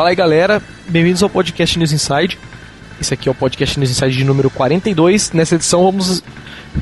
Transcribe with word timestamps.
Fala 0.00 0.08
aí 0.08 0.16
galera, 0.16 0.62
bem-vindos 0.88 1.22
ao 1.22 1.28
podcast 1.28 1.78
News 1.78 1.92
Inside. 1.92 2.38
Esse 2.98 3.12
aqui 3.12 3.28
é 3.28 3.32
o 3.32 3.34
podcast 3.34 3.78
News 3.78 3.90
Inside 3.90 4.16
de 4.16 4.24
número 4.24 4.48
42. 4.48 5.32
Nessa 5.32 5.56
edição 5.56 5.84
vamos 5.84 6.24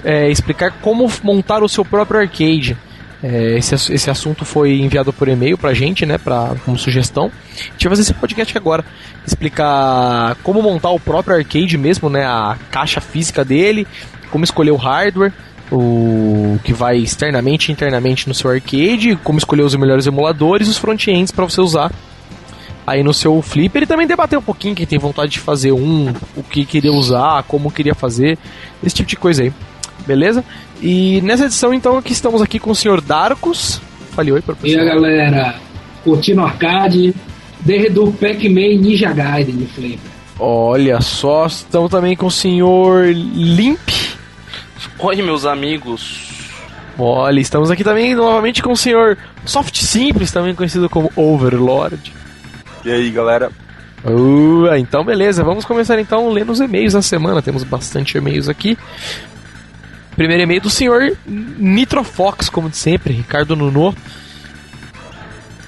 é, 0.05 0.31
explicar 0.31 0.71
como 0.81 1.11
montar 1.25 1.65
o 1.65 1.69
seu 1.69 1.85
próprio 1.85 2.21
arcade. 2.21 2.77
É, 3.21 3.59
esse, 3.59 3.75
esse 3.93 4.09
assunto 4.09 4.45
foi 4.45 4.79
enviado 4.79 5.13
por 5.13 5.27
e-mail 5.27 5.59
pra 5.59 5.75
gente, 5.75 6.07
né, 6.07 6.17
pra, 6.17 6.55
como 6.65 6.79
sugestão. 6.79 7.25
A 7.25 7.73
gente 7.73 7.89
vai 7.89 7.91
fazer 7.91 8.03
esse 8.03 8.15
podcast 8.15 8.57
agora, 8.57 8.85
explicar 9.27 10.37
como 10.45 10.63
montar 10.63 10.91
o 10.91 11.01
próprio 11.01 11.39
arcade 11.39 11.77
mesmo, 11.77 12.09
né, 12.09 12.25
a 12.25 12.57
caixa 12.71 13.01
física 13.01 13.45
dele, 13.45 13.85
como 14.31 14.45
escolher 14.45 14.71
o 14.71 14.77
hardware, 14.77 15.33
o 15.73 16.57
que 16.63 16.73
vai 16.73 16.99
externamente 16.99 17.71
e 17.71 17.73
internamente 17.73 18.29
no 18.29 18.35
seu 18.35 18.49
arcade, 18.49 19.19
como 19.25 19.39
escolher 19.39 19.63
os 19.63 19.75
melhores 19.75 20.07
emuladores 20.07 20.69
os 20.69 20.79
front-ends 20.79 21.33
para 21.33 21.45
você 21.45 21.61
usar 21.61 21.91
aí 22.89 23.03
no 23.03 23.13
seu 23.13 23.41
Flipper 23.43 23.83
e 23.83 23.87
também 23.87 24.07
debater 24.07 24.39
um 24.39 24.43
pouquinho 24.43 24.75
quem 24.75 24.87
tem 24.87 24.99
vontade 24.99 25.33
de 25.33 25.41
fazer 25.41 25.73
um, 25.73 26.13
o 26.37 26.43
que 26.43 26.65
queria 26.65 26.93
usar, 26.93 27.43
como 27.45 27.71
queria 27.71 27.95
fazer, 27.95 28.39
esse 28.83 28.95
tipo 28.95 29.09
de 29.09 29.17
coisa 29.17 29.43
aí. 29.43 29.53
Beleza? 30.07 30.45
E 30.81 31.21
nessa 31.23 31.45
edição, 31.45 31.75
então, 31.75 31.99
aqui 31.99 32.13
estamos 32.13 32.41
aqui 32.41 32.59
com 32.59 32.71
o 32.71 32.75
senhor 32.75 33.01
Darkus. 33.01 33.81
Fale 34.13 34.33
oi 34.33 34.41
para 34.41 34.55
o 34.55 34.57
pessoal. 34.57 34.85
E 34.85 34.89
aí, 34.89 34.95
galera, 34.95 35.57
curtindo 36.03 36.41
arcade, 36.41 37.15
desde 37.61 37.99
o 37.99 38.13
Pac-Man 38.13 38.81
Ninja 38.81 39.13
Gaiden 39.13 39.57
de 39.57 39.67
Flipper. 39.67 40.11
Olha 40.39 41.01
só, 41.01 41.47
estamos 41.47 41.91
também 41.91 42.17
com 42.17 42.27
o 42.27 42.31
senhor 42.31 43.07
Limp. 43.13 43.89
Oi, 44.99 45.17
meus 45.23 45.45
amigos. 45.45 46.29
Olha, 46.97 47.41
estamos 47.41 47.71
aqui 47.71 47.85
também 47.85 48.15
novamente 48.15 48.63
com 48.63 48.73
o 48.73 48.77
senhor 48.77 49.19
Soft 49.45 49.77
Simples, 49.77 50.33
também 50.33 50.55
conhecido 50.55 50.89
como 50.89 51.13
Overlord. 51.15 52.13
E 52.85 52.91
aí, 52.91 53.11
galera? 53.11 53.51
Uh, 54.05 54.73
então 54.77 55.05
beleza, 55.05 55.43
vamos 55.43 55.65
começar 55.65 55.99
então 55.99 56.31
lendo 56.31 56.53
os 56.53 56.61
e-mails 56.61 56.93
da 56.93 57.03
semana. 57.03 57.43
Temos 57.43 57.65
bastante 57.65 58.17
e-mails 58.17 58.49
aqui. 58.49 58.79
Primeiro 60.15 60.43
e-mail 60.43 60.61
do 60.61 60.71
senhor 60.71 61.17
Nitrofox, 61.27 62.49
como 62.49 62.73
sempre, 62.73 63.15
Ricardo 63.15 63.57
Nuno. 63.57 63.95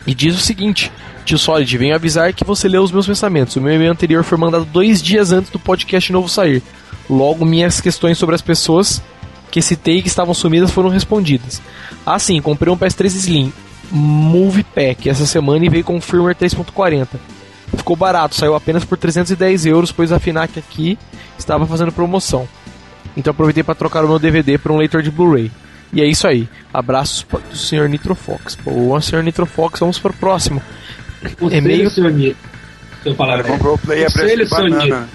E 0.07 0.15
diz 0.15 0.37
o 0.37 0.41
seguinte: 0.41 0.91
Tio 1.25 1.39
Solid, 1.39 1.79
venho 1.79 1.95
avisar 1.95 2.33
que 2.33 2.45
você 2.45 2.69
leu 2.69 2.83
os 2.83 2.93
meus 2.93 3.07
pensamentos. 3.07 3.57
O 3.57 3.61
meu 3.61 3.75
e-mail 3.75 3.93
anterior 3.93 4.25
foi 4.25 4.39
mandado 4.39 4.65
dois 4.65 5.03
dias 5.03 5.33
antes 5.33 5.51
do 5.51 5.59
podcast 5.59 6.13
novo 6.13 6.29
sair. 6.29 6.63
Logo, 7.09 7.45
minhas 7.45 7.81
questões 7.81 8.19
sobre 8.19 8.35
as 8.35 8.43
pessoas 8.43 9.03
que 9.51 9.61
citei 9.61 10.01
que 10.01 10.09
estavam 10.09 10.33
sumidas 10.33 10.71
foram 10.71 10.89
respondidas. 10.89 11.61
Ah, 12.07 12.19
sim, 12.19 12.41
comprei 12.41 12.73
um 12.73 12.77
PS3 12.77 13.07
Slim 13.07 13.53
Move 13.91 14.63
Pack 14.63 15.09
essa 15.09 15.27
semana 15.27 15.65
e 15.65 15.69
veio 15.69 15.85
com 15.85 15.97
o 15.97 16.01
firmware 16.01 16.37
3.40. 16.37 17.09
Ficou 17.77 17.97
barato, 17.97 18.35
saiu 18.35 18.55
apenas 18.55 18.85
por 18.85 18.99
310 18.99 19.67
euros, 19.67 19.93
pois 19.93 20.13
a 20.13 20.19
Finac 20.19 20.59
aqui 20.59 20.99
estava 21.39 21.67
fazendo 21.67 21.93
promoção. 21.93 22.49
Então 23.17 23.31
aproveitei 23.31 23.63
para 23.63 23.75
trocar 23.75 24.05
o 24.05 24.09
meu 24.09 24.19
DVD 24.19 24.59
por 24.59 24.73
um 24.73 24.77
leitor 24.77 25.03
de 25.03 25.11
Blu-ray. 25.11 25.51
E 25.93 26.01
é 26.01 26.07
isso 26.07 26.27
aí. 26.27 26.49
Abraços 26.73 27.27
do 27.29 27.57
Sr. 27.57 27.89
Nitrofox. 27.89 28.57
Boa, 28.57 29.01
Sr. 29.01 29.23
Nitrofox. 29.23 29.81
Vamos 29.81 29.99
para 29.99 30.13
o 30.13 30.15
próximo. 30.15 30.63
E-mail. 31.51 31.91
Sr. 31.91 32.11
Nitro. 32.11 32.51
Eu 33.05 33.15
falar, 33.15 33.43
comprou 33.43 33.75
o 33.75 33.79
play 33.79 34.05
a 34.05 34.11
preço 34.11 34.37
de 34.37 34.51
banana. 34.51 35.09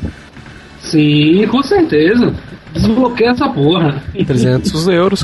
Sim, 0.81 1.47
com 1.47 1.63
certeza. 1.63 2.33
Desbloqueia 2.73 3.29
essa 3.29 3.47
porra. 3.47 4.03
300 4.25 4.87
euros. 4.87 5.23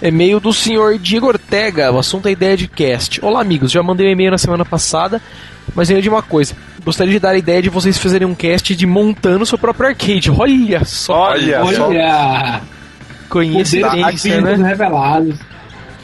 E-mail 0.00 0.38
do 0.38 0.52
senhor 0.52 0.98
Diego 0.98 1.26
Ortega. 1.26 1.90
O 1.90 1.98
assunto 1.98 2.28
é 2.28 2.32
ideia 2.32 2.56
de 2.56 2.68
cast. 2.68 3.24
Olá, 3.24 3.40
amigos. 3.40 3.72
Já 3.72 3.82
mandei 3.82 4.06
um 4.06 4.10
e-mail 4.10 4.30
na 4.30 4.38
semana 4.38 4.64
passada, 4.64 5.20
mas 5.74 5.88
ainda 5.88 6.02
de 6.02 6.08
uma 6.08 6.22
coisa. 6.22 6.54
Gostaria 6.84 7.14
de 7.14 7.18
dar 7.20 7.30
a 7.30 7.38
ideia 7.38 7.62
de 7.62 7.70
vocês 7.70 7.98
fazerem 7.98 8.26
um 8.26 8.34
cast 8.34 8.76
de 8.76 8.86
montando 8.86 9.46
seu 9.46 9.58
próprio 9.58 9.88
arcade. 9.88 10.30
Olha 10.30 10.84
só. 10.84 11.30
Olha, 11.30 11.64
olha. 11.64 12.60
Coincidência, 13.28 14.40
né? 14.40 14.54
revelados. 14.54 15.38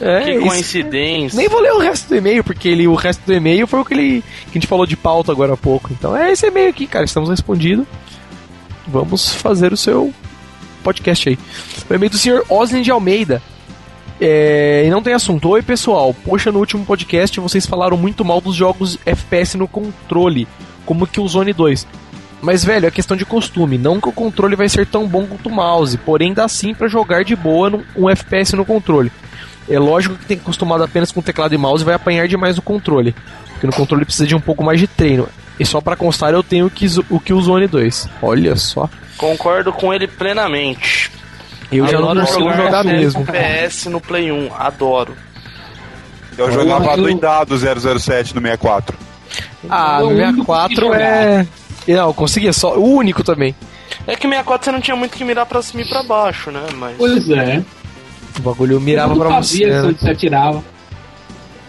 É, 0.01 0.21
que 0.21 0.39
coincidência. 0.39 1.37
Nem 1.37 1.47
vou 1.47 1.61
ler 1.61 1.71
o 1.71 1.77
resto 1.77 2.09
do 2.09 2.15
e-mail, 2.15 2.43
porque 2.43 2.67
ele, 2.67 2.87
o 2.87 2.95
resto 2.95 3.21
do 3.25 3.33
e-mail 3.33 3.65
foi 3.65 3.79
o 3.79 3.85
que, 3.85 3.93
ele, 3.93 4.21
que 4.21 4.49
a 4.49 4.53
gente 4.55 4.67
falou 4.67 4.85
de 4.85 4.97
pauta 4.97 5.31
agora 5.31 5.53
há 5.53 5.57
pouco. 5.57 5.93
Então 5.93 6.17
é 6.17 6.31
esse 6.31 6.47
e-mail 6.47 6.69
aqui, 6.69 6.85
cara. 6.85 7.05
Estamos 7.05 7.29
respondidos. 7.29 7.85
Vamos 8.87 9.33
fazer 9.35 9.71
o 9.71 9.77
seu 9.77 10.13
podcast 10.83 11.29
aí. 11.29 11.39
O 11.89 11.93
e-mail 11.93 12.09
do 12.09 12.17
senhor 12.17 12.43
Oslin 12.49 12.81
de 12.81 12.91
Almeida. 12.91 13.41
É, 14.19 14.83
e 14.85 14.89
não 14.89 15.01
tem 15.01 15.13
assunto. 15.13 15.49
Oi, 15.49 15.61
pessoal. 15.61 16.13
Poxa, 16.25 16.51
no 16.51 16.59
último 16.59 16.85
podcast 16.85 17.39
vocês 17.39 17.65
falaram 17.65 17.97
muito 17.97 18.23
mal 18.23 18.39
dos 18.39 18.55
jogos 18.55 18.97
FPS 19.05 19.57
no 19.57 19.67
controle, 19.67 20.47
como 20.85 21.07
que 21.07 21.19
o 21.19 21.27
Zone 21.27 21.53
2. 21.53 21.87
Mas, 22.41 22.63
velho, 22.63 22.85
é 22.85 22.91
questão 22.91 23.15
de 23.15 23.25
costume. 23.25 23.77
Não 23.77 24.01
que 24.01 24.09
o 24.09 24.11
controle 24.11 24.55
vai 24.55 24.67
ser 24.67 24.85
tão 24.85 25.07
bom 25.07 25.25
quanto 25.25 25.47
o 25.47 25.51
mouse, 25.51 25.97
porém 25.97 26.33
dá 26.33 26.47
sim 26.47 26.73
para 26.73 26.89
jogar 26.89 27.23
de 27.23 27.35
boa 27.35 27.81
um 27.95 28.09
FPS 28.09 28.53
no 28.55 28.65
controle. 28.65 29.11
É 29.69 29.79
lógico 29.79 30.15
que 30.15 30.25
tem 30.25 30.37
acostumado 30.37 30.83
apenas 30.83 31.11
com 31.11 31.21
teclado 31.21 31.55
e 31.55 31.57
mouse 31.57 31.85
vai 31.85 31.95
apanhar 31.95 32.27
demais 32.27 32.57
no 32.57 32.61
controle, 32.61 33.15
porque 33.47 33.65
no 33.65 33.71
controle 33.71 34.03
precisa 34.03 34.27
de 34.27 34.35
um 34.35 34.41
pouco 34.41 34.61
mais 34.61 34.77
de 34.77 34.87
treino. 34.87 35.27
E 35.57 35.65
só 35.65 35.79
para 35.79 35.95
constar, 35.95 36.33
eu 36.33 36.43
tenho 36.43 36.65
o 36.65 36.69
que, 36.69 36.85
o 37.09 37.19
que 37.19 37.33
o 37.33 37.41
Zone 37.41 37.67
2. 37.67 38.09
Olha 38.21 38.55
só. 38.57 38.89
Concordo 39.17 39.71
com 39.71 39.93
ele 39.93 40.07
plenamente. 40.07 41.11
Eu 41.77 41.87
já 41.87 41.99
não 41.99 42.15
consigo 42.15 42.49
jogar, 42.51 42.55
jogar 42.55 42.83
mesmo. 42.83 43.25
PS 43.25 43.85
no 43.85 43.99
Play 43.99 44.31
1, 44.31 44.49
adoro. 44.57 45.15
Eu 46.37 46.51
jogava 46.51 46.97
doidado 46.97 47.55
007 47.57 48.35
no 48.35 48.41
64. 48.41 48.97
Ah, 49.69 49.99
no 50.01 50.09
64 50.09 50.93
é. 50.93 51.47
Não, 51.87 52.07
eu 52.07 52.13
conseguia 52.13 52.53
só. 52.53 52.75
O 52.75 52.95
único 52.95 53.23
também. 53.23 53.55
É 54.07 54.15
que 54.15 54.27
64 54.27 54.65
você 54.65 54.71
não 54.71 54.81
tinha 54.81 54.95
muito 54.95 55.15
que 55.15 55.23
mirar 55.23 55.45
pra 55.45 55.61
cima 55.61 55.83
e 55.83 55.87
pra 55.87 56.03
baixo, 56.03 56.51
né? 56.51 56.65
Mas... 56.75 56.97
Pois 56.97 57.29
é. 57.29 57.63
O 58.39 58.41
bagulho 58.41 58.79
mirava 58.81 59.15
pra 59.15 59.41
você. 59.41 59.65
Né? 59.67 59.81
você 59.81 60.09
atirava. 60.09 60.63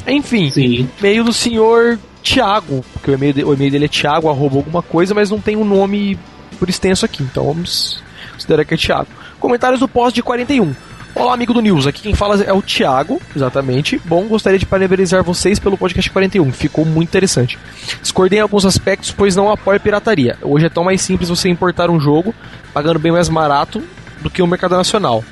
Enfim, 0.06 0.50
Sim. 0.50 0.88
meio 1.00 1.24
do 1.24 1.32
senhor 1.32 1.98
Thiago, 2.22 2.84
porque 2.92 3.10
o 3.10 3.14
e-mail, 3.14 3.48
o 3.48 3.54
e-mail 3.54 3.70
dele 3.70 3.84
é 3.86 3.88
Thiago, 3.88 4.28
arroba 4.28 4.56
alguma 4.56 4.82
coisa, 4.82 5.14
mas 5.14 5.30
não 5.30 5.40
tem 5.40 5.56
um 5.56 5.64
nome 5.64 6.18
por 6.58 6.68
extenso 6.68 7.04
aqui, 7.04 7.22
então 7.22 7.44
vamos 7.44 8.02
considerar 8.32 8.64
que 8.64 8.74
é 8.74 8.76
Thiago. 8.76 9.08
Comentários 9.44 9.78
do 9.78 9.86
post 9.86 10.14
de 10.14 10.22
41. 10.22 10.74
Olá, 11.14 11.34
amigo 11.34 11.52
do 11.52 11.60
News. 11.60 11.86
Aqui 11.86 12.00
quem 12.00 12.14
fala 12.14 12.42
é 12.44 12.52
o 12.54 12.62
Thiago, 12.62 13.20
exatamente. 13.36 14.00
Bom, 14.02 14.24
gostaria 14.24 14.58
de 14.58 14.64
parabenizar 14.64 15.22
vocês 15.22 15.58
pelo 15.58 15.76
podcast 15.76 16.10
41. 16.10 16.50
Ficou 16.50 16.82
muito 16.82 17.10
interessante. 17.10 17.58
Discordei 18.00 18.38
em 18.38 18.42
alguns 18.42 18.64
aspectos, 18.64 19.10
pois 19.10 19.36
não 19.36 19.52
apoio 19.52 19.78
pirataria. 19.78 20.38
Hoje 20.40 20.64
é 20.64 20.70
tão 20.70 20.82
mais 20.82 21.02
simples 21.02 21.28
você 21.28 21.50
importar 21.50 21.90
um 21.90 22.00
jogo, 22.00 22.34
pagando 22.72 22.98
bem 22.98 23.12
mais 23.12 23.28
barato 23.28 23.82
do 24.22 24.30
que 24.30 24.40
o 24.40 24.46
mercado 24.46 24.76
nacional. 24.76 25.22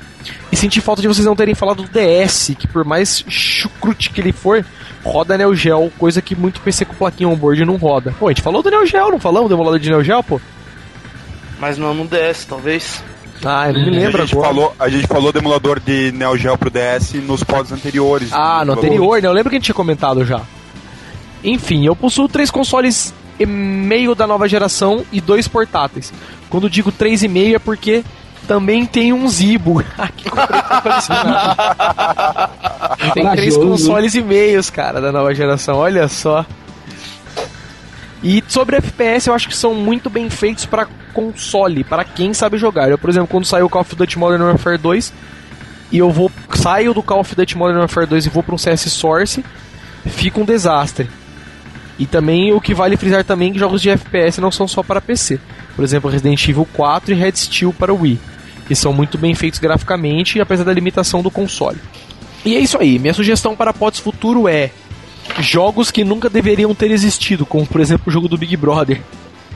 E 0.51 0.55
senti 0.55 0.79
falta 0.79 1.01
de 1.01 1.07
vocês 1.07 1.25
não 1.25 1.35
terem 1.35 1.55
falado 1.55 1.81
do 1.81 1.89
DS, 1.89 2.51
que 2.55 2.67
por 2.67 2.85
mais 2.85 3.25
chucrute 3.27 4.11
que 4.11 4.21
ele 4.21 4.31
for, 4.31 4.63
roda 5.03 5.35
Neo 5.39 5.55
Geo, 5.55 5.91
coisa 5.97 6.21
que 6.21 6.35
muito 6.35 6.61
PC 6.61 6.85
com 6.85 6.93
plaquinha 6.93 7.27
on-board 7.27 7.65
não 7.65 7.77
roda. 7.77 8.13
Pô, 8.19 8.27
a 8.27 8.29
gente 8.29 8.43
falou 8.43 8.61
do 8.61 8.69
Neo 8.69 8.85
Geo, 8.85 9.09
não 9.09 9.19
falamos 9.19 9.49
do 9.49 9.55
emulador 9.55 9.79
de 9.79 9.89
Neo 9.89 10.03
Geo, 10.03 10.21
pô? 10.21 10.39
Mas 11.59 11.79
não 11.79 11.95
no 11.95 12.05
DS, 12.05 12.45
talvez. 12.45 13.01
Ah, 13.43 13.69
eu 13.69 13.73
não 13.73 13.85
me 13.85 13.89
lembro 13.91 14.21
a 14.21 14.25
gente 14.25 14.35
agora. 14.35 14.53
Falou, 14.53 14.75
a 14.79 14.89
gente 14.89 15.07
falou 15.07 15.31
do 15.31 15.39
emulador 15.39 15.79
de 15.79 16.11
Neo 16.11 16.37
Geo 16.37 16.57
pro 16.57 16.69
DS 16.69 17.13
nos 17.25 17.43
pods 17.43 17.71
anteriores. 17.71 18.29
Ah, 18.31 18.63
no 18.65 18.73
anterior, 18.73 19.21
né? 19.21 19.27
Eu 19.27 19.33
lembro 19.33 19.49
que 19.49 19.55
a 19.55 19.59
gente 19.59 19.65
tinha 19.65 19.75
comentado 19.75 20.25
já. 20.25 20.41
Enfim, 21.43 21.85
eu 21.85 21.95
possuo 21.95 22.27
três 22.29 22.49
consoles 22.49 23.13
e 23.39 23.45
meio 23.45 24.15
da 24.15 24.25
nova 24.25 24.47
geração 24.47 25.03
e 25.11 25.19
dois 25.19 25.47
portáteis. 25.47 26.13
Quando 26.49 26.69
digo 26.69 26.91
três 26.91 27.23
e 27.23 27.27
meio 27.27 27.55
é 27.55 27.59
porque 27.59 28.03
também 28.47 28.85
tem 28.85 29.11
um 29.11 29.27
Zibo. 29.27 29.83
tem 33.13 33.29
três 33.31 33.57
consoles 33.57 34.15
e 34.15 34.21
meios, 34.21 34.69
cara, 34.69 35.01
da 35.01 35.11
nova 35.11 35.33
geração. 35.33 35.77
Olha 35.77 36.07
só. 36.07 36.45
E 38.23 38.41
sobre 38.47 38.77
FPS, 38.77 39.27
eu 39.27 39.33
acho 39.33 39.49
que 39.49 39.55
são 39.55 39.75
muito 39.75 40.09
bem 40.09 40.29
feitos 40.29 40.65
para 40.65 40.87
console, 41.13 41.83
para 41.83 42.05
quem 42.05 42.33
sabe 42.33 42.57
jogar. 42.57 42.89
Eu, 42.89 42.97
por 42.97 43.09
exemplo, 43.09 43.27
quando 43.27 43.45
saiu 43.45 43.65
o 43.65 43.69
Call 43.69 43.81
of 43.81 43.95
Duty 43.95 44.17
Modern 44.17 44.43
Warfare 44.43 44.77
2 44.77 45.13
e 45.91 45.97
eu 45.97 46.09
vou 46.09 46.31
saio 46.55 46.93
do 46.93 47.03
Call 47.03 47.19
of 47.19 47.35
Duty 47.35 47.57
Modern 47.57 47.79
Warfare 47.79 48.07
2 48.07 48.25
e 48.25 48.29
vou 48.29 48.41
para 48.41 48.55
um 48.55 48.57
CS 48.57 48.83
Source, 48.93 49.43
fica 50.05 50.39
um 50.39 50.45
desastre. 50.45 51.09
E 51.99 52.05
também 52.05 52.53
o 52.53 52.61
que 52.61 52.73
vale 52.73 52.95
frisar 52.95 53.25
também 53.25 53.51
que 53.51 53.59
jogos 53.59 53.81
de 53.81 53.89
FPS 53.89 54.39
não 54.39 54.51
são 54.51 54.67
só 54.67 54.81
para 54.81 55.01
PC. 55.01 55.39
Por 55.75 55.83
exemplo, 55.83 56.09
Resident 56.09 56.47
Evil 56.47 56.67
4 56.73 57.11
e 57.11 57.15
Red 57.15 57.35
Steel 57.35 57.73
para 57.73 57.93
Wii, 57.93 58.19
que 58.67 58.73
são 58.73 58.93
muito 58.93 59.17
bem 59.17 59.35
feitos 59.35 59.59
graficamente, 59.59 60.39
apesar 60.39 60.63
da 60.63 60.73
limitação 60.73 61.21
do 61.21 61.29
console. 61.29 61.77
E 62.45 62.55
é 62.55 62.59
isso 62.59 62.77
aí. 62.77 62.97
Minha 62.99 63.13
sugestão 63.13 63.55
para 63.55 63.73
pods 63.73 63.99
futuro 63.99 64.47
é 64.47 64.71
jogos 65.39 65.91
que 65.91 66.03
nunca 66.03 66.29
deveriam 66.29 66.73
ter 66.73 66.91
existido, 66.91 67.45
como 67.45 67.65
por 67.65 67.81
exemplo 67.81 68.05
o 68.07 68.11
jogo 68.11 68.27
do 68.27 68.37
Big 68.37 68.55
Brother. 68.55 69.01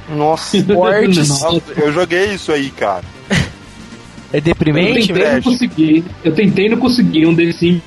Nossa, 0.10 0.58
eu 1.78 1.92
joguei 1.92 2.34
isso 2.34 2.52
aí, 2.52 2.69
cara. 2.69 3.04
É 4.31 4.42
deprimente, 4.42 5.10
eu 5.10 5.16
tentei, 5.16 5.34
não 5.34 5.42
consegui. 5.42 6.06
Eu 6.24 6.36
tentei 6.36 6.69
não 6.69 6.78
conseguir 6.78 7.25
um 7.25 7.36
Sims 7.54 7.81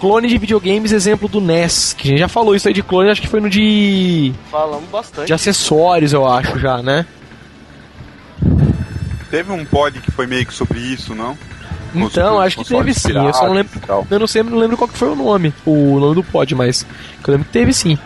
Clone 0.00 0.28
de 0.28 0.38
videogames, 0.38 0.92
exemplo 0.92 1.28
do 1.28 1.40
NES. 1.40 1.94
Que 1.96 2.08
a 2.08 2.10
gente 2.10 2.20
já 2.20 2.28
falou 2.28 2.54
isso 2.54 2.66
aí 2.66 2.72
de 2.72 2.82
clone, 2.82 3.10
acho 3.10 3.20
que 3.20 3.28
foi 3.28 3.40
no 3.40 3.50
de. 3.50 4.32
Falamos 4.50 4.88
bastante. 4.88 5.26
de 5.26 5.34
acessórios, 5.34 6.14
eu 6.14 6.26
acho 6.26 6.58
já, 6.58 6.82
né? 6.82 7.04
Teve 9.30 9.52
um 9.52 9.64
pod 9.64 10.00
que 10.00 10.10
foi 10.10 10.26
meio 10.26 10.46
que 10.46 10.54
sobre 10.54 10.80
isso, 10.80 11.14
não? 11.14 11.36
Então, 11.94 12.40
acho 12.40 12.58
que 12.58 12.64
teve 12.64 12.94
sim. 12.94 13.12
Eu 13.12 13.32
só 13.34 13.46
não 13.46 13.54
lembro. 13.54 13.80
Eu 14.10 14.18
não 14.18 14.26
sei, 14.26 14.42
não 14.42 14.58
lembro 14.58 14.76
qual 14.76 14.88
que 14.88 14.96
foi 14.98 15.08
o 15.08 15.14
nome, 15.16 15.52
o 15.66 15.98
nome 15.98 16.14
do 16.14 16.22
pod, 16.22 16.54
mas 16.54 16.86
eu 17.26 17.32
lembro 17.32 17.46
que 17.46 17.52
teve 17.52 17.72
sim. 17.72 17.98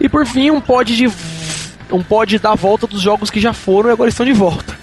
E 0.00 0.08
por 0.08 0.26
fim, 0.26 0.50
um 0.50 0.60
pod 0.60 0.94
de 0.94 1.08
um 1.92 2.02
pod 2.02 2.38
da 2.38 2.54
volta 2.54 2.86
dos 2.86 3.00
jogos 3.00 3.30
que 3.30 3.40
já 3.40 3.52
foram 3.52 3.90
e 3.90 3.92
agora 3.92 4.08
estão 4.10 4.26
de 4.26 4.32
volta. 4.32 4.76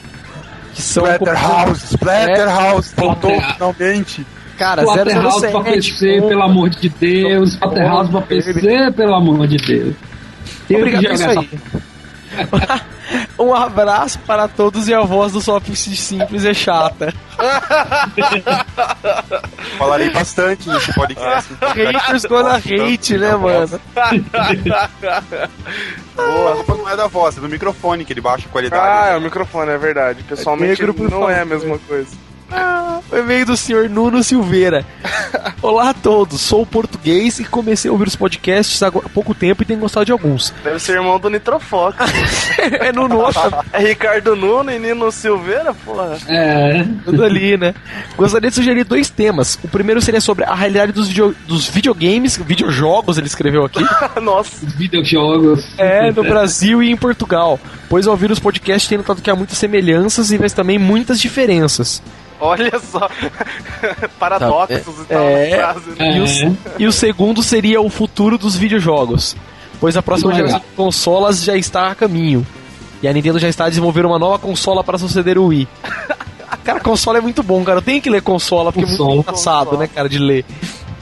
Que 0.73 0.81
são 0.81 1.03
Splatterhouse, 1.05 1.85
Splatterhouse, 1.93 2.93
voltou 2.95 3.29
Splatter- 3.31 3.53
finalmente. 3.55 4.25
cara, 4.57 4.81
Splatterhouse 4.83 5.41
pra 5.41 5.61
007, 5.63 5.73
PC, 5.91 6.21
com- 6.21 6.27
pelo 6.29 6.41
amor 6.43 6.69
de 6.69 6.89
Deus. 6.89 7.49
Splatterhouse 7.53 8.09
pra 8.09 8.21
PC, 8.21 8.91
pelo 8.95 9.13
amor 9.15 9.47
de 9.47 9.57
Deus. 9.57 9.95
Obrigado, 10.69 11.01
que 11.01 11.07
é 11.07 11.13
isso 11.13 11.29
aí. 11.29 11.49
um 13.39 13.53
abraço 13.53 14.19
para 14.19 14.47
todos 14.47 14.87
e 14.87 14.93
a 14.93 15.01
voz 15.01 15.33
do 15.33 15.41
Soft 15.41 15.73
Simples 15.75 16.45
é 16.45 16.53
chata. 16.53 17.13
Falarei 19.77 20.09
bastante 20.09 20.69
nesse 20.69 20.93
podcast. 20.93 21.53
Haters 21.61 22.25
gonna 22.25 22.55
hate, 22.55 23.17
né, 23.17 23.35
mano? 23.35 23.79
Boa, 26.15 26.53
a 26.53 26.55
culpa 26.57 26.75
não 26.75 26.89
é 26.89 26.95
da 26.95 27.07
voz, 27.07 27.37
é 27.37 27.41
do 27.41 27.49
microfone 27.49 28.05
que 28.05 28.13
ele 28.13 28.21
baixa 28.21 28.47
a 28.47 28.51
qualidade. 28.51 28.85
Ah, 28.85 29.13
é 29.13 29.17
o 29.17 29.21
microfone, 29.21 29.71
é 29.71 29.77
verdade. 29.77 30.23
Pessoalmente 30.23 30.81
negro, 30.81 30.93
por 30.93 31.09
não 31.09 31.29
é 31.29 31.41
a 31.41 31.45
mesma 31.45 31.77
coisa. 31.79 32.15
O 33.11 33.15
e-mail 33.17 33.45
do 33.45 33.55
senhor 33.57 33.89
Nuno 33.89 34.23
Silveira. 34.23 34.85
Olá 35.61 35.89
a 35.89 35.93
todos, 35.93 36.41
sou 36.41 36.65
português 36.65 37.39
e 37.39 37.45
comecei 37.45 37.89
a 37.89 37.91
ouvir 37.91 38.07
os 38.07 38.15
podcasts 38.15 38.81
há 38.81 38.91
pouco 38.91 39.33
tempo 39.33 39.61
e 39.61 39.65
tenho 39.65 39.79
gostado 39.79 40.05
de 40.05 40.11
alguns. 40.11 40.53
Deve 40.63 40.79
ser 40.79 40.93
irmão 40.93 41.19
do 41.19 41.29
Nitrofox. 41.29 41.95
é 42.57 42.91
Nuno, 42.91 43.23
é 43.71 43.79
Ricardo 43.79 44.35
Nuno 44.35 44.71
e 44.71 44.79
Nino 44.79 45.11
Silveira, 45.11 45.73
porra. 45.73 46.17
É. 46.27 46.85
tudo 47.05 47.23
ali, 47.23 47.55
né? 47.57 47.73
Gostaria 48.17 48.49
de 48.49 48.55
sugerir 48.55 48.83
dois 48.83 49.09
temas. 49.09 49.59
O 49.63 49.67
primeiro 49.67 50.01
seria 50.01 50.21
sobre 50.21 50.43
a 50.45 50.53
realidade 50.55 50.91
dos, 50.91 51.07
video- 51.07 51.35
dos 51.47 51.67
videogames, 51.67 52.37
videojogos, 52.37 53.17
ele 53.17 53.27
escreveu 53.27 53.65
aqui. 53.65 53.83
Nossa. 54.21 54.65
Os 54.65 54.73
videojogos. 54.73 55.65
É, 55.77 56.11
no 56.11 56.23
Brasil 56.23 56.81
e 56.81 56.89
em 56.89 56.97
Portugal. 56.97 57.59
Pois 57.89 58.07
ao 58.07 58.13
ouvir 58.13 58.31
os 58.31 58.39
podcasts 58.39 58.87
tem 58.89 58.97
notado 58.97 59.21
que 59.21 59.29
há 59.29 59.35
muitas 59.35 59.57
semelhanças 59.57 60.31
e 60.31 60.39
mas 60.39 60.51
também 60.53 60.77
muitas 60.79 61.19
diferenças. 61.19 62.01
Olha 62.43 62.79
só. 62.79 63.09
Paradoxos 64.19 65.01
e 65.01 65.05
tal 65.05 65.21
É. 65.23 65.49
frase. 65.57 65.89
né? 65.97 66.17
E, 66.17 66.19
o, 66.19 66.25
É. 66.25 66.51
e 66.79 66.87
o 66.87 66.91
segundo 66.91 67.41
seria 67.41 67.81
o 67.81 67.89
futuro 67.89 68.37
dos 68.37 68.55
videojogos. 68.55 69.35
Pois 69.79 69.97
a 69.97 70.01
próxima 70.01 70.33
geração 70.33 70.59
de 70.59 70.65
consolas 70.75 71.43
já 71.43 71.55
está 71.55 71.87
a 71.91 71.95
caminho. 71.95 72.45
E 73.01 73.07
a 73.07 73.11
Nintendo 73.13 73.37
já 73.39 73.49
está 73.49 73.65
a 73.65 73.69
desenvolver 73.69 74.05
uma 74.05 74.17
nova 74.17 74.39
consola 74.39 74.83
para 74.83 74.97
suceder 74.97 75.37
o 75.37 75.47
Wii. 75.47 75.67
Cara, 76.63 76.79
consola 76.79 77.17
é 77.17 77.21
muito 77.21 77.43
bom, 77.43 77.61
cara. 77.63 77.79
Eu 77.79 77.81
tenho 77.81 78.01
que 78.01 78.09
ler 78.09 78.21
consola, 78.21 78.71
porque 78.71 78.85
é 78.85 78.87
muito 78.97 79.03
engraçado, 79.19 79.65
Consola. 79.65 79.77
né, 79.81 79.89
cara, 79.93 80.07
de 80.07 80.17
ler. 80.17 80.45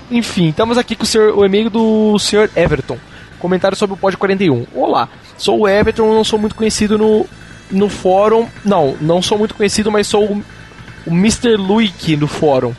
Enfim, 0.09 0.49
estamos 0.49 0.75
aqui 0.75 0.95
com 0.95 1.03
o, 1.03 1.05
senhor, 1.05 1.37
o 1.37 1.45
e-mail 1.45 1.69
do 1.69 2.17
Sr. 2.17 2.49
Everton. 2.55 2.97
Comentário 3.37 3.77
sobre 3.77 3.94
o 3.94 3.97
Pod 3.97 4.17
41. 4.17 4.65
Olá, 4.73 5.07
sou 5.37 5.59
o 5.59 5.67
Everton, 5.67 6.11
não 6.11 6.23
sou 6.23 6.39
muito 6.39 6.55
conhecido 6.55 6.97
no, 6.97 7.27
no 7.69 7.89
fórum. 7.89 8.47
Não, 8.65 8.95
não 8.99 9.21
sou 9.21 9.37
muito 9.37 9.53
conhecido, 9.53 9.91
mas 9.91 10.07
sou 10.07 10.41
o, 11.06 11.12
Mr. 11.12 11.56
Luik 11.56 12.15
no 12.15 12.27
fórum. 12.27 12.74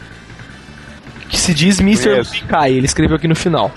Que 1.28 1.38
se 1.38 1.54
diz 1.54 1.80
Mr. 1.80 2.22
Luikai, 2.28 2.72
ele 2.72 2.86
escreveu 2.86 3.16
aqui 3.16 3.26
no 3.26 3.34
final. 3.34 3.72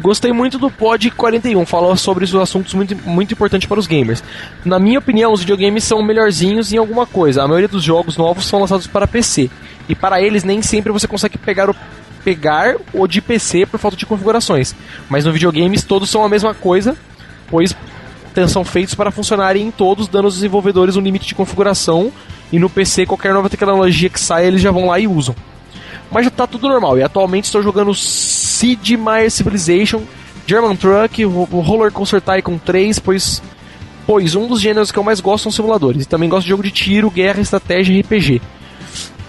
Gostei 0.00 0.32
muito 0.32 0.58
do 0.58 0.70
Pod 0.70 1.10
41, 1.10 1.66
falou 1.66 1.94
sobre 1.96 2.24
os 2.24 2.34
assuntos 2.34 2.72
muito, 2.72 2.96
muito 3.04 3.34
importantes 3.34 3.68
para 3.68 3.78
os 3.78 3.86
gamers. 3.86 4.22
Na 4.64 4.78
minha 4.78 4.98
opinião, 4.98 5.32
os 5.32 5.40
videogames 5.40 5.84
são 5.84 6.02
melhorzinhos 6.02 6.72
em 6.72 6.78
alguma 6.78 7.06
coisa. 7.06 7.42
A 7.42 7.48
maioria 7.48 7.68
dos 7.68 7.82
jogos 7.82 8.16
novos 8.16 8.46
são 8.46 8.60
lançados 8.60 8.86
para 8.86 9.06
PC. 9.06 9.50
E 9.88 9.94
para 9.94 10.22
eles, 10.22 10.42
nem 10.42 10.62
sempre 10.62 10.90
você 10.90 11.06
consegue 11.06 11.36
pegar 11.36 11.68
o 11.68 11.76
pegar 12.24 12.76
o 12.92 13.06
de 13.06 13.20
PC 13.20 13.66
por 13.66 13.80
falta 13.80 13.96
de 13.96 14.06
configurações. 14.06 14.74
Mas 15.08 15.24
no 15.24 15.32
videogames 15.32 15.84
todos 15.84 16.10
são 16.10 16.22
a 16.24 16.28
mesma 16.28 16.54
coisa, 16.54 16.96
pois 17.48 17.74
são 18.48 18.64
feitos 18.64 18.94
para 18.94 19.10
funcionarem 19.10 19.66
em 19.66 19.70
todos, 19.70 20.08
dando 20.08 20.26
aos 20.26 20.34
desenvolvedores 20.34 20.96
um 20.96 21.00
limite 21.00 21.26
de 21.26 21.34
configuração. 21.34 22.12
E 22.52 22.58
no 22.58 22.68
PC, 22.68 23.06
qualquer 23.06 23.32
nova 23.32 23.48
tecnologia 23.48 24.08
que 24.08 24.20
saia, 24.20 24.46
eles 24.46 24.60
já 24.60 24.70
vão 24.70 24.86
lá 24.86 24.98
e 24.98 25.06
usam. 25.06 25.34
Mas 26.10 26.24
já 26.24 26.30
tá 26.30 26.46
tudo 26.46 26.68
normal. 26.68 26.98
E 26.98 27.02
atualmente 27.02 27.44
estou 27.44 27.62
jogando 27.62 27.94
Sid 27.94 28.96
Meier 28.96 29.30
Civilization, 29.30 30.02
German 30.46 30.74
Truck, 30.74 31.22
Roller 31.24 31.92
Coaster 31.92 32.20
Tycoon 32.20 32.58
3, 32.58 32.98
pois, 32.98 33.40
pois 34.06 34.34
um 34.34 34.48
dos 34.48 34.60
gêneros 34.60 34.90
que 34.90 34.98
eu 34.98 35.04
mais 35.04 35.20
gosto 35.20 35.44
são 35.44 35.52
simuladores. 35.52 36.02
E 36.02 36.08
também 36.08 36.28
gosto 36.28 36.44
de 36.44 36.50
jogo 36.50 36.62
de 36.62 36.72
tiro, 36.72 37.10
guerra, 37.10 37.40
estratégia 37.40 37.94
e 37.94 38.00
RPG. 38.00 38.42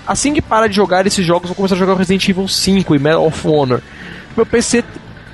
Assim 0.08 0.34
que 0.34 0.42
para 0.42 0.68
de 0.68 0.76
jogar 0.76 1.06
esses 1.06 1.24
jogos, 1.24 1.50
vou 1.50 1.56
começar 1.56 1.76
a 1.76 1.78
jogar 1.78 1.94
Resident 1.94 2.28
Evil 2.28 2.48
5 2.48 2.96
e 2.96 3.00
Medal 3.00 3.26
of 3.26 3.48
Honor. 3.48 3.82
Meu 4.36 4.46
PC 4.46 4.84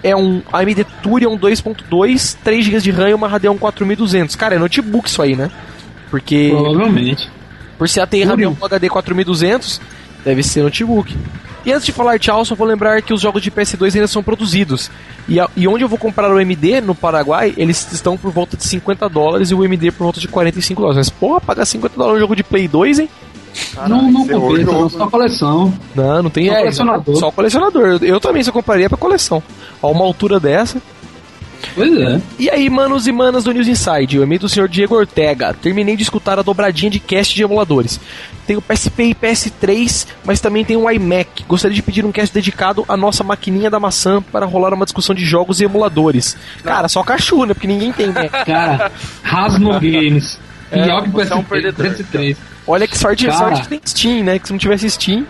é 0.03 0.15
um 0.15 0.41
AMD 0.51 0.83
Thurion 1.01 1.37
2.2, 1.37 2.37
3 2.43 2.65
GB 2.65 2.81
de 2.81 2.91
RAM 2.91 3.09
e 3.09 3.13
uma 3.13 3.27
Radeon 3.27 3.57
4200. 3.57 4.35
Cara, 4.35 4.55
é 4.55 4.59
notebook 4.59 5.07
isso 5.07 5.21
aí, 5.21 5.35
né? 5.35 5.49
Porque 6.11 6.49
Provavelmente. 6.51 7.29
Por 7.77 7.87
ser 7.89 8.01
ATI 8.01 8.25
Thurion. 8.25 8.51
Radeon 8.53 8.65
HD 8.65 8.89
4200, 8.89 9.81
deve 10.25 10.43
ser 10.43 10.63
notebook. 10.63 11.15
E 11.65 11.71
antes 11.73 11.85
de 11.85 11.91
falar 11.91 12.17
tchau, 12.17 12.45
só 12.45 12.55
vou 12.55 12.65
lembrar 12.65 13.01
que 13.01 13.13
os 13.13 13.19
jogos 13.21 13.41
de 13.41 13.51
PS2 13.51 13.93
ainda 13.95 14.07
são 14.07 14.23
produzidos. 14.23 14.89
E, 15.27 15.37
a- 15.39 15.49
e 15.55 15.67
onde 15.67 15.83
eu 15.83 15.89
vou 15.89 15.97
comprar 15.97 16.31
o 16.33 16.39
MD, 16.39 16.79
no 16.79 16.95
Paraguai, 16.95 17.53
eles 17.57 17.91
estão 17.91 18.15
por 18.17 18.31
volta 18.31 18.55
de 18.55 18.63
50 18.65 19.09
dólares 19.09 19.51
e 19.51 19.53
o 19.55 19.63
MD 19.65 19.91
por 19.91 20.05
volta 20.05 20.19
de 20.21 20.27
45 20.29 20.81
dólares. 20.81 20.97
Mas, 20.97 21.09
porra, 21.09 21.41
pagar 21.41 21.65
50 21.65 21.95
dólares 21.97 22.15
no 22.15 22.19
jogo 22.21 22.35
de 22.37 22.43
Play 22.43 22.67
2, 22.69 22.99
hein? 22.99 23.09
não 23.89 24.11
não 24.11 24.21
encerrou 24.21 24.45
o 24.45 24.51
compensa, 24.51 24.71
não. 24.71 24.89
Só 24.89 25.07
coleção. 25.09 25.73
Não, 25.95 26.23
não 26.23 26.29
tem 26.29 26.47
Só 26.47 26.53
é, 26.53 26.57
colecionador. 26.59 27.15
Só 27.17 27.31
colecionador. 27.31 27.83
Eu, 27.87 27.97
eu 28.01 28.19
também 28.19 28.43
só 28.43 28.51
compraria 28.51 28.87
pra 28.87 28.97
coleção. 28.97 29.41
A 29.81 29.87
uma 29.87 30.05
altura 30.05 30.39
dessa. 30.39 30.79
Pois 31.75 31.97
é. 31.97 32.21
E 32.39 32.49
aí, 32.49 32.69
manos 32.69 33.07
e 33.07 33.11
manas 33.11 33.43
do 33.43 33.51
News 33.51 33.67
Inside, 33.67 34.19
o 34.19 34.23
e-mail 34.23 34.39
do 34.41 34.49
senhor 34.49 34.67
Diego 34.67 34.95
Ortega. 34.95 35.53
Terminei 35.53 35.95
de 35.95 36.03
escutar 36.03 36.39
a 36.39 36.41
dobradinha 36.41 36.89
de 36.89 36.99
cast 36.99 37.33
de 37.35 37.43
emuladores. 37.43 37.99
Tenho 38.45 38.61
PSP 38.61 39.03
e 39.03 39.15
PS3, 39.15 40.07
mas 40.23 40.39
também 40.39 40.63
tenho 40.63 40.81
um 40.81 40.89
iMac. 40.89 41.43
Gostaria 41.47 41.75
de 41.75 41.81
pedir 41.81 42.05
um 42.05 42.11
cast 42.11 42.33
dedicado 42.33 42.85
à 42.87 42.95
nossa 42.95 43.23
maquininha 43.23 43.69
da 43.69 43.79
maçã 43.79 44.21
para 44.21 44.45
rolar 44.45 44.73
uma 44.73 44.85
discussão 44.85 45.13
de 45.13 45.25
jogos 45.25 45.59
e 45.59 45.65
emuladores. 45.65 46.37
Cara, 46.63 46.87
só 46.87 47.03
cachu, 47.03 47.45
né? 47.45 47.53
Porque 47.53 47.67
ninguém 47.67 47.91
tem, 47.91 48.07
né? 48.07 48.29
Cara, 48.45 48.91
Hasno 49.23 49.73
Games. 49.73 50.39
É, 50.71 50.83
Pior 50.83 51.03
que 51.03 51.09
você 51.09 51.33
é 51.33 51.35
um 51.35 51.43
perdedor. 51.43 51.85
PS3. 51.87 52.37
Olha 52.65 52.87
que 52.87 52.97
sorte, 52.97 53.25
Cara. 53.25 53.37
sorte 53.37 53.61
que 53.63 53.67
tem 53.69 53.81
Steam, 53.85 54.23
né? 54.23 54.39
Que 54.39 54.47
se 54.47 54.53
não 54.53 54.59
tivesse 54.59 54.89
Steam. 54.89 55.25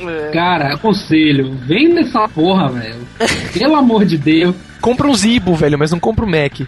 É. 0.00 0.30
Cara, 0.32 0.74
aconselho, 0.74 1.54
vem 1.66 1.92
nessa 1.92 2.28
porra, 2.28 2.68
velho. 2.68 3.06
Pelo 3.52 3.74
amor 3.76 4.04
de 4.04 4.16
Deus. 4.16 4.54
Compra 4.80 5.06
um 5.08 5.14
Zibo, 5.14 5.54
velho, 5.54 5.78
mas 5.78 5.90
não 5.90 5.98
compra 6.00 6.24
o 6.24 6.28
Mac. 6.28 6.60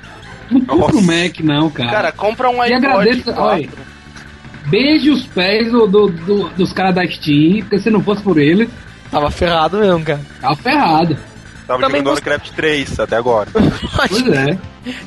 Não 0.50 0.61
compra 0.62 0.97
o 0.97 1.00
Nossa. 1.00 1.07
Mac, 1.25 1.40
não, 1.40 1.71
cara. 1.71 1.90
Cara, 1.90 2.12
compra 2.12 2.50
um 2.50 2.57
E 2.64 2.73
iPod 2.73 2.87
agradeço- 2.87 3.25
4. 3.25 3.43
olha. 3.43 3.69
Beijo 4.67 5.12
os 5.12 5.26
pés 5.26 5.71
do, 5.71 5.87
do- 5.87 6.09
do- 6.11 6.49
dos 6.50 6.73
caras 6.73 6.95
da 6.95 7.07
Steam, 7.07 7.61
porque 7.61 7.79
se 7.81 7.90
não 7.90 8.02
fosse 8.02 8.23
por 8.23 8.38
eles, 8.38 8.69
Tava 9.11 9.31
ferrado 9.31 9.79
mesmo, 9.79 10.05
cara. 10.05 10.21
tava 10.40 10.57
ferrado. 10.57 11.17
Tava 11.67 11.81
Também 11.83 12.00
jogando 12.00 12.14
gost- 12.14 12.26
Warcraft 12.26 12.52
3 12.55 13.00
até 13.00 13.17
agora. 13.17 13.49
Pois 13.52 14.26
é. 14.29 14.59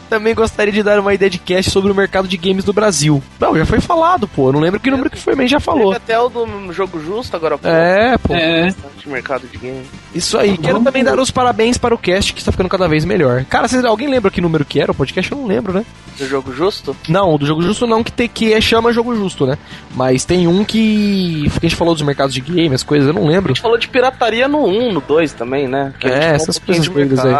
Também 0.09 0.35
gostaria 0.35 0.71
de 0.73 0.83
dar 0.83 0.99
uma 0.99 1.13
ideia 1.13 1.29
de 1.29 1.39
cast 1.39 1.71
sobre 1.71 1.91
o 1.91 1.95
mercado 1.95 2.27
de 2.27 2.37
games 2.37 2.63
do 2.63 2.73
Brasil. 2.73 3.21
Não, 3.39 3.57
já 3.57 3.65
foi 3.65 3.79
falado, 3.79 4.27
pô. 4.27 4.49
Eu 4.49 4.53
não 4.53 4.59
lembro 4.59 4.79
que 4.79 4.91
número 4.91 5.09
que 5.09 5.17
foi, 5.17 5.35
mas 5.35 5.49
já 5.49 5.59
falou. 5.59 5.93
Teve 5.93 5.97
até 5.97 6.19
o 6.19 6.29
do 6.29 6.71
Jogo 6.71 6.99
Justo 6.99 7.35
agora. 7.35 7.57
pô. 7.57 7.67
É, 7.67 8.17
pô. 8.17 8.33
É. 8.33 8.65
Bastante 8.65 9.09
mercado 9.09 9.47
de 9.47 9.57
game. 9.57 9.83
Isso 10.13 10.37
aí. 10.37 10.57
Quero 10.57 10.79
também 10.81 11.03
dar 11.03 11.19
os 11.19 11.31
parabéns 11.31 11.77
para 11.77 11.95
o 11.95 11.97
cast, 11.97 12.33
que 12.33 12.39
está 12.39 12.51
ficando 12.51 12.69
cada 12.69 12.87
vez 12.87 13.05
melhor. 13.05 13.45
Cara, 13.45 13.67
vocês, 13.67 13.83
alguém 13.83 14.07
lembra 14.07 14.31
que 14.31 14.41
número 14.41 14.65
que 14.65 14.79
era 14.79 14.91
o 14.91 14.95
podcast? 14.95 15.31
Eu 15.31 15.37
não 15.37 15.47
lembro, 15.47 15.73
né? 15.73 15.85
Do 16.17 16.27
Jogo 16.27 16.53
Justo? 16.53 16.95
Não, 17.09 17.37
do 17.37 17.45
Jogo 17.45 17.61
Justo 17.61 17.87
não, 17.87 18.03
que, 18.03 18.11
tem, 18.11 18.27
que 18.27 18.53
é, 18.53 18.61
chama 18.61 18.93
Jogo 18.93 19.15
Justo, 19.15 19.45
né? 19.45 19.57
Mas 19.95 20.23
tem 20.25 20.47
um 20.47 20.63
que... 20.63 21.49
que 21.49 21.65
a 21.65 21.69
gente 21.69 21.75
falou 21.75 21.93
dos 21.95 22.03
mercados 22.03 22.33
de 22.33 22.41
game, 22.41 22.73
as 22.73 22.83
coisas, 22.83 23.07
eu 23.07 23.13
não 23.13 23.25
A 23.25 23.29
lembro. 23.29 23.49
gente 23.53 23.61
falou 23.61 23.77
de 23.77 23.87
pirataria 23.87 24.47
no 24.47 24.63
1, 24.65 24.93
no 24.93 25.01
2 25.01 25.33
também, 25.33 25.67
né? 25.67 25.93
Que 25.99 26.07
a 26.07 26.11
É, 26.11 26.35
essas 26.35 26.57
um 26.57 26.61
coisas 26.61 26.87
doidas 26.87 27.19
aí. 27.25 27.33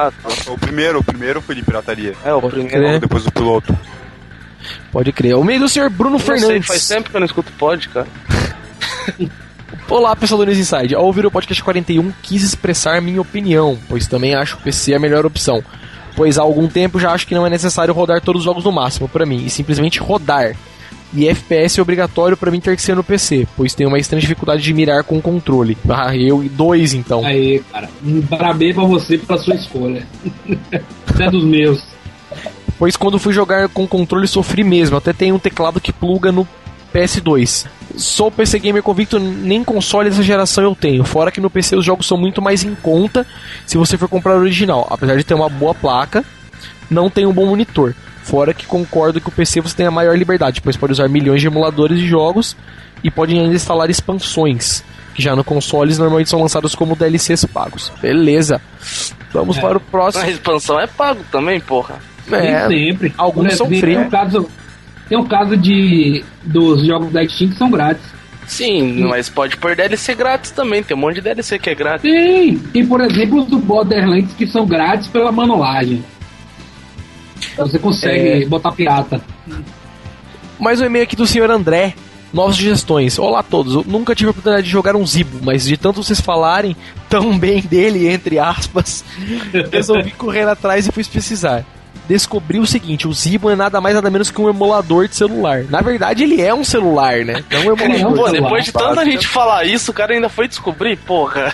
O 0.48 0.58
primeiro, 0.58 1.00
o 1.00 1.03
primeiro 1.03 1.42
foi 1.42 1.56
de 1.56 1.62
pirataria. 1.63 2.13
É, 2.25 2.34
o 2.34 2.42
Pode 2.42 2.56
primeiro. 2.56 2.80
crer. 2.84 3.00
Depois 3.00 3.24
do 3.24 3.32
piloto. 3.32 3.77
Pode 4.92 5.12
crer. 5.12 5.36
O 5.36 5.44
meio 5.44 5.60
do 5.60 5.70
senhor 5.70 5.89
Bruno 5.89 6.20
sei, 6.20 6.38
Fernandes. 6.39 6.68
faz 6.68 6.88
tempo 6.88 7.10
que 7.10 7.15
eu 7.15 7.20
não 7.20 7.25
escuto 7.25 7.51
pod, 7.53 7.89
cara. 7.89 8.08
Olá, 9.89 10.15
pessoal 10.15 10.39
do 10.39 10.46
News 10.46 10.58
Inside. 10.58 10.96
Ao 10.96 11.06
ouvir 11.06 11.25
o 11.25 11.32
podcast 11.32 11.62
41, 11.63 12.12
quis 12.22 12.44
expressar 12.44 13.01
minha 13.01 13.22
opinião, 13.22 13.77
pois 13.89 14.08
também 14.08 14.34
acho 14.34 14.56
que 14.56 14.62
o 14.62 14.63
PC 14.63 14.94
é 14.94 14.96
a 14.96 15.00
melhor 15.00 15.25
opção. 15.25 15.63
Pois 16.15 16.38
há 16.38 16.41
algum 16.41 16.67
tempo 16.67 17.00
já 17.00 17.12
acho 17.12 17.27
que 17.27 17.34
não 17.34 17.46
é 17.46 17.50
necessário 17.50 17.93
rodar 17.93 18.22
todos 18.22 18.41
os 18.41 18.46
jogos 18.46 18.63
no 18.63 18.72
máximo 18.72 19.10
pra 19.10 19.25
mim, 19.25 19.46
e 19.46 19.50
simplesmente 19.50 20.00
rodar. 20.00 20.55
E 21.15 21.27
FPS 21.27 21.79
é 21.79 21.82
obrigatório 21.82 22.36
pra 22.36 22.50
mim 22.50 22.60
ter 22.60 22.75
que 22.75 22.82
ser 22.82 22.96
no 22.96 23.03
PC, 23.03 23.48
pois 23.55 23.75
tenho 23.75 23.89
uma 23.89 24.00
extrema 24.00 24.20
dificuldade 24.20 24.63
de 24.63 24.74
mirar 24.74 25.03
com 25.03 25.17
o 25.17 25.22
controle. 25.22 25.77
Ah, 25.88 26.15
eu 26.15 26.43
e 26.43 26.50
dois 26.50 26.93
então. 26.96 27.24
Aí, 27.24 27.63
cara. 27.72 27.88
Um 28.03 28.22
parabéns 28.24 28.74
pra 28.74 28.84
você 28.84 29.17
pela 29.17 29.38
sua 29.38 29.53
escolha. 29.53 30.08
Você 31.05 31.24
é 31.24 31.29
dos 31.29 31.43
meus. 31.43 31.86
Pois 32.79 32.98
quando 32.98 33.20
fui 33.20 33.32
jogar 33.32 33.70
com 33.70 33.88
controle 33.88 34.27
sofri 34.27 34.63
mesmo. 34.63 34.98
Até 34.98 35.13
tem 35.13 35.32
um 35.32 35.38
teclado 35.38 35.79
que 35.79 35.93
pluga 35.93 36.32
no 36.32 36.48
PS2. 36.93 37.65
Sou 37.97 38.31
PC 38.31 38.59
gamer 38.59 38.81
convicto, 38.83 39.19
nem 39.19 39.63
console 39.63 40.09
dessa 40.09 40.23
geração 40.23 40.63
eu 40.63 40.75
tenho. 40.75 41.03
Fora 41.03 41.31
que 41.31 41.41
no 41.41 41.50
PC 41.50 41.75
os 41.75 41.85
jogos 41.85 42.07
são 42.07 42.17
muito 42.17 42.41
mais 42.41 42.63
em 42.63 42.73
conta 42.75 43.25
se 43.65 43.77
você 43.77 43.97
for 43.97 44.07
comprar 44.09 44.35
o 44.35 44.39
original. 44.39 44.88
Apesar 44.89 45.15
de 45.15 45.23
ter 45.23 45.33
uma 45.33 45.50
boa 45.50 45.73
placa, 45.75 46.23
não 46.89 47.09
tem 47.09 47.25
um 47.25 47.33
bom 47.33 47.45
monitor. 47.45 47.93
Fora 48.23 48.53
que 48.53 48.65
concordo 48.65 49.19
que 49.19 49.27
o 49.27 49.31
PC 49.31 49.59
você 49.62 49.75
tem 49.75 49.85
a 49.85 49.91
maior 49.91 50.17
liberdade, 50.17 50.62
pois 50.62 50.77
pode 50.77 50.93
usar 50.93 51.09
milhões 51.09 51.41
de 51.41 51.47
emuladores 51.47 52.00
de 52.00 52.07
jogos 52.07 52.55
e 53.03 53.12
pode 53.12 53.38
ainda 53.38 53.53
instalar 53.53 53.89
expansões, 53.89 54.81
que 55.13 55.21
já 55.21 55.35
no 55.35 55.43
consoles 55.43 55.97
normalmente 55.97 56.29
são 56.29 56.41
lançados 56.41 56.73
como 56.73 56.95
DLCs 56.95 57.43
pagos. 57.45 57.91
Beleza. 58.01 58.62
Vamos 59.33 59.57
É. 59.57 59.62
para 59.62 59.77
o 59.77 59.81
próximo. 59.81 60.23
A 60.23 60.29
expansão 60.29 60.79
é 60.79 60.88
pago 60.88 61.21
também, 61.31 61.59
porra. 61.59 61.95
É, 62.31 62.67
Nem 62.69 62.91
sempre. 62.93 63.13
alguns 63.17 63.47
Por 63.50 63.55
são 63.57 63.67
exemplo, 63.67 63.81
free. 63.81 64.09
Caso, 64.09 64.50
tem 65.13 65.20
um 65.22 65.27
caso 65.27 65.55
de, 65.55 66.25
dos 66.43 66.84
jogos 66.88 67.13
da 67.13 67.24
Steam 67.27 67.51
que 67.51 67.55
são 67.58 67.70
grátis. 67.70 68.01
Sim, 68.48 69.03
mas 69.03 69.29
pode 69.29 69.55
pôr 69.58 69.75
DLC 69.75 70.15
grátis 70.15 70.50
também. 70.50 70.82
Tem 70.82 70.98
um 70.98 71.00
monte 71.00 71.15
de 71.15 71.22
DLC 71.22 71.60
que 71.60 71.70
é 71.70 71.75
grátis. 71.75 72.01
Tem, 72.01 72.58
tem 72.58 72.84
por 72.88 73.00
exemplo 73.00 73.43
os 73.43 73.48
do 73.48 73.60
Borderlands 73.60 74.34
que 74.34 74.48
são 74.48 74.65
grátis 74.65 75.08
pela 75.08 75.32
manualagem. 75.32 76.03
Você 77.55 77.77
consegue 77.77 78.43
É. 78.43 78.46
botar 78.48 78.72
pirata. 78.72 79.22
Mais 80.60 80.82
um 80.82 80.86
e-mail 80.86 81.03
aqui 81.03 81.15
do 81.15 81.27
senhor 81.27 81.51
André. 81.51 81.93
Novas 82.34 82.55
sugestões. 82.55 83.20
Olá 83.20 83.41
a 83.41 83.43
todos. 83.43 83.75
Eu 83.75 83.86
nunca 83.88 84.15
tive 84.15 84.29
a 84.29 84.32
oportunidade 84.32 84.65
de 84.65 84.72
jogar 84.74 84.96
um 84.96 85.05
Zibo, 85.05 85.38
mas 85.43 85.65
de 85.65 85.77
tanto 85.77 86.01
vocês 86.03 86.20
falarem 86.20 86.75
tão 87.08 87.38
bem 87.38 87.62
dele, 87.62 88.08
entre 88.08 88.39
aspas, 88.39 89.05
resolvi 89.72 90.10
correr 90.10 90.48
atrás 90.50 90.88
e 90.88 90.91
fui 90.91 91.03
pesquisar. 91.03 91.63
Descobri 92.07 92.60
o 92.60 92.65
seguinte: 92.65 93.07
o 93.07 93.13
Zibo 93.13 93.50
é 93.50 93.55
nada 93.55 93.79
mais 93.79 93.95
nada 93.95 94.10
menos 94.10 94.29
que 94.29 94.41
um 94.41 94.50
emulador 94.50 95.07
de 95.07 95.15
celular. 95.15 95.63
Na 95.69 95.81
verdade, 95.81 96.24
ele 96.24 96.41
é 96.41 96.53
um 96.53 96.63
celular, 96.63 97.24
né? 97.24 97.43
É 97.50 97.60
um 97.60 97.74
emulador. 97.74 98.15
Pô, 98.15 98.25
celular. 98.25 98.31
depois 98.31 98.65
de 98.65 98.72
tanta 98.72 99.05
gente 99.05 99.27
falar 99.27 99.65
isso, 99.65 99.91
o 99.91 99.93
cara 99.93 100.13
ainda 100.13 100.29
foi 100.29 100.48
descobrir, 100.48 100.98
porra. 100.98 101.53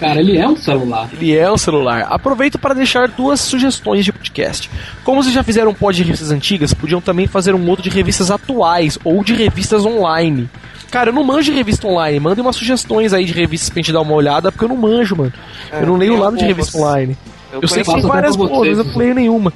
Cara, 0.00 0.18
ele 0.18 0.38
é 0.38 0.48
um 0.48 0.56
celular. 0.56 1.10
Ele 1.12 1.36
é 1.36 1.52
um 1.52 1.58
celular. 1.58 2.06
Aproveito 2.08 2.58
para 2.58 2.74
deixar 2.74 3.06
duas 3.06 3.38
sugestões 3.38 4.02
de 4.02 4.10
podcast. 4.10 4.70
Como 5.04 5.22
vocês 5.22 5.34
já 5.34 5.42
fizeram 5.42 5.72
um 5.72 5.74
pod 5.74 5.94
de 5.94 6.02
revistas 6.02 6.30
antigas, 6.30 6.72
podiam 6.72 7.02
também 7.02 7.26
fazer 7.26 7.54
um 7.54 7.68
outro 7.68 7.82
de 7.82 7.90
revistas 7.90 8.30
atuais 8.30 8.98
ou 9.04 9.22
de 9.22 9.34
revistas 9.34 9.84
online. 9.84 10.48
Cara, 10.90 11.10
eu 11.10 11.14
não 11.14 11.22
manjo 11.22 11.52
de 11.52 11.56
revista 11.56 11.86
online. 11.86 12.18
Mandem 12.18 12.42
umas 12.42 12.56
sugestões 12.56 13.12
aí 13.12 13.26
de 13.26 13.32
revistas 13.34 13.68
pra 13.68 13.76
gente 13.76 13.92
dar 13.92 14.00
uma 14.00 14.14
olhada, 14.14 14.50
porque 14.50 14.64
eu 14.64 14.70
não 14.70 14.76
manjo, 14.76 15.14
mano. 15.14 15.32
eu 15.70 15.86
não 15.86 15.96
leio 15.96 16.18
nada 16.18 16.36
de 16.36 16.44
revista 16.46 16.78
online. 16.78 17.16
Eu, 17.52 17.66
sei 17.68 17.82
que 17.82 17.92
tem 17.92 18.02
várias 18.02 18.36
boas, 18.36 18.50
mas 18.50 18.78
eu 18.78 18.84
não 18.84 18.96
leio 18.96 19.14
nenhuma. 19.14 19.52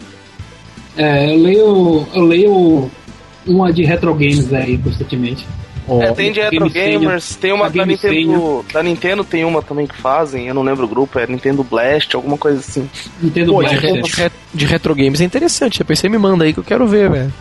É, 0.97 1.33
eu 1.35 1.39
leio. 1.43 2.07
Eu 2.15 2.23
leio 2.25 2.91
uma 3.47 3.73
de 3.73 3.85
retro 3.85 4.13
games 4.15 4.53
aí 4.53 4.79
constantemente. 4.79 5.47
Ó, 5.87 6.01
É, 6.03 6.13
tem 6.13 6.33
de 6.33 6.41
Retro 6.41 6.71
Game. 6.71 6.99
Gamers, 7.05 7.37
tem 7.37 7.53
uma 7.53 7.67
A 7.67 7.69
da 7.69 7.85
Nintendo. 7.85 8.65
Da 8.73 8.83
Nintendo 8.83 9.23
tem 9.23 9.45
uma 9.45 9.61
também 9.61 9.87
que 9.87 9.95
fazem, 9.95 10.47
eu 10.49 10.55
não 10.55 10.63
lembro 10.63 10.87
o 10.87 10.89
grupo, 10.89 11.19
é 11.19 11.27
Nintendo 11.27 11.63
Blast, 11.63 12.17
alguma 12.17 12.39
coisa 12.39 12.59
assim. 12.61 12.89
Nintendo 13.21 13.53
Pô, 13.53 13.59
Blast. 13.59 13.77
de 13.81 13.87
re- 14.23 14.31
de 14.55 14.65
retro 14.65 14.95
games 14.95 15.21
é 15.21 15.25
interessante. 15.25 15.79
Depois 15.81 15.99
você 15.99 16.09
me 16.09 16.17
manda 16.17 16.45
aí 16.45 16.55
que 16.55 16.59
eu 16.61 16.65
quero 16.65 16.87
ver, 16.87 17.11
velho. 17.11 17.33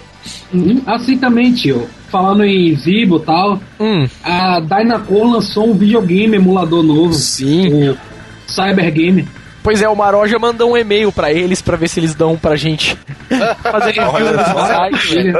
Uhum. 0.53 0.81
Assim 0.85 1.17
também, 1.17 1.53
tio. 1.53 1.87
Falando 2.09 2.43
em 2.43 2.75
Zibo 2.75 3.15
e 3.17 3.21
tal, 3.21 3.61
Hum, 3.79 4.05
a 4.21 4.59
Dynacon 4.59 5.31
lançou 5.31 5.69
um 5.69 5.73
videogame 5.73 6.35
emulador 6.35 6.83
novo. 6.83 7.13
sim. 7.13 7.89
O 7.91 7.97
Cyber 8.45 8.91
Game. 8.91 9.25
Pois 9.63 9.81
é, 9.81 9.87
o 9.87 9.95
Maroja 9.95 10.37
mandou 10.37 10.73
um 10.73 10.77
e-mail 10.77 11.09
pra 11.11 11.31
eles 11.31 11.61
pra 11.61 11.77
ver 11.77 11.87
se 11.87 11.99
eles 11.99 12.13
dão 12.13 12.37
pra 12.37 12.55
gente 12.57 12.97
fazer 13.63 13.91
review 13.93 14.33
no 14.33 14.43
site, 14.43 15.07
velho. 15.15 15.37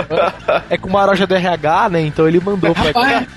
É 0.70 0.78
que 0.78 0.88
o 0.88 0.90
Maroja 0.90 1.26
é 1.26 1.28
do 1.28 1.36
RH, 1.36 1.90
né? 1.90 2.02
Então 2.02 2.26
ele 2.28 2.40
mandou 2.40 2.74
pra 2.74 2.84
Rapaz, 2.84 3.28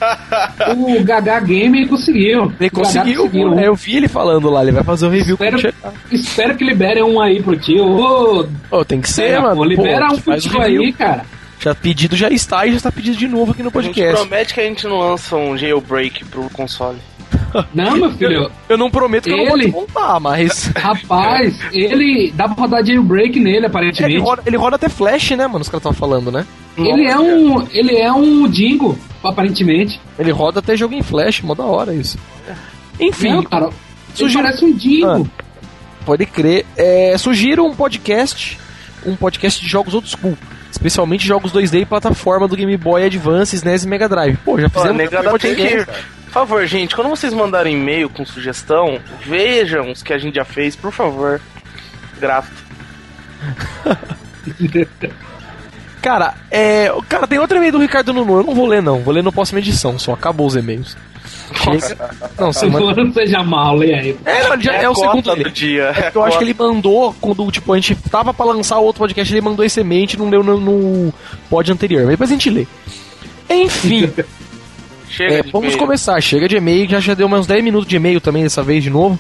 o 0.77 1.03
Gaga 1.05 1.41
Game 1.41 1.87
conseguiu. 1.89 2.53
Ele 2.61 2.71
Gaga 2.71 2.71
conseguiu, 2.71 3.51
né? 3.55 3.67
eu 3.67 3.75
vi 3.75 3.97
ele 3.97 4.09
falando 4.09 4.49
lá, 4.49 4.63
ele 4.63 4.73
vai 4.73 4.85
fazer 4.85 5.07
o 5.07 5.11
review 5.11 5.35
Espero, 5.35 5.75
espero 6.13 6.57
que 6.57 6.65
liberem 6.65 7.03
um 7.03 7.21
aí 7.21 7.43
pro 7.43 7.57
tio. 7.57 7.85
Ô, 7.85 8.47
Ô, 8.71 8.85
tem 8.85 9.01
que 9.01 9.09
ser, 9.11 9.27
Dynacon, 9.37 9.43
mano. 9.49 9.57
Pô, 9.57 9.65
libera 9.65 10.07
um 10.07 10.19
faz 10.19 10.45
o 10.45 10.49
futebol 10.49 10.63
review. 10.63 10.83
aí, 10.83 10.93
cara. 10.93 11.25
Já 11.59 11.75
pedido 11.75 12.15
já 12.15 12.29
está 12.29 12.67
e 12.67 12.71
já 12.71 12.77
está 12.77 12.93
pedido 12.93 13.17
de 13.17 13.27
novo 13.27 13.51
aqui 13.53 13.63
no 13.63 13.71
A 13.75 13.83
gente 13.83 13.95
podcast. 13.95 14.15
promete 14.27 14.55
que 14.55 14.61
a 14.61 14.65
gente 14.65 14.87
não 14.87 14.99
lança 14.99 15.35
um 15.37 15.57
jailbreak 15.57 16.25
pro 16.27 16.49
console. 16.51 16.99
Não, 17.75 17.97
meu 17.97 18.11
filho. 18.13 18.51
Eu 18.69 18.77
não 18.79 18.91
prometo 18.91 19.25
que 19.25 19.31
eu 19.33 19.37
não 19.37 19.47
vou 19.47 19.59
te 19.59 19.65
Ele- 19.65 19.73
contar, 19.73 20.19
mas. 20.21 20.67
Rapaz, 20.77 21.59
ele 21.73 22.33
dá 22.35 22.49
pra 22.49 22.55
rodar 22.65 22.85
jailbreak 22.85 23.39
nele, 23.39 23.57
ele, 23.59 23.67
aparentemente. 23.67 24.19
roda, 24.19 24.43
ele 24.47 24.57
roda 24.57 24.77
até 24.77 24.89
flash, 24.89 25.31
né, 25.33 25.47
mano? 25.47 25.61
Os 25.61 25.69
caras 25.69 25.81
estavam 25.81 25.93
falando, 25.99 26.31
né? 26.33 26.47
Ele 26.77 27.07
é 27.07 27.19
um. 27.19 27.67
Ele 27.71 27.97
é 27.97 28.13
um 28.13 28.47
Dingo, 28.49 28.99
aparentemente. 29.23 30.01
Ele 30.19 30.31
roda 30.31 30.59
até 30.61 30.77
jogo 30.77 30.95
em 30.95 31.03
flash, 31.03 31.41
mó 31.43 31.55
da 31.55 31.65
hora 31.65 31.95
isso. 31.95 32.19
Enfim, 33.01 33.31
Não, 33.31 33.43
cara. 33.43 33.67
Ele 33.67 33.75
Sugiro- 34.15 34.43
parece 34.43 34.65
um 34.65 34.73
Dingo. 34.75 35.29
pode 36.05 36.25
crer. 36.27 36.65
É, 36.77 37.17
sugiro 37.19 37.65
um 37.65 37.75
podcast, 37.75 38.59
um 39.05 39.15
podcast 39.17 39.61
de 39.63 39.69
jogos 39.69 39.95
old 39.95 40.09
school. 40.09 40.37
Especialmente 40.71 41.27
jogos 41.27 41.53
2D 41.53 41.81
e 41.81 41.87
plataforma 41.87 42.47
do 42.47 42.55
Game 42.57 42.77
Boy 42.77 43.03
Advance, 43.05 43.57
SNES 43.57 43.85
e 43.85 43.89
Mega 43.89 44.09
Drive. 44.09 44.37
Pô, 44.45 44.59
já 44.61 44.69
Pô, 44.69 44.81
fizemos 44.81 44.99
negada 44.99 45.23
tem 45.39 45.55
podcast. 45.55 45.87
que. 45.87 46.16
Por 46.37 46.41
favor, 46.41 46.67
gente, 46.67 46.95
quando 46.95 47.09
vocês 47.09 47.33
mandarem 47.33 47.75
e-mail 47.75 48.11
com 48.11 48.23
sugestão, 48.27 49.01
vejam 49.25 49.91
os 49.91 50.03
que 50.03 50.13
a 50.13 50.19
gente 50.19 50.35
já 50.35 50.45
fez, 50.45 50.77
por 50.77 50.93
favor. 50.93 51.41
Gráfico. 52.21 52.55
Cara, 56.03 56.35
é. 56.51 56.93
Cara, 57.09 57.27
tem 57.27 57.39
outro 57.39 57.57
e-mail 57.57 57.73
do 57.73 57.79
Ricardo 57.79 58.13
Nuno. 58.13 58.41
Eu 58.41 58.45
não 58.45 58.55
vou 58.55 58.67
ler, 58.67 58.83
não. 58.83 58.99
Vou 59.01 59.15
ler 59.15 59.23
no 59.23 59.33
próxima 59.33 59.61
edição, 59.61 59.99
só. 59.99 60.13
Acabou 60.13 60.47
os 60.47 60.55
e-mails. 60.57 60.95
Chega. 61.55 62.11
Não, 62.39 62.53
Se 62.53 62.61
semana. 62.61 62.85
for, 62.85 62.97
não 63.03 63.13
seja 63.15 63.43
mal, 63.43 63.75
lê 63.75 63.95
aí. 63.95 64.19
É, 64.27 64.47
mano, 64.47 64.63
já 64.63 64.75
é, 64.75 64.85
a 64.85 64.91
o 64.91 64.95
segundo 64.95 65.23
do 65.23 65.37
dele. 65.37 65.51
dia. 65.51 65.85
É 65.85 66.03
porque 66.03 66.19
eu 66.19 66.23
acho 66.23 66.37
que 66.37 66.45
ele 66.45 66.53
mandou 66.53 67.17
quando, 67.19 67.51
tipo, 67.51 67.73
a 67.73 67.77
gente 67.77 67.95
tava 68.11 68.35
pra 68.35 68.45
lançar 68.45 68.79
outro 68.79 68.99
podcast, 68.99 69.33
ele 69.33 69.41
mandou 69.41 69.65
esse 69.65 69.81
e-mail, 69.81 70.03
gente 70.03 70.19
não 70.19 70.29
leu 70.29 70.43
no, 70.43 70.61
no 70.61 71.15
pod 71.49 71.73
anterior. 71.73 72.03
Mas 72.03 72.11
depois 72.11 72.31
a 72.31 72.35
gente 72.35 72.51
lê. 72.51 72.67
Enfim, 73.49 74.13
Chega 75.17 75.35
é, 75.35 75.43
de 75.43 75.51
vamos 75.51 75.69
e-mail. 75.69 75.79
começar. 75.79 76.21
Chega 76.21 76.49
de 76.49 76.57
e-mail, 76.57 76.89
já 76.89 77.01
já 77.01 77.15
deu 77.15 77.27
uns 77.27 77.47
10 77.47 77.65
minutos 77.65 77.89
de 77.89 77.97
e-mail 77.97 78.21
também 78.21 78.43
dessa 78.43 78.63
vez 78.63 78.83
de 78.83 78.91
novo. 78.91 79.19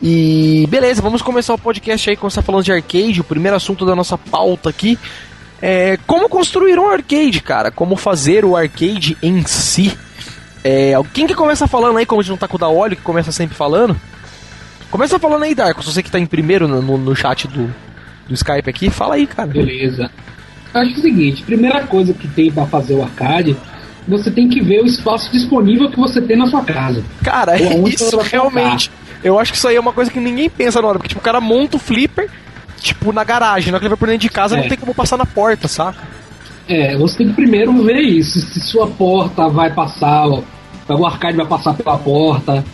E 0.00 0.66
beleza, 0.68 1.00
vamos 1.02 1.22
começar 1.22 1.54
o 1.54 1.58
podcast 1.58 2.08
aí, 2.10 2.16
começar 2.16 2.42
falando 2.42 2.64
de 2.64 2.72
arcade. 2.72 3.20
O 3.20 3.24
primeiro 3.24 3.56
assunto 3.56 3.84
da 3.86 3.94
nossa 3.94 4.16
pauta 4.18 4.68
aqui 4.70 4.98
é 5.60 5.96
como 6.06 6.28
construir 6.28 6.78
um 6.78 6.88
arcade, 6.88 7.40
cara. 7.40 7.70
Como 7.70 7.94
fazer 7.96 8.44
o 8.44 8.56
arcade 8.56 9.16
em 9.22 9.42
si. 9.46 9.96
É, 10.64 10.92
quem 11.12 11.26
que 11.26 11.34
começa 11.34 11.66
falando 11.66 11.98
aí, 11.98 12.06
como 12.06 12.20
a 12.20 12.24
gente 12.24 12.30
não 12.30 12.36
tá 12.38 12.46
com 12.48 12.56
o 12.56 12.60
da 12.60 12.68
óleo, 12.68 12.96
que 12.96 13.02
começa 13.02 13.32
sempre 13.32 13.56
falando? 13.56 13.96
Começa 14.90 15.18
falando 15.18 15.42
aí, 15.44 15.54
Darko, 15.54 15.82
você 15.82 16.02
que 16.02 16.10
tá 16.10 16.18
em 16.18 16.26
primeiro 16.26 16.68
no, 16.68 16.82
no- 16.82 16.98
no 16.98 17.16
chat 17.16 17.48
do, 17.48 17.72
do 18.28 18.34
Skype 18.34 18.68
aqui, 18.68 18.90
fala 18.90 19.14
aí, 19.14 19.26
cara. 19.26 19.48
Beleza. 19.48 20.10
Eu 20.74 20.80
acho 20.80 20.90
que 20.90 20.96
é 20.96 20.98
o 20.98 21.02
seguinte, 21.02 21.42
primeira 21.42 21.84
coisa 21.86 22.12
que 22.12 22.28
tem 22.28 22.50
pra 22.52 22.66
fazer 22.66 22.94
o 22.94 23.02
arcade, 23.02 23.56
você 24.06 24.30
tem 24.30 24.48
que 24.48 24.60
ver 24.60 24.82
o 24.82 24.86
espaço 24.86 25.30
disponível 25.30 25.90
que 25.90 25.98
você 25.98 26.20
tem 26.20 26.36
na 26.36 26.46
sua 26.46 26.62
casa. 26.62 27.02
Cara, 27.22 27.52
você 27.82 27.88
isso 28.04 28.16
realmente. 28.18 28.90
Eu 29.22 29.38
acho 29.38 29.52
que 29.52 29.58
isso 29.58 29.68
aí 29.68 29.76
é 29.76 29.80
uma 29.80 29.92
coisa 29.92 30.10
que 30.10 30.18
ninguém 30.18 30.50
pensa 30.50 30.80
na 30.82 30.88
hora, 30.88 30.98
porque 30.98 31.08
tipo, 31.10 31.20
o 31.20 31.24
cara 31.24 31.40
monta 31.40 31.76
o 31.76 31.80
flipper, 31.80 32.28
tipo, 32.80 33.12
na 33.12 33.22
garagem, 33.22 33.70
na 33.70 33.76
hora 33.76 33.80
que 33.80 33.84
ele 33.86 33.90
vai 33.90 33.98
por 33.98 34.08
dentro 34.08 34.22
de 34.22 34.28
casa, 34.28 34.56
É. 34.56 34.60
não 34.62 34.68
tem 34.68 34.76
como 34.78 34.92
passar 34.94 35.16
na 35.16 35.24
porta, 35.26 35.68
saca? 35.68 36.02
É, 36.68 36.96
você 36.96 37.18
tem 37.18 37.28
que 37.28 37.34
primeiro 37.34 37.72
ver 37.84 38.00
isso, 38.00 38.40
se 38.40 38.60
sua 38.60 38.86
porta 38.88 39.48
vai 39.48 39.72
passar, 39.72 40.26
ó, 40.26 40.42
o 40.88 41.06
arcade 41.06 41.36
vai 41.36 41.46
passar 41.46 41.74
pela 41.74 41.96
porta. 41.98 42.64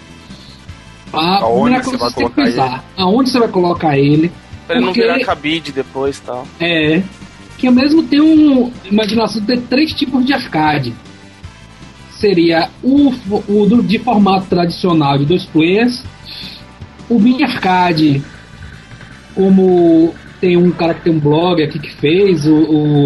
A 1.13 1.39
Aonde 1.43 1.75
primeira 1.81 1.85
você 1.85 1.91
coisa 1.91 1.99
vai 1.99 2.09
que 2.09 2.15
você 2.15 2.21
tem 2.21 2.29
que 2.29 2.35
colocar 2.35 2.67
pensar, 2.71 2.85
aonde 2.97 3.31
você 3.31 3.39
vai 3.39 3.49
colocar 3.49 3.99
ele. 3.99 4.33
Pra 4.67 4.77
ele 4.77 4.85
não 4.85 4.93
porque- 4.93 5.03
virar 5.07 5.21
cabide 5.25 5.73
depois 5.73 6.19
e 6.19 6.23
tal. 6.23 6.47
É. 6.61 7.03
Que 7.57 7.67
eu 7.69 7.73
mesmo 7.73 8.03
tenho 8.05 8.25
um, 8.25 8.73
imaginação 8.85 9.41
de 9.41 9.47
ter 9.47 9.61
três 9.63 9.93
tipos 9.95 10.25
de 10.25 10.33
arcade. 10.33 10.95
Seria 12.21 12.69
o, 12.83 13.13
o 13.49 13.67
do- 13.67 13.83
de 13.83 13.99
formato 13.99 14.47
tradicional 14.47 15.17
de 15.19 15.25
dois 15.25 15.45
players, 15.45 16.03
o 17.09 17.19
mini 17.19 17.45
arcade, 17.45 18.23
como 19.35 20.13
tem 20.41 20.57
um 20.57 20.71
cara 20.71 20.95
que 20.95 21.03
tem 21.03 21.13
um 21.13 21.21
blog 21.21 21.63
aqui 21.63 21.79
que 21.79 21.95
fez, 21.95 22.47
o, 22.47 22.55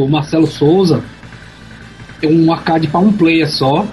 o 0.04 0.08
Marcelo 0.08 0.46
Souza, 0.46 1.02
é 2.22 2.26
um 2.26 2.52
arcade 2.52 2.88
para 2.88 3.00
um 3.00 3.12
player 3.12 3.50
só. 3.50 3.86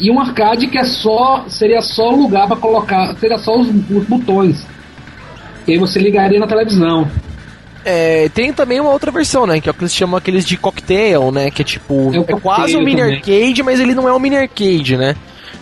E 0.00 0.10
um 0.10 0.18
arcade 0.18 0.66
que 0.66 0.78
é 0.78 0.84
só 0.84 1.44
seria 1.48 1.80
só 1.80 2.10
lugar 2.10 2.48
para 2.48 2.56
colocar, 2.56 3.14
seria 3.18 3.38
só 3.38 3.60
os, 3.60 3.68
os 3.68 4.04
botões. 4.08 4.66
E 5.68 5.72
aí 5.72 5.78
você 5.78 6.00
ligaria 6.00 6.40
na 6.40 6.46
televisão. 6.46 7.08
É, 7.84 8.28
tem 8.28 8.52
também 8.52 8.80
uma 8.80 8.90
outra 8.90 9.10
versão, 9.10 9.46
né? 9.46 9.60
Que 9.60 9.68
é 9.68 9.72
o 9.72 9.74
que 9.74 9.82
eles 9.82 9.94
chamam 9.94 10.16
aqueles 10.16 10.44
de 10.44 10.56
cocktail, 10.56 11.30
né? 11.32 11.50
Que 11.50 11.62
é 11.62 11.64
tipo. 11.64 12.10
É 12.14 12.18
É, 12.18 12.40
quase 12.40 12.76
um 12.76 12.80
mini 12.84 13.00
também. 13.00 13.16
arcade, 13.16 13.62
mas 13.62 13.80
ele 13.80 13.94
não 13.94 14.08
é 14.08 14.12
um 14.14 14.18
mini 14.20 14.36
arcade, 14.36 14.96
né? 14.96 15.16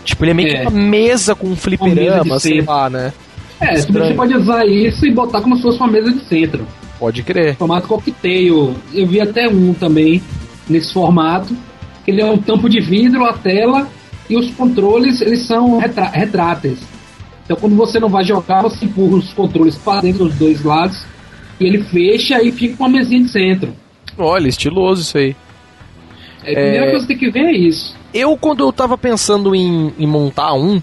Tipo, 0.04 0.24
ele 0.24 0.30
é 0.30 0.34
meio 0.34 0.48
É. 0.48 0.60
que 0.60 0.66
uma 0.66 0.70
mesa 0.70 1.34
com 1.34 1.46
um 1.48 1.56
fliperama, 1.56 2.38
sei 2.38 2.60
lá, 2.60 2.88
né? 2.90 3.12
É, 3.60 3.74
Estranho. 3.74 4.08
você 4.08 4.14
pode 4.14 4.34
usar 4.34 4.66
isso 4.66 5.04
e 5.06 5.12
botar 5.12 5.40
como 5.42 5.56
se 5.56 5.62
fosse 5.62 5.78
uma 5.78 5.88
mesa 5.88 6.10
de 6.12 6.24
centro. 6.26 6.66
Pode 6.98 7.22
crer. 7.22 7.56
Formato 7.56 7.86
cocktail. 7.88 8.74
Eu 8.92 9.06
vi 9.06 9.20
até 9.20 9.48
um 9.48 9.72
também 9.74 10.22
nesse 10.68 10.92
formato. 10.92 11.54
que 12.04 12.10
Ele 12.10 12.22
é 12.22 12.26
um 12.26 12.38
tampo 12.38 12.68
de 12.68 12.80
vidro, 12.80 13.24
a 13.26 13.32
tela 13.34 13.86
e 14.28 14.36
os 14.38 14.50
controles 14.54 15.20
eles 15.20 15.46
são 15.46 15.78
retra 15.78 16.04
retráteis. 16.06 16.78
Então 17.44 17.56
quando 17.58 17.76
você 17.76 17.98
não 18.00 18.08
vai 18.08 18.24
jogar, 18.24 18.62
você 18.62 18.84
empurra 18.86 19.16
os 19.16 19.32
controles 19.34 19.76
para 19.76 20.00
dentro 20.02 20.24
dos 20.24 20.34
dois 20.36 20.62
lados 20.64 21.04
e 21.60 21.66
ele 21.66 21.82
fecha 21.84 22.42
e 22.42 22.50
fica 22.50 22.76
com 22.76 22.84
uma 22.84 22.98
mesinha 22.98 23.22
de 23.22 23.30
centro. 23.30 23.74
Olha, 24.18 24.48
estiloso 24.48 25.02
isso 25.02 25.18
aí. 25.18 25.36
É, 26.44 26.52
a 26.52 26.54
primeira 26.54 26.86
É. 26.86 26.90
coisa 26.90 27.06
que 27.06 27.12
você 27.14 27.18
tem 27.18 27.18
que 27.18 27.30
ver 27.30 27.44
é 27.46 27.52
isso. 27.52 27.94
Eu, 28.12 28.36
quando 28.36 28.64
eu 28.64 28.72
tava 28.72 28.96
pensando 28.98 29.54
em, 29.54 29.92
em 29.98 30.06
montar 30.06 30.54
um, 30.54 30.82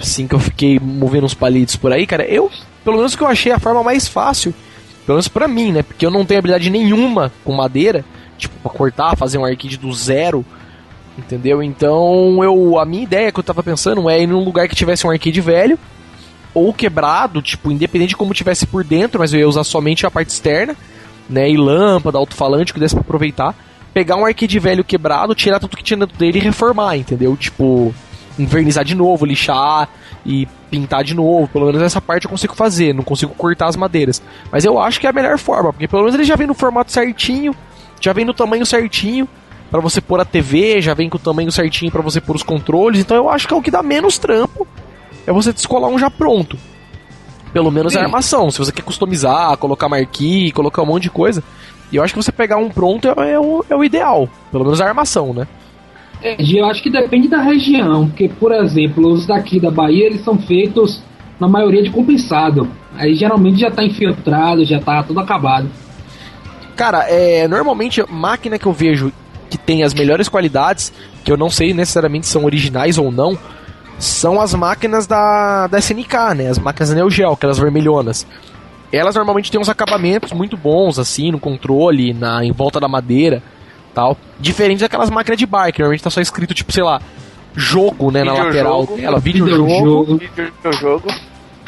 assim 0.00 0.26
que 0.28 0.34
eu 0.34 0.38
fiquei 0.40 0.78
movendo 0.78 1.24
uns 1.24 1.34
palitos 1.34 1.76
por 1.76 1.92
aí, 1.92 2.06
cara, 2.06 2.24
eu, 2.24 2.50
pelo 2.84 2.96
menos 2.98 3.16
que 3.16 3.22
eu 3.22 3.26
achei 3.26 3.50
a 3.52 3.58
forma 3.58 3.82
mais 3.82 4.06
fácil, 4.06 4.54
pelo 5.06 5.16
menos 5.16 5.28
pra 5.28 5.48
mim, 5.48 5.72
né? 5.72 5.82
Porque 5.82 6.04
eu 6.06 6.10
não 6.10 6.24
tenho 6.24 6.38
habilidade 6.38 6.70
nenhuma 6.70 7.32
com 7.44 7.52
madeira, 7.52 8.04
tipo, 8.38 8.54
pra 8.62 8.70
cortar, 8.70 9.16
fazer 9.16 9.38
um 9.38 9.44
arcade 9.44 9.76
do 9.76 9.92
zero, 9.92 10.44
entendeu? 11.18 11.62
Então, 11.62 12.42
eu, 12.44 12.78
a 12.78 12.84
minha 12.84 13.02
ideia 13.02 13.32
que 13.32 13.38
eu 13.40 13.44
tava 13.44 13.62
pensando 13.62 14.08
é 14.08 14.22
ir 14.22 14.26
num 14.26 14.44
lugar 14.44 14.68
que 14.68 14.76
tivesse 14.76 15.06
um 15.06 15.10
arcade 15.10 15.40
velho, 15.40 15.78
ou 16.54 16.72
quebrado, 16.72 17.40
tipo, 17.40 17.70
independente 17.70 18.10
de 18.10 18.16
como 18.16 18.34
tivesse 18.34 18.66
por 18.66 18.84
dentro, 18.84 19.20
mas 19.20 19.32
eu 19.32 19.40
ia 19.40 19.48
usar 19.48 19.64
somente 19.64 20.06
a 20.06 20.10
parte 20.10 20.30
externa, 20.30 20.76
né? 21.28 21.50
E 21.50 21.56
lâmpada, 21.56 22.18
alto-falante, 22.18 22.72
que 22.72 22.80
desse 22.80 22.94
pra 22.94 23.02
aproveitar. 23.02 23.54
Pegar 23.94 24.16
um 24.16 24.24
arcade 24.24 24.58
velho 24.58 24.84
quebrado, 24.84 25.34
tirar 25.34 25.60
tudo 25.60 25.76
que 25.76 25.82
tinha 25.82 25.98
dentro 25.98 26.16
dele 26.16 26.38
e 26.38 26.42
reformar, 26.42 26.96
entendeu? 26.96 27.36
Tipo, 27.36 27.94
invernizar 28.38 28.84
de 28.84 28.94
novo, 28.94 29.24
lixar 29.24 29.88
e 30.24 30.46
pintar 30.70 31.04
de 31.04 31.14
novo. 31.14 31.48
Pelo 31.48 31.66
menos 31.66 31.82
essa 31.82 32.00
parte 32.00 32.24
eu 32.24 32.30
consigo 32.30 32.54
fazer, 32.54 32.94
não 32.94 33.04
consigo 33.04 33.34
cortar 33.34 33.66
as 33.66 33.76
madeiras. 33.76 34.22
Mas 34.50 34.64
eu 34.64 34.78
acho 34.78 35.00
que 35.00 35.06
é 35.06 35.10
a 35.10 35.12
melhor 35.12 35.38
forma, 35.38 35.72
porque 35.72 35.88
pelo 35.88 36.02
menos 36.02 36.14
ele 36.14 36.24
já 36.24 36.36
vem 36.36 36.46
no 36.46 36.54
formato 36.54 36.90
certinho, 36.90 37.54
já 38.00 38.12
vem 38.12 38.24
no 38.24 38.34
tamanho 38.34 38.64
certinho 38.64 39.28
pra 39.70 39.80
você 39.80 40.00
pôr 40.00 40.20
a 40.20 40.24
TV, 40.24 40.82
já 40.82 40.92
vem 40.92 41.08
com 41.08 41.16
o 41.16 41.20
tamanho 41.20 41.50
certinho 41.50 41.90
pra 41.90 42.02
você 42.02 42.20
pôr 42.20 42.36
os 42.36 42.42
controles. 42.42 43.00
Então 43.00 43.16
eu 43.16 43.28
acho 43.28 43.48
que 43.48 43.54
é 43.54 43.56
o 43.56 43.62
que 43.62 43.70
dá 43.70 43.82
menos 43.82 44.18
trampo 44.18 44.66
é 45.26 45.32
você 45.32 45.52
descolar 45.52 45.88
um 45.88 45.98
já 45.98 46.10
pronto. 46.10 46.58
Pelo 47.52 47.70
menos 47.70 47.92
Sim. 47.92 47.98
a 47.98 48.02
armação. 48.02 48.50
Se 48.50 48.58
você 48.58 48.72
quer 48.72 48.82
customizar, 48.82 49.56
colocar 49.58 49.88
marquee, 49.88 50.52
colocar 50.52 50.82
um 50.82 50.86
monte 50.86 51.04
de 51.04 51.10
coisa. 51.10 51.42
E 51.90 51.96
eu 51.96 52.02
acho 52.02 52.14
que 52.14 52.22
você 52.22 52.32
pegar 52.32 52.56
um 52.56 52.70
pronto 52.70 53.08
é, 53.08 53.32
é 53.32 53.38
o, 53.38 53.64
é 53.68 53.76
o 53.76 53.84
ideal. 53.84 54.28
Pelo 54.50 54.64
menos 54.64 54.80
a 54.80 54.86
armação, 54.86 55.34
né? 55.34 55.46
É, 56.22 56.36
eu 56.40 56.64
acho 56.66 56.82
que 56.82 56.88
depende 56.88 57.28
da 57.28 57.42
região, 57.42 58.06
porque, 58.06 58.28
por 58.28 58.52
exemplo, 58.52 59.12
os 59.12 59.26
daqui 59.26 59.58
da 59.58 59.70
Bahia, 59.70 60.06
eles 60.06 60.24
são 60.24 60.38
feitos, 60.38 61.02
na 61.38 61.48
maioria, 61.48 61.82
de 61.82 61.90
compensado. 61.90 62.68
Aí, 62.94 63.14
geralmente, 63.14 63.60
já 63.60 63.70
tá 63.70 63.84
infiltrado, 63.84 64.64
já 64.64 64.80
tá 64.80 65.02
tudo 65.02 65.20
acabado. 65.20 65.68
Cara, 66.76 67.04
é, 67.08 67.46
normalmente 67.48 68.00
a 68.00 68.06
máquina 68.06 68.58
que 68.58 68.66
eu 68.66 68.72
vejo 68.72 69.12
que 69.50 69.58
tem 69.58 69.82
as 69.82 69.92
melhores 69.92 70.28
qualidades, 70.28 70.92
que 71.22 71.30
eu 71.30 71.36
não 71.36 71.50
sei 71.50 71.74
necessariamente 71.74 72.26
se 72.26 72.32
são 72.32 72.44
originais 72.44 72.96
ou 72.96 73.12
não, 73.12 73.36
são 74.02 74.40
as 74.40 74.52
máquinas 74.52 75.06
da, 75.06 75.66
da 75.68 75.78
SNK, 75.78 76.34
né? 76.36 76.48
As 76.48 76.58
máquinas 76.58 76.88
da 76.90 76.96
Neo 76.96 77.08
Geo, 77.08 77.32
aquelas 77.32 77.58
vermelhonas. 77.58 78.26
Elas 78.92 79.14
normalmente 79.14 79.50
têm 79.50 79.60
uns 79.60 79.68
acabamentos 79.68 80.32
muito 80.32 80.56
bons, 80.56 80.98
assim, 80.98 81.30
no 81.30 81.38
controle, 81.38 82.12
na, 82.12 82.44
em 82.44 82.52
volta 82.52 82.80
da 82.80 82.88
madeira 82.88 83.42
tal. 83.94 84.16
Diferente 84.40 84.80
daquelas 84.80 85.08
máquinas 85.10 85.38
de 85.38 85.46
bar, 85.46 85.72
que 85.72 85.78
normalmente 85.80 86.02
tá 86.02 86.10
só 86.10 86.20
escrito, 86.20 86.52
tipo, 86.52 86.72
sei 86.72 86.82
lá, 86.82 87.00
jogo, 87.54 88.10
né, 88.10 88.24
na 88.24 88.32
lateral 88.32 88.80
Videojogo. 88.80 89.00
dela, 89.00 89.18
videojogo. 89.20 89.66
Videojogo. 89.66 90.20
Videojogo. 90.62 91.08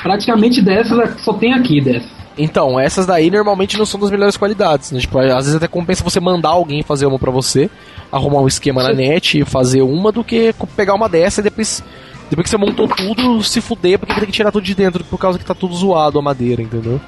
Praticamente 0.03 0.61
dessas, 0.61 1.21
só 1.23 1.33
tem 1.35 1.55
aqui 1.55 1.81
dessas. 1.81 2.11
Então, 2.37 2.81
essas 2.81 3.07
daí 3.07 3.31
normalmente 3.31 3.79
não 3.79 3.87
são 3.87 4.01
das 4.01 4.11
melhores 4.11 4.37
qualidades. 4.37 4.91
Né? 4.91 4.99
Tipo, 4.99 5.19
às 5.19 5.45
vezes 5.45 5.55
até 5.55 5.69
compensa 5.69 6.03
você 6.03 6.19
mandar 6.19 6.49
alguém 6.51 6.83
fazer 6.83 7.07
uma 7.07 7.19
pra 7.19 7.31
você, 7.31 7.71
arrumar 8.11 8.41
um 8.41 8.49
esquema 8.49 8.83
na 8.83 8.93
net 8.93 9.39
e 9.39 9.45
fazer 9.45 9.83
uma, 9.83 10.11
do 10.11 10.25
que 10.25 10.53
pegar 10.77 10.95
uma 10.95 11.09
dessa 11.09 11.41
e 11.41 11.45
depois, 11.45 11.83
depois 12.31 12.45
que 12.45 12.51
você 12.51 12.57
montou 12.57 12.89
tudo, 12.89 13.43
se 13.43 13.61
fuder, 13.61 13.99
porque 13.99 14.15
tem 14.15 14.27
que 14.27 14.33
tirar 14.33 14.51
tudo 14.51 14.65
de 14.65 14.75
dentro 14.75 15.05
por 15.05 15.19
causa 15.19 15.39
que 15.39 15.45
tá 15.45 15.55
tudo 15.55 15.75
zoado 15.75 16.19
a 16.19 16.23
madeira, 16.23 16.63
entendeu? 16.63 17.01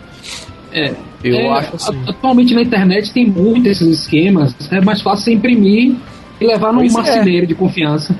É. 0.72 0.92
Eu 1.24 1.35
É, 1.37 1.48
acho 1.59 1.76
assim. 1.76 2.02
Atualmente 2.07 2.55
na 2.55 2.62
internet 2.62 3.12
tem 3.12 3.26
muito 3.26 3.66
esses 3.68 4.00
esquemas. 4.00 4.55
É 4.70 4.81
mais 4.81 5.00
fácil 5.00 5.24
você 5.24 5.33
imprimir 5.33 5.94
e 6.40 6.46
levar 6.46 6.72
num 6.72 6.83
é. 6.83 6.90
marceneiro 6.90 7.46
de 7.46 7.55
confiança. 7.55 8.14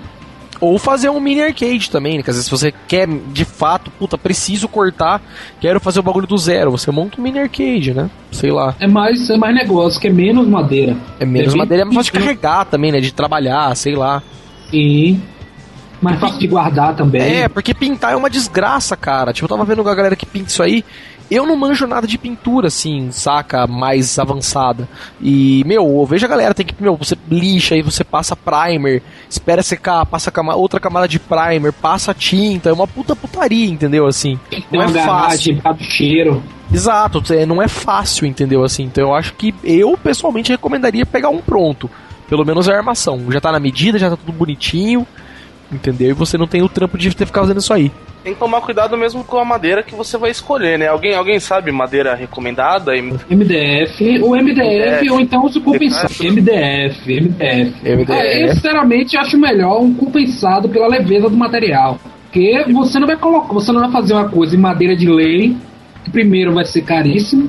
Ou 0.59 0.78
fazer 0.78 1.11
um 1.11 1.20
mini 1.20 1.42
arcade 1.42 1.90
também, 1.90 2.16
né? 2.16 2.22
Que 2.22 2.30
às 2.30 2.37
vezes 2.37 2.48
você 2.50 2.72
quer, 2.88 3.06
de 3.06 3.44
fato, 3.44 3.90
puta, 3.90 4.16
preciso 4.16 4.66
cortar, 4.66 5.20
quero 5.61 5.78
fazer 5.78 6.00
o 6.00 6.02
bagulho 6.02 6.26
do 6.26 6.38
zero. 6.38 6.70
Você 6.70 6.90
monta 6.90 7.20
um 7.20 7.22
mini 7.22 7.38
arcade, 7.38 7.92
né? 7.92 8.09
Sei 8.32 8.50
lá. 8.50 8.74
É 8.80 8.87
mais, 8.87 9.28
é 9.28 9.37
mais 9.37 9.54
negócio, 9.54 10.00
que 10.00 10.06
é 10.06 10.11
menos 10.11 10.48
madeira. 10.48 10.96
É 11.20 11.26
menos 11.26 11.52
bem 11.52 11.59
madeira, 11.59 11.82
é 11.82 11.85
mais 11.85 11.96
fácil 11.96 12.12
de 12.12 12.18
pequeno. 12.18 12.40
carregar 12.40 12.64
também, 12.64 12.90
né? 12.90 13.00
De 13.00 13.12
trabalhar, 13.12 13.76
sei 13.76 13.94
lá. 13.94 14.22
Sim. 14.70 15.20
Mais 16.11 16.21
fácil 16.21 16.38
de 16.38 16.47
guardar 16.47 16.95
também. 16.95 17.21
É, 17.42 17.49
porque 17.49 17.75
pintar 17.75 18.12
é 18.12 18.16
uma 18.16 18.31
desgraça, 18.31 18.97
cara. 18.97 19.33
Tipo, 19.33 19.45
eu 19.47 19.49
tava 19.49 19.64
vendo 19.64 19.87
a 19.88 19.95
galera 19.95 20.16
que 20.16 20.25
pinta 20.27 20.49
isso 20.49 20.62
aí. 20.62 20.85
Eu 21.29 21.45
não 21.45 21.57
manjo 21.57 21.88
nada 21.88 22.07
de 22.07 22.16
pintura, 22.16 22.69
assim, 22.69 23.11
saca? 23.11 23.66
Mais 23.66 24.16
avançada. 24.16 24.88
E, 25.21 25.64
meu, 25.66 25.83
eu 25.85 26.07
vejo 26.07 26.25
a 26.25 26.29
galera, 26.29 26.55
tem 26.55 26.64
que, 26.64 26.75
meu, 26.81 26.97
você 26.97 27.16
lixa 27.29 27.75
aí, 27.75 27.83
você 27.83 28.05
passa 28.05 28.37
primer, 28.37 29.03
espera 29.29 29.61
secar, 29.61 30.07
passa 30.07 30.31
cama- 30.31 30.55
outra 30.55 30.79
camada 30.79 31.09
de 31.09 31.19
primer, 31.19 31.73
passa 31.73 32.14
tinta, 32.14 32.69
é 32.71 32.73
uma 32.73 32.87
puta 32.87 33.16
putaria, 33.16 33.69
entendeu? 33.69 34.07
Assim, 34.07 34.38
não 34.71 34.83
é 34.83 34.88
fácil. 35.05 35.61
cheiro. 35.81 36.42
Exato, 36.73 37.21
é, 37.33 37.45
não 37.45 37.61
é 37.61 37.66
fácil, 37.66 38.25
entendeu? 38.27 38.62
Assim, 38.62 38.85
então 38.85 39.03
eu 39.09 39.14
acho 39.14 39.35
que 39.35 39.53
eu 39.64 39.97
pessoalmente 40.01 40.53
recomendaria 40.53 41.05
pegar 41.05 41.31
um 41.31 41.38
pronto. 41.38 41.90
Pelo 42.29 42.45
menos 42.45 42.69
a 42.69 42.77
armação. 42.77 43.21
Já 43.31 43.40
tá 43.40 43.51
na 43.53 43.59
medida, 43.61 43.99
já 43.99 44.11
tá 44.11 44.16
tudo 44.16 44.33
bonitinho, 44.33 45.05
entendeu? 45.70 46.11
E 46.11 46.12
você 46.12 46.37
não 46.38 46.46
tem 46.46 46.62
o 46.62 46.68
trampo 46.68 46.96
de 46.98 47.09
ter 47.11 47.24
que 47.24 47.26
ficar 47.26 47.42
fazendo 47.42 47.61
isso 47.61 47.72
aí. 47.72 47.90
Tem 48.22 48.35
que 48.35 48.40
tomar 48.40 48.61
cuidado 48.61 48.96
mesmo 48.96 49.22
com 49.22 49.38
a 49.38 49.44
madeira 49.44 49.85
que 49.85 49.94
você 49.94 50.18
vai 50.18 50.33
escolher, 50.33 50.76
né? 50.79 50.88
Alguém, 50.88 51.14
alguém 51.14 51.38
sabe 51.38 51.70
madeira 51.70 52.12
recomendada? 52.14 52.96
E- 52.96 53.00
MDF, 53.31 54.20
ou 54.20 54.37
MDF, 54.37 54.61
MDF. 54.61 55.11
ou 55.11 55.20
então 55.20 55.44
o 55.46 55.61
compensado. 55.61 56.12
MDF, 56.20 57.20
MDF. 57.20 57.74
MDF. 57.85 58.12
Ah, 58.12 58.26
eu, 58.26 58.52
sinceramente, 58.52 59.16
acho 59.16 59.38
melhor 59.38 59.81
um 59.81 59.94
compensado 59.94 60.68
pela 60.68 60.88
leveza 60.88 61.29
do 61.29 61.37
material. 61.37 62.00
Porque 62.24 62.64
você 62.72 62.98
não 62.98 63.07
vai 63.07 63.16
colocar, 63.16 63.52
você 63.52 63.70
não 63.70 63.81
vai 63.81 63.92
fazer 63.92 64.12
uma 64.14 64.29
coisa 64.29 64.57
em 64.57 64.59
madeira 64.59 64.96
de 64.96 65.09
lei, 65.09 65.57
que 66.05 66.11
primeiro 66.11 66.52
vai 66.52 66.64
ser 66.64 66.83
caríssimo, 66.83 67.48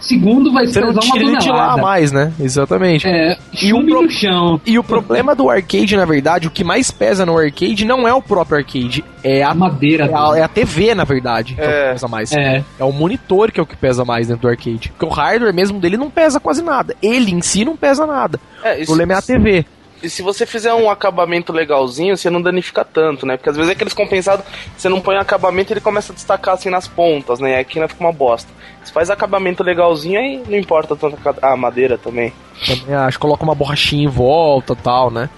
segundo 0.00 0.52
vai 0.52 0.66
ser 0.66 0.84
uma 0.84 0.92
de 0.94 1.08
lá 1.08 1.38
tonelada. 1.40 1.82
mais, 1.82 2.12
né? 2.12 2.32
Exatamente. 2.40 3.06
É, 3.06 3.36
E 3.62 3.70
pro- 3.70 4.02
no 4.02 4.10
chão. 4.10 4.60
E 4.66 4.78
o 4.78 4.84
problema 4.84 5.34
do 5.34 5.48
arcade, 5.50 5.96
na 5.96 6.04
verdade, 6.04 6.46
o 6.46 6.50
que 6.50 6.62
mais 6.64 6.90
pesa 6.90 7.24
no 7.26 7.36
arcade 7.38 7.84
não 7.84 8.06
é 8.06 8.12
o 8.14 8.22
próprio 8.22 8.58
arcade, 8.58 9.04
é 9.22 9.42
a, 9.42 9.50
A 9.50 9.54
madeira. 9.54 10.04
é 10.06 10.14
a, 10.14 10.38
é 10.38 10.42
a 10.42 10.48
TV, 10.48 10.94
na 10.94 11.04
verdade, 11.04 11.54
que 11.54 11.60
é. 11.60 11.64
o 11.64 11.68
É. 11.70 11.86
que 11.86 11.92
pesa 11.94 12.08
mais. 12.08 12.32
É, 12.32 12.64
É 12.78 12.84
o 12.84 12.92
monitor 12.92 13.50
que 13.52 13.60
é 13.60 13.62
o 13.62 13.66
que 13.66 13.76
pesa 13.76 14.04
mais 14.04 14.28
dentro 14.28 14.42
do 14.42 14.48
arcade. 14.48 14.88
Porque 14.90 15.06
o 15.06 15.08
hardware 15.08 15.54
mesmo 15.54 15.78
dele 15.80 15.96
não 15.96 16.10
pesa 16.10 16.38
quase 16.40 16.62
nada. 16.62 16.94
Ele 17.02 17.32
em 17.32 17.40
si 17.40 17.64
não 17.64 17.76
pesa 17.76 18.06
nada. 18.06 18.38
É, 18.62 18.82
O 18.82 18.86
problema 18.86 19.12
é 19.14 19.16
a 19.16 19.22
TV. 19.22 19.64
E 20.02 20.08
se 20.08 20.22
você 20.22 20.46
fizer 20.46 20.72
um 20.74 20.90
acabamento 20.90 21.52
legalzinho, 21.52 22.16
você 22.16 22.30
não 22.30 22.40
danifica 22.40 22.84
tanto, 22.84 23.26
né? 23.26 23.36
Porque 23.36 23.50
às 23.50 23.56
vezes 23.56 23.70
é 23.70 23.72
aqueles 23.72 23.92
compensados, 23.92 24.44
você 24.76 24.88
não 24.88 25.00
põe 25.00 25.16
um 25.16 25.20
acabamento 25.20 25.72
ele 25.72 25.80
começa 25.80 26.12
a 26.12 26.14
destacar 26.14 26.54
assim 26.54 26.70
nas 26.70 26.86
pontas, 26.86 27.40
né? 27.40 27.52
E 27.52 27.56
aqui 27.56 27.80
fica 27.88 28.00
uma 28.00 28.12
bosta. 28.12 28.50
Você 28.82 28.92
faz 28.92 29.10
acabamento 29.10 29.62
legalzinho, 29.62 30.18
aí 30.18 30.42
não 30.48 30.56
importa 30.56 30.96
tanto 30.96 31.18
a 31.42 31.56
madeira 31.56 31.98
também. 31.98 32.32
Também 32.66 32.94
acho. 32.94 33.18
Coloca 33.18 33.44
uma 33.44 33.54
borrachinha 33.54 34.04
em 34.04 34.08
volta 34.08 34.74
tal, 34.74 35.10
né? 35.10 35.28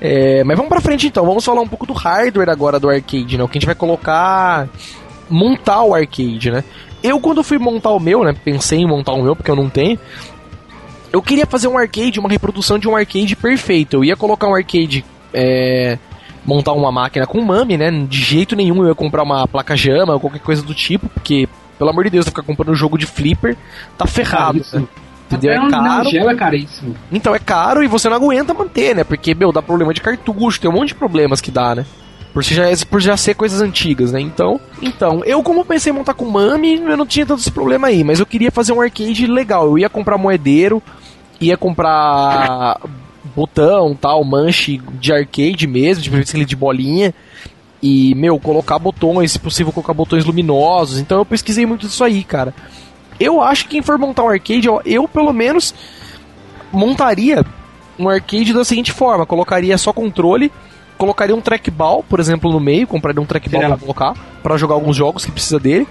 É, 0.00 0.44
mas 0.44 0.56
vamos 0.56 0.68
pra 0.68 0.80
frente 0.80 1.06
então. 1.06 1.24
Vamos 1.24 1.44
falar 1.44 1.62
um 1.62 1.68
pouco 1.68 1.86
do 1.86 1.92
hardware 1.92 2.50
agora 2.50 2.78
do 2.78 2.88
arcade, 2.88 3.38
né? 3.38 3.44
O 3.44 3.48
que 3.48 3.58
a 3.58 3.60
gente 3.60 3.66
vai 3.66 3.74
colocar. 3.74 4.68
Montar 5.28 5.82
o 5.82 5.94
arcade, 5.94 6.52
né? 6.52 6.62
Eu, 7.02 7.18
quando 7.18 7.42
fui 7.42 7.58
montar 7.58 7.90
o 7.90 8.00
meu, 8.00 8.22
né? 8.22 8.34
Pensei 8.44 8.80
em 8.80 8.86
montar 8.86 9.12
o 9.12 9.22
meu, 9.22 9.34
porque 9.34 9.50
eu 9.50 9.56
não 9.56 9.68
tenho. 9.68 9.98
Eu 11.16 11.22
queria 11.22 11.46
fazer 11.46 11.66
um 11.66 11.78
arcade, 11.78 12.20
uma 12.20 12.28
reprodução 12.28 12.78
de 12.78 12.86
um 12.86 12.94
arcade 12.94 13.34
perfeito. 13.34 13.96
Eu 13.96 14.04
ia 14.04 14.14
colocar 14.16 14.46
um 14.48 14.54
arcade. 14.54 15.02
É, 15.32 15.98
montar 16.44 16.72
uma 16.72 16.92
máquina 16.92 17.26
com 17.26 17.40
mami, 17.40 17.76
né? 17.76 17.90
De 18.08 18.18
jeito 18.22 18.54
nenhum 18.54 18.82
eu 18.82 18.88
ia 18.88 18.94
comprar 18.94 19.22
uma 19.22 19.48
placa 19.48 19.74
jama 19.74 20.12
ou 20.14 20.20
qualquer 20.20 20.40
coisa 20.40 20.62
do 20.62 20.72
tipo, 20.74 21.08
porque, 21.08 21.48
pelo 21.78 21.90
amor 21.90 22.04
de 22.04 22.10
Deus, 22.10 22.26
ficar 22.26 22.42
comprando 22.42 22.70
um 22.70 22.74
jogo 22.74 22.96
de 22.98 23.06
flipper, 23.06 23.56
tá 23.98 24.06
ferrado. 24.06 24.58
Caríssimo. 24.60 24.82
né? 24.82 24.88
Entendeu? 25.28 25.52
Até 25.60 25.66
É 25.66 25.70
caro. 25.70 26.10
gel 26.10 26.30
é 26.30 26.34
caríssimo. 26.36 26.94
Então 27.10 27.34
é 27.34 27.38
caro 27.38 27.82
e 27.82 27.88
você 27.88 28.08
não 28.08 28.16
aguenta 28.16 28.54
manter, 28.54 28.94
né? 28.94 29.02
Porque, 29.02 29.34
meu, 29.34 29.50
dá 29.52 29.60
problema 29.60 29.92
de 29.92 30.00
cartucho, 30.00 30.60
tem 30.60 30.70
um 30.70 30.74
monte 30.74 30.88
de 30.88 30.94
problemas 30.94 31.40
que 31.40 31.50
dá, 31.50 31.74
né? 31.74 31.84
Por 32.32 32.42
já, 32.42 32.64
por 32.90 33.00
já 33.00 33.16
ser 33.16 33.34
coisas 33.34 33.60
antigas, 33.62 34.12
né? 34.12 34.20
Então, 34.20 34.60
então, 34.82 35.22
eu 35.24 35.42
como 35.42 35.64
pensei 35.64 35.90
em 35.90 35.96
montar 35.96 36.12
com 36.14 36.26
Mami, 36.26 36.74
eu 36.74 36.96
não 36.96 37.06
tinha 37.06 37.24
tanto 37.24 37.40
esse 37.40 37.50
problema 37.50 37.88
aí, 37.88 38.04
mas 38.04 38.20
eu 38.20 38.26
queria 38.26 38.52
fazer 38.52 38.72
um 38.72 38.80
arcade 38.80 39.26
legal. 39.26 39.66
Eu 39.66 39.78
ia 39.78 39.88
comprar 39.88 40.18
moedeiro, 40.18 40.82
ia 41.40 41.56
comprar 41.56 42.80
botão, 43.34 43.94
tal, 43.94 44.24
manche 44.24 44.78
de 45.00 45.12
arcade 45.12 45.66
mesmo, 45.66 46.02
de 46.02 46.10
preferência 46.10 46.46
de 46.46 46.56
bolinha. 46.56 47.14
E, 47.82 48.14
meu, 48.14 48.38
colocar 48.38 48.78
botões, 48.78 49.32
se 49.32 49.38
possível 49.38 49.72
colocar 49.72 49.92
botões 49.92 50.24
luminosos. 50.24 50.98
Então 50.98 51.18
eu 51.18 51.24
pesquisei 51.24 51.66
muito 51.66 51.86
disso 51.86 52.02
aí, 52.02 52.24
cara. 52.24 52.54
Eu 53.20 53.40
acho 53.40 53.64
que 53.64 53.70
quem 53.70 53.82
for 53.82 53.98
montar 53.98 54.24
um 54.24 54.28
arcade, 54.28 54.66
eu, 54.66 54.80
eu 54.84 55.06
pelo 55.06 55.32
menos 55.32 55.74
montaria 56.72 57.44
um 57.98 58.08
arcade 58.08 58.52
da 58.52 58.64
seguinte 58.64 58.92
forma: 58.92 59.26
colocaria 59.26 59.76
só 59.78 59.92
controle, 59.92 60.50
colocaria 60.96 61.34
um 61.34 61.40
trackball, 61.40 62.02
por 62.02 62.20
exemplo, 62.20 62.50
no 62.50 62.60
meio, 62.60 62.86
compraria 62.86 63.20
um 63.20 63.26
trackball 63.26 63.60
para 63.60 63.76
colocar, 63.76 64.14
para 64.42 64.56
jogar 64.56 64.74
alguns 64.74 64.96
jogos 64.96 65.24
que 65.24 65.32
precisa 65.32 65.58
dele, 65.58 65.86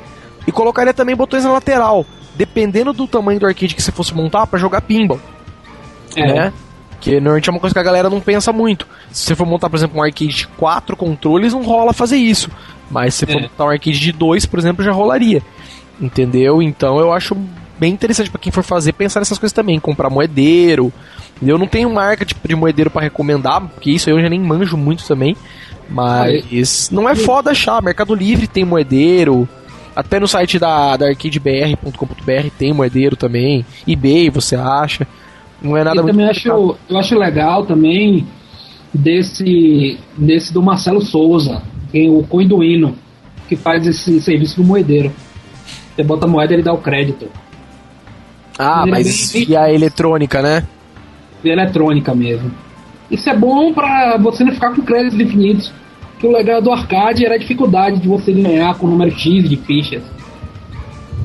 e 0.48 0.52
colocaria 0.52 0.94
também 0.94 1.16
botões 1.16 1.44
na 1.44 1.54
lateral, 1.54 2.06
dependendo 2.36 2.94
do 2.94 3.08
tamanho 3.08 3.40
do 3.40 3.46
arcade 3.46 3.76
que 3.76 3.82
você 3.82 3.92
fosse 3.92 4.14
montar, 4.14 4.48
para 4.48 4.60
jogar 4.60 4.82
pinball. 4.82 5.20
É. 6.16 6.34
Né? 6.34 6.54
Que 7.00 7.16
normalmente 7.16 7.50
é 7.50 7.52
uma 7.52 7.60
coisa 7.60 7.74
que 7.74 7.80
a 7.80 7.84
galera 7.84 8.10
não 8.10 8.20
pensa 8.20 8.52
muito. 8.52 8.88
Se 9.12 9.26
você 9.26 9.36
for 9.36 9.46
montar, 9.46 9.70
por 9.70 9.76
exemplo, 9.76 10.00
um 10.00 10.04
arcade 10.04 10.34
de 10.34 10.48
quatro 10.48 10.96
controles, 10.96 11.54
não 11.54 11.64
rola 11.64 11.94
fazer 11.94 12.18
isso. 12.18 12.50
Mas 12.90 13.14
se 13.14 13.20
você 13.20 13.34
for 13.34 13.40
é. 13.40 13.42
montar 13.44 13.66
um 13.66 13.70
arcade 13.70 14.00
de 14.00 14.12
dois, 14.12 14.46
por 14.46 14.60
exemplo, 14.60 14.84
já 14.84 14.92
rolaria. 14.92 15.42
Entendeu? 16.00 16.62
Então 16.62 17.00
eu 17.00 17.12
acho 17.14 17.38
bem 17.80 17.94
interessante 17.94 18.30
para 18.30 18.40
quem 18.40 18.52
for 18.52 18.64
fazer 18.64 18.94
pensar 18.94 19.20
nessas 19.20 19.38
coisas 19.38 19.54
também, 19.54 19.80
comprar 19.80 20.10
moedeiro. 20.10 20.92
Eu 21.42 21.58
não 21.58 21.68
tenho 21.68 21.94
marca 21.94 22.26
tipo, 22.26 22.48
de 22.48 22.56
moedeiro 22.56 22.90
para 22.90 23.02
recomendar, 23.02 23.62
porque 23.62 23.92
isso 23.92 24.10
eu 24.10 24.22
já 24.22 24.30
nem 24.30 24.40
manjo 24.40 24.78
muito 24.78 25.06
também. 25.06 25.36
Mas 25.90 26.90
não 26.92 27.08
é 27.08 27.16
foda 27.16 27.52
achar. 27.52 27.82
Mercado 27.82 28.16
Livre 28.16 28.48
tem 28.48 28.66
moedeiro. 28.66 29.48
Até 29.96 30.20
no 30.20 30.28
site 30.28 30.60
da, 30.60 30.98
da 30.98 31.08
arcadebr.com.br 31.08 32.50
tem 32.58 32.74
moedeiro 32.74 33.16
também. 33.16 33.66
eBay 33.88 34.30
você 34.30 34.56
acha. 34.56 35.08
Não 35.66 35.76
é 35.76 35.84
nada 35.84 36.00
eu 36.00 36.06
também 36.06 36.30
acho, 36.30 36.48
Eu 36.48 36.98
acho 36.98 37.18
legal 37.18 37.66
também 37.66 38.28
desse, 38.94 39.98
desse 40.16 40.54
do 40.54 40.62
Marcelo 40.62 41.02
Souza, 41.02 41.64
tem 41.92 42.10
o 42.10 42.22
Coinduino, 42.24 42.96
que 43.50 43.56
faz 43.56 43.88
esse 43.88 44.22
serviço 44.22 44.62
do 44.62 44.64
moedeiro. 44.64 45.12
Você 45.96 46.04
bota 46.04 46.26
a 46.26 46.30
moeda 46.30 46.54
e 46.54 46.58
ele 46.58 46.64
dá 46.64 46.72
o 46.72 46.78
crédito. 46.78 47.28
Ah, 48.60 48.86
mas 48.86 49.34
é 49.34 49.40
bem... 49.40 49.46
via 49.48 49.74
eletrônica, 49.74 50.42
né? 50.42 50.68
Via 51.44 51.54
eletrônica 51.54 52.14
mesmo. 52.14 52.52
Isso 53.10 53.28
é 53.28 53.36
bom 53.36 53.74
pra 53.74 54.18
você 54.18 54.44
não 54.44 54.54
ficar 54.54 54.72
com 54.74 54.84
créditos 54.84 55.20
infinitos. 55.20 55.74
Que 56.20 56.28
o 56.28 56.32
legal 56.32 56.62
do 56.62 56.72
arcade 56.72 57.26
era 57.26 57.36
a 57.36 57.38
dificuldade 57.38 58.00
de 58.00 58.08
você 58.08 58.32
ganhar 58.32 58.76
com 58.76 58.86
o 58.86 58.90
número 58.90 59.12
X 59.12 59.50
de 59.50 59.58
fichas. 59.58 60.04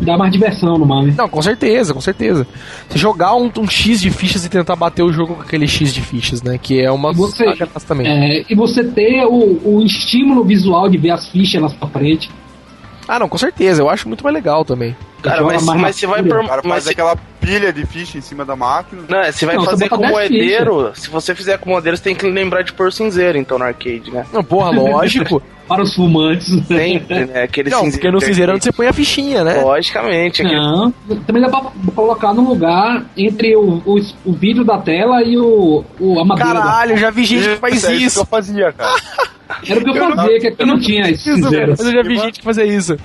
Dá 0.01 0.17
mais 0.17 0.33
diversão 0.33 0.79
no 0.79 0.87
Mami. 0.87 1.15
Não, 1.17 1.29
com 1.29 1.43
certeza, 1.43 1.93
com 1.93 2.01
certeza. 2.01 2.47
Você 2.89 2.99
jogar 2.99 3.35
um, 3.35 3.51
um, 3.59 3.69
X 3.69 4.01
de 4.01 4.11
fichas 4.11 4.45
e 4.45 4.49
tentar 4.49 4.75
bater 4.75 5.03
o 5.03 5.13
jogo 5.13 5.35
com 5.35 5.43
aquele 5.43 5.69
X 5.69 5.93
de 5.93 6.01
fichas, 6.01 6.43
né? 6.43 6.59
Que 6.59 6.81
é 6.81 6.91
uma 6.91 7.13
você, 7.13 7.45
também. 7.87 8.07
É, 8.07 8.45
e 8.49 8.55
você 8.55 8.83
ter 8.83 9.25
o, 9.27 9.61
o 9.63 9.83
estímulo 9.83 10.43
visual 10.43 10.89
de 10.89 10.97
ver 10.97 11.11
as 11.11 11.29
fichas 11.29 11.61
na 11.61 11.69
sua 11.69 11.87
frente. 11.89 12.31
Ah, 13.07 13.19
não, 13.19 13.29
com 13.29 13.37
certeza. 13.37 13.83
Eu 13.83 13.91
acho 13.91 14.09
muito 14.09 14.25
mais 14.25 14.35
legal 14.35 14.65
também. 14.65 14.97
Cara, 15.23 15.43
mas, 15.43 15.65
mas 15.65 15.97
você 15.97 16.07
vai 16.07 16.23
por. 16.23 16.47
Cara, 16.47 16.63
mas 16.65 16.85
se... 16.85 16.91
aquela 16.91 17.17
pilha 17.41 17.73
de 17.73 17.85
ficha 17.85 18.17
em 18.17 18.21
cima 18.21 18.45
da 18.45 18.57
máquina. 18.57 19.03
Não, 19.09 19.25
você 19.25 19.45
vai 19.45 19.57
não, 19.57 19.65
fazer 19.65 19.89
com 19.89 19.97
moedeiro. 19.97 20.93
Se 20.95 21.11
você 21.11 21.35
fizer 21.35 21.59
com 21.59 21.71
moedeiro, 21.71 21.97
você 21.97 22.05
tem 22.05 22.15
que 22.15 22.27
lembrar 22.27 22.63
de 22.63 22.73
pôr 22.73 22.93
cinzeiro, 22.93 23.37
então, 23.37 23.59
no 23.59 23.65
arcade, 23.65 24.11
né? 24.11 24.25
Não, 24.33 24.43
porra, 24.43 24.71
lógico. 24.71 25.43
Para 25.71 25.83
os 25.83 25.95
fumantes. 25.95 26.49
Sempre, 26.67 27.27
né? 27.27 27.45
Aquele 27.45 27.71
não, 27.71 27.79
cinzeiro 27.79 27.93
porque 27.93 28.11
no 28.11 28.21
cinzeiro 28.21 28.61
você 28.61 28.73
põe 28.73 28.87
a 28.89 28.93
fichinha, 28.93 29.45
né? 29.45 29.63
Logicamente. 29.63 30.43
Não, 30.43 30.91
também 31.27 31.41
dá 31.41 31.49
pra 31.49 31.71
colocar 31.95 32.35
no 32.35 32.43
lugar 32.43 33.05
entre 33.17 33.57
o, 33.57 33.81
o, 33.87 34.01
o 34.25 34.33
vídeo 34.33 34.65
da 34.65 34.79
tela 34.79 35.23
e 35.23 35.39
o, 35.39 35.85
o 36.01 36.21
a 36.21 36.25
madeira. 36.25 36.61
Caralho, 36.61 36.97
já 36.97 37.11
vi 37.11 37.25
gente 37.25 37.49
que 37.49 37.57
faz 37.57 37.85
é 37.85 37.95
isso. 37.95 38.05
isso 38.05 38.15
que 38.17 38.23
eu 38.23 38.27
fazia, 38.27 38.73
cara. 38.73 38.91
Era 39.67 39.81
o 39.81 39.85
que 39.85 39.91
eu, 39.91 39.95
eu 39.95 40.17
fazia, 40.17 40.33
não, 40.33 40.41
que 40.41 40.47
aqui 40.47 40.67
não, 40.67 40.75
não 40.75 40.81
tinha 40.81 41.11
isso. 41.11 41.31
Mas 41.31 41.81
eu 41.81 41.93
já 41.93 42.03
vi 42.03 42.19
gente 42.19 42.39
que 42.41 42.45
fazia 42.45 42.65
isso 42.65 42.97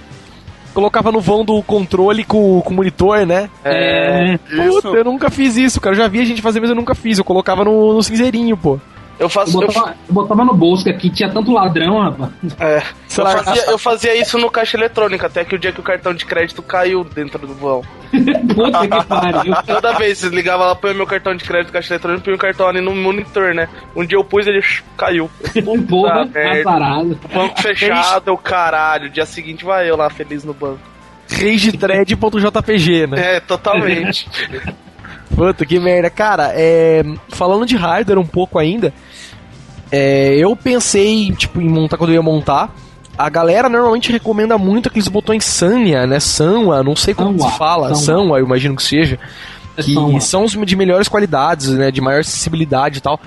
colocava 0.76 1.10
no 1.10 1.22
vão 1.22 1.46
do 1.46 1.64
controle 1.64 2.26
com, 2.26 2.62
com 2.62 2.74
o 2.74 2.76
monitor, 2.76 3.26
né? 3.26 3.50
É. 3.64 4.38
Puta, 4.38 4.90
eu 4.90 5.06
nunca 5.06 5.30
fiz 5.30 5.56
isso, 5.56 5.80
cara. 5.80 5.96
Eu 5.96 6.00
já 6.00 6.08
vi 6.10 6.20
a 6.20 6.26
gente 6.26 6.42
fazer, 6.42 6.60
mas 6.60 6.70
eu 6.70 6.76
nunca 6.76 6.94
fiz. 6.94 7.18
Eu 7.18 7.24
colocava 7.24 7.64
no, 7.64 7.94
no 7.94 8.04
cinzeirinho, 8.04 8.58
pô. 8.58 8.78
Eu 9.18 9.30
faço. 9.30 9.62
Eu 9.62 9.68
botava, 9.68 9.96
eu 10.08 10.14
botava, 10.14 10.46
no 10.46 10.54
bolso, 10.54 10.84
que 10.84 10.90
aqui 10.90 11.10
tinha 11.10 11.30
tanto 11.30 11.52
ladrão, 11.52 12.00
rapaz. 12.00 12.32
É. 12.60 12.84
Eu 13.18 13.26
fazia, 13.26 13.66
eu 13.72 13.78
fazia, 13.78 14.16
isso 14.16 14.38
no 14.38 14.52
caixa 14.52 14.78
eletrônico, 14.78 15.26
até 15.26 15.46
que 15.46 15.56
o 15.56 15.60
dia 15.60 15.72
que 15.72 15.80
o 15.80 15.84
cartão 15.84 16.14
de 16.14 16.26
crédito 16.26 16.62
caiu 16.62 17.04
dentro 17.04 17.48
do 17.48 17.54
vão. 17.54 17.82
Puta 18.54 18.88
que 18.88 19.06
pariu. 19.06 19.54
Toda 19.66 19.94
vez 19.94 20.18
você 20.18 20.30
ligava 20.30 20.66
lá, 20.66 20.76
põe 20.76 20.94
meu 20.94 21.08
cartão 21.08 21.36
de 21.36 21.44
crédito 21.44 21.72
caixa 21.72 21.94
eletrônico, 21.94 22.26
põe 22.26 22.34
o 22.34 22.38
cartão 22.38 22.68
ali 22.68 22.82
no 22.82 22.94
monitor, 22.94 23.54
né? 23.54 23.70
Um 23.96 24.06
dia 24.06 24.18
eu 24.18 24.24
pus 24.24 24.48
ele 24.48 24.62
caiu. 24.98 25.30
Porra, 25.88 26.28
tá 26.28 26.42
parado. 26.64 27.20
Banco 27.34 27.62
fechado, 27.62 28.34
o 28.34 28.38
caralho. 28.38 29.10
Dia 29.10 29.26
seguinte 29.26 29.64
vai 29.64 29.90
eu 29.90 29.96
lá 29.96 30.10
feliz 30.10 30.44
no 30.44 30.54
banco. 30.54 30.80
RageThread.jpg, 31.30 33.08
né? 33.08 33.36
É, 33.36 33.40
totalmente. 33.40 34.28
Puta, 35.36 35.66
que 35.66 35.80
merda. 35.80 36.10
Cara, 36.10 36.52
é, 36.54 37.04
falando 37.30 37.66
de 37.66 37.76
hardware 37.76 38.18
um 38.18 38.26
pouco 38.26 38.58
ainda, 38.58 38.94
é, 39.92 40.36
eu 40.38 40.56
pensei 40.56 41.32
tipo, 41.34 41.62
em 41.62 41.70
montar 41.70 41.98
quando 41.98 42.12
eu 42.12 42.16
ia 42.16 42.22
montar. 42.22 42.74
A 43.18 43.30
galera 43.30 43.70
normalmente 43.70 44.12
recomenda 44.12 44.58
muito 44.58 44.90
aqueles 44.90 45.08
botões 45.08 45.46
Sanya, 45.46 46.06
né? 46.06 46.20
Sanwa, 46.20 46.84
não 46.84 46.96
sei 46.96 47.14
como 47.14 47.38
Sanwa, 47.38 47.52
se 47.52 47.58
fala. 47.58 47.96
Sanwa. 47.96 48.40
Eu 48.40 48.46
imagino 48.46 48.76
que 48.76 48.84
seja. 48.84 49.20
É 49.78 49.84
que 49.84 49.94
Sanwa. 49.94 50.20
são 50.20 50.44
os 50.44 50.52
de 50.52 50.76
melhores 50.76 51.08
qualidades, 51.08 51.70
né? 51.70 51.92
De 51.92 52.02
maior 52.02 52.22
acessibilidade 52.22 52.98
e 52.98 53.02
tal. 53.02 53.20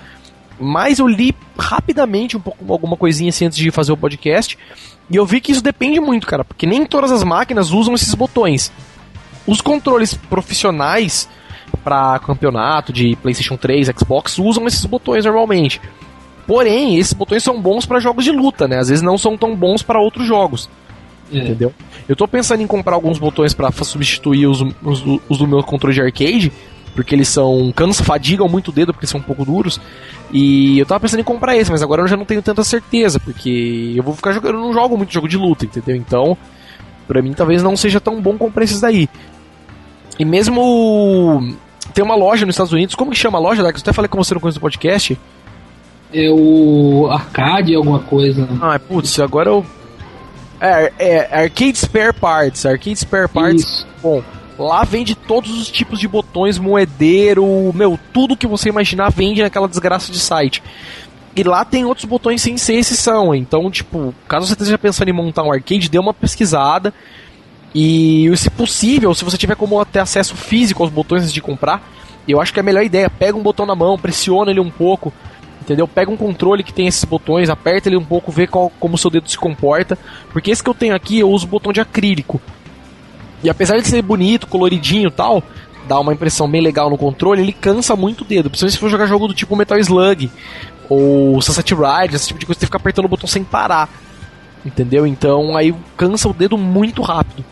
Mas 0.60 0.98
eu 0.98 1.06
li 1.06 1.34
rapidamente 1.58 2.36
um 2.36 2.40
pouco 2.40 2.70
alguma 2.70 2.96
coisinha 2.96 3.30
assim 3.30 3.46
antes 3.46 3.58
de 3.58 3.70
fazer 3.70 3.92
o 3.92 3.96
podcast. 3.96 4.58
E 5.10 5.16
eu 5.16 5.24
vi 5.24 5.40
que 5.40 5.52
isso 5.52 5.62
depende 5.62 6.00
muito, 6.00 6.26
cara. 6.26 6.44
Porque 6.44 6.66
nem 6.66 6.84
todas 6.84 7.10
as 7.10 7.24
máquinas 7.24 7.70
usam 7.70 7.94
esses 7.94 8.12
botões. 8.14 8.70
Os 9.46 9.62
controles 9.62 10.12
profissionais 10.12 11.28
para 11.82 12.18
campeonato 12.18 12.92
de 12.92 13.16
PlayStation 13.16 13.56
3, 13.56 13.90
Xbox 13.96 14.38
usam 14.38 14.66
esses 14.66 14.84
botões 14.84 15.24
normalmente. 15.24 15.80
Porém, 16.46 16.96
esses 16.96 17.12
botões 17.12 17.42
são 17.42 17.60
bons 17.60 17.84
para 17.84 18.00
jogos 18.00 18.24
de 18.24 18.30
luta, 18.30 18.66
né? 18.66 18.78
Às 18.78 18.88
vezes 18.88 19.02
não 19.02 19.18
são 19.18 19.36
tão 19.36 19.54
bons 19.54 19.82
para 19.82 20.00
outros 20.00 20.26
jogos. 20.26 20.68
É. 21.32 21.38
Entendeu? 21.38 21.74
Eu 22.08 22.16
tô 22.16 22.26
pensando 22.26 22.62
em 22.62 22.66
comprar 22.66 22.94
alguns 22.94 23.18
botões 23.18 23.52
para 23.52 23.70
substituir 23.70 24.46
os, 24.46 24.62
os, 24.82 25.20
os, 25.28 25.38
do 25.38 25.46
meu 25.46 25.62
controle 25.62 25.94
de 25.94 26.00
arcade, 26.00 26.50
porque 26.94 27.14
eles 27.14 27.28
são. 27.28 27.70
cansa, 27.76 28.02
fadigam 28.02 28.48
muito 28.48 28.68
o 28.68 28.72
dedo, 28.72 28.94
porque 28.94 29.06
são 29.06 29.20
um 29.20 29.22
pouco 29.22 29.44
duros. 29.44 29.78
E 30.32 30.78
eu 30.78 30.86
tava 30.86 31.00
pensando 31.00 31.20
em 31.20 31.24
comprar 31.24 31.56
esse, 31.56 31.70
mas 31.70 31.82
agora 31.82 32.02
eu 32.02 32.08
já 32.08 32.16
não 32.16 32.24
tenho 32.24 32.40
tanta 32.42 32.64
certeza, 32.64 33.20
porque 33.20 33.92
eu 33.94 34.02
vou 34.02 34.14
ficar 34.14 34.32
jogando, 34.32 34.54
eu 34.54 34.62
não 34.62 34.72
jogo 34.72 34.96
muito 34.96 35.12
jogo 35.12 35.28
de 35.28 35.36
luta, 35.36 35.66
entendeu? 35.66 35.96
Então, 35.96 36.36
pra 37.06 37.20
mim 37.20 37.34
talvez 37.34 37.62
não 37.62 37.76
seja 37.76 38.00
tão 38.00 38.22
bom 38.22 38.38
comprar 38.38 38.64
esses 38.64 38.80
daí. 38.80 39.08
E 40.18 40.24
mesmo 40.24 41.54
tem 41.94 42.04
uma 42.04 42.16
loja 42.16 42.44
nos 42.44 42.54
Estados 42.54 42.72
Unidos, 42.72 42.94
como 42.94 43.10
que 43.10 43.16
chama 43.16 43.38
a 43.38 43.40
loja, 43.40 43.62
Dark? 43.62 43.76
Eu 43.76 43.80
até 43.80 43.92
falei 43.92 44.08
com 44.08 44.16
você 44.16 44.34
no 44.34 44.40
começo 44.40 44.58
do 44.58 44.62
podcast. 44.62 45.18
É 46.12 46.30
o 46.30 47.08
Arcade 47.10 47.74
alguma 47.74 48.00
coisa. 48.00 48.48
Ah, 48.60 48.78
putz, 48.78 49.18
agora 49.20 49.50
eu... 49.50 49.66
É, 50.60 50.92
é 50.98 51.42
Arcade 51.42 51.78
Spare 51.78 52.12
Parts, 52.12 52.66
Arcade 52.66 52.96
Spare 52.96 53.28
Parts. 53.28 53.62
Isso. 53.62 53.86
Bom, 54.02 54.22
lá 54.58 54.82
vende 54.82 55.14
todos 55.14 55.56
os 55.56 55.70
tipos 55.70 56.00
de 56.00 56.08
botões, 56.08 56.58
moedeiro, 56.58 57.72
meu, 57.74 57.98
tudo 58.12 58.36
que 58.36 58.46
você 58.46 58.68
imaginar 58.68 59.10
vende 59.10 59.42
naquela 59.42 59.68
desgraça 59.68 60.10
de 60.10 60.18
site. 60.18 60.62
E 61.36 61.44
lá 61.44 61.64
tem 61.64 61.84
outros 61.84 62.04
botões 62.06 62.42
sem 62.42 62.56
ser 62.56 62.74
exceção. 62.74 63.32
Então, 63.32 63.70
tipo, 63.70 64.12
caso 64.26 64.46
você 64.46 64.54
esteja 64.54 64.76
pensando 64.76 65.08
em 65.08 65.12
montar 65.12 65.44
um 65.44 65.52
arcade, 65.52 65.88
dê 65.88 65.98
uma 65.98 66.12
pesquisada. 66.12 66.92
E 67.74 68.30
se 68.36 68.50
possível, 68.50 69.14
se 69.14 69.24
você 69.24 69.36
tiver 69.36 69.54
como 69.54 69.84
ter 69.84 70.00
acesso 70.00 70.34
físico 70.34 70.82
aos 70.82 70.90
botões 70.90 71.22
antes 71.22 71.32
de 71.32 71.40
comprar, 71.40 71.82
eu 72.26 72.40
acho 72.40 72.52
que 72.52 72.58
é 72.58 72.62
a 72.62 72.64
melhor 72.64 72.82
ideia. 72.82 73.10
Pega 73.10 73.36
um 73.36 73.42
botão 73.42 73.66
na 73.66 73.74
mão, 73.74 73.98
pressiona 73.98 74.50
ele 74.50 74.60
um 74.60 74.70
pouco, 74.70 75.12
entendeu? 75.60 75.86
Pega 75.86 76.10
um 76.10 76.16
controle 76.16 76.62
que 76.62 76.72
tem 76.72 76.86
esses 76.86 77.04
botões, 77.04 77.48
aperta 77.48 77.88
ele 77.88 77.96
um 77.96 78.04
pouco, 78.04 78.32
vê 78.32 78.46
qual, 78.46 78.70
como 78.78 78.94
o 78.94 78.98
seu 78.98 79.10
dedo 79.10 79.30
se 79.30 79.38
comporta. 79.38 79.98
Porque 80.32 80.50
esse 80.50 80.62
que 80.62 80.70
eu 80.70 80.74
tenho 80.74 80.94
aqui, 80.94 81.18
eu 81.18 81.30
uso 81.30 81.46
o 81.46 81.48
botão 81.48 81.72
de 81.72 81.80
acrílico. 81.80 82.40
E 83.42 83.48
apesar 83.48 83.78
de 83.78 83.86
ser 83.86 84.02
bonito, 84.02 84.46
coloridinho 84.46 85.08
e 85.08 85.12
tal, 85.12 85.42
dá 85.86 85.98
uma 86.00 86.12
impressão 86.12 86.50
bem 86.50 86.60
legal 86.60 86.90
no 86.90 86.98
controle, 86.98 87.42
ele 87.42 87.52
cansa 87.52 87.94
muito 87.94 88.22
o 88.22 88.24
dedo. 88.24 88.50
Principalmente 88.50 88.74
se 88.74 88.80
for 88.80 88.90
jogar 88.90 89.06
jogo 89.06 89.28
do 89.28 89.34
tipo 89.34 89.56
Metal 89.56 89.78
Slug 89.78 90.30
ou 90.88 91.40
Sunset 91.40 91.74
Ride, 91.74 92.16
esse 92.16 92.28
tipo 92.28 92.40
de 92.40 92.46
coisa, 92.46 92.58
você 92.58 92.66
fica 92.66 92.78
apertando 92.78 93.04
o 93.04 93.08
botão 93.08 93.28
sem 93.28 93.44
parar. 93.44 93.88
Entendeu? 94.64 95.06
Então 95.06 95.56
aí 95.56 95.74
cansa 95.96 96.28
o 96.28 96.34
dedo 96.34 96.58
muito 96.58 97.00
rápido. 97.00 97.44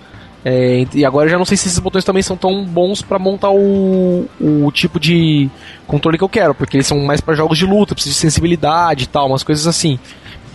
É, 0.48 0.86
e 0.94 1.04
agora 1.04 1.26
eu 1.26 1.30
já 1.32 1.38
não 1.38 1.44
sei 1.44 1.56
se 1.56 1.66
esses 1.66 1.80
botões 1.80 2.04
também 2.04 2.22
são 2.22 2.36
tão 2.36 2.64
bons 2.64 3.02
para 3.02 3.18
montar 3.18 3.50
o, 3.50 4.28
o 4.40 4.70
tipo 4.70 5.00
de 5.00 5.50
controle 5.88 6.16
que 6.16 6.22
eu 6.22 6.28
quero, 6.28 6.54
porque 6.54 6.76
eles 6.76 6.86
são 6.86 7.00
mais 7.00 7.20
para 7.20 7.34
jogos 7.34 7.58
de 7.58 7.66
luta, 7.66 7.96
precisa 7.96 8.14
de 8.14 8.20
sensibilidade 8.20 9.02
e 9.02 9.06
tal, 9.08 9.26
umas 9.26 9.42
coisas 9.42 9.66
assim. 9.66 9.98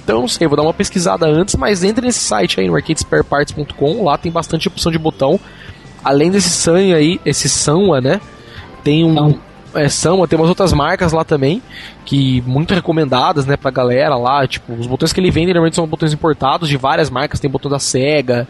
Então 0.02 0.16
eu 0.16 0.22
não 0.22 0.30
sei, 0.30 0.48
vou 0.48 0.56
dar 0.56 0.64
uma 0.64 0.74
pesquisada 0.74 1.26
antes, 1.26 1.56
mas 1.56 1.84
entre 1.84 2.06
nesse 2.06 2.20
site 2.20 2.62
aí 2.62 2.70
no 2.70 2.76
arcadespareparts.com, 2.78 4.06
lá 4.06 4.18
tem 4.18 4.32
bastante 4.32 4.66
opção 4.70 4.94
de 4.94 4.98
botão. 4.98 5.38
Além 6.02 6.32
desse 6.32 6.52
Sanwa 6.52 6.96
aí, 6.96 7.20
esse 7.26 7.50
Sanwa, 7.50 8.00
né? 8.00 8.22
Tem 8.86 9.04
um 9.04 9.12
Então, 9.12 9.40
é, 9.74 9.90
Sanwa, 9.90 10.28
tem 10.28 10.38
umas 10.38 10.50
outras 10.50 10.74
marcas 10.74 11.12
lá 11.12 11.24
também, 11.24 11.62
que 12.06 12.42
muito 12.42 12.74
recomendadas, 12.74 13.46
né, 13.46 13.56
pra 13.58 13.72
galera 13.72 14.16
lá, 14.16 14.48
tipo, 14.48 14.74
os 14.74 14.88
botões 14.88 15.14
que 15.14 15.20
ele 15.20 15.32
vende 15.32 15.48
normalmente 15.48 15.76
são 15.76 15.88
botões 15.88 16.14
importados 16.14 16.70
de 16.70 16.78
várias 16.78 17.10
marcas, 17.10 17.40
tem 17.40 17.50
botão 17.50 17.70
da 17.70 17.80
Sega, 17.80 18.48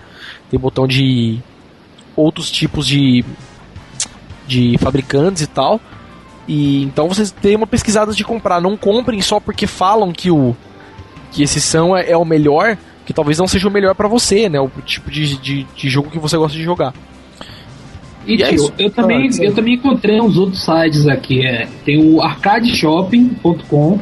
tem 0.49 0.60
botão 0.60 0.88
de 0.88 1.39
outros 2.15 2.49
tipos 2.49 2.86
de 2.88 3.23
de 4.47 4.77
fabricantes 4.79 5.43
e 5.43 5.47
tal. 5.47 5.79
E 6.47 6.84
então 6.84 7.07
vocês 7.07 7.31
têm 7.31 7.55
uma 7.55 7.67
pesquisada 7.67 8.12
de 8.13 8.23
comprar, 8.23 8.60
não 8.60 8.75
comprem 8.75 9.21
só 9.21 9.39
porque 9.39 9.65
falam 9.65 10.12
que 10.12 10.29
o 10.29 10.55
que 11.31 11.43
esse 11.43 11.62
são 11.62 11.95
é, 11.95 12.12
é 12.12 12.17
o 12.17 12.25
melhor, 12.25 12.77
que 13.05 13.13
talvez 13.13 13.38
não 13.38 13.47
seja 13.47 13.67
o 13.67 13.71
melhor 13.71 13.95
pra 13.95 14.10
você, 14.10 14.49
né, 14.49 14.60
o 14.60 14.69
tipo 14.86 15.10
de, 15.10 15.38
de, 15.38 15.63
de 15.63 15.89
jogo 15.89 16.10
que 16.10 16.19
você 16.19 16.36
gosta 16.36 16.57
de 16.57 16.63
jogar. 16.63 16.93
E, 18.25 18.36
E 18.36 18.43
é 18.43 18.49
tio, 18.49 18.71
eu 18.77 18.89
também, 18.89 19.29
Ah, 19.29 19.43
eu 19.43 19.53
também 19.53 19.75
encontrei 19.75 20.21
uns 20.21 20.38
outros 20.38 20.63
sites 20.63 21.07
aqui. 21.07 21.45
É, 21.45 21.67
tem 21.84 21.97
o 21.97 22.21
arcadeshopping.com, 22.21 23.99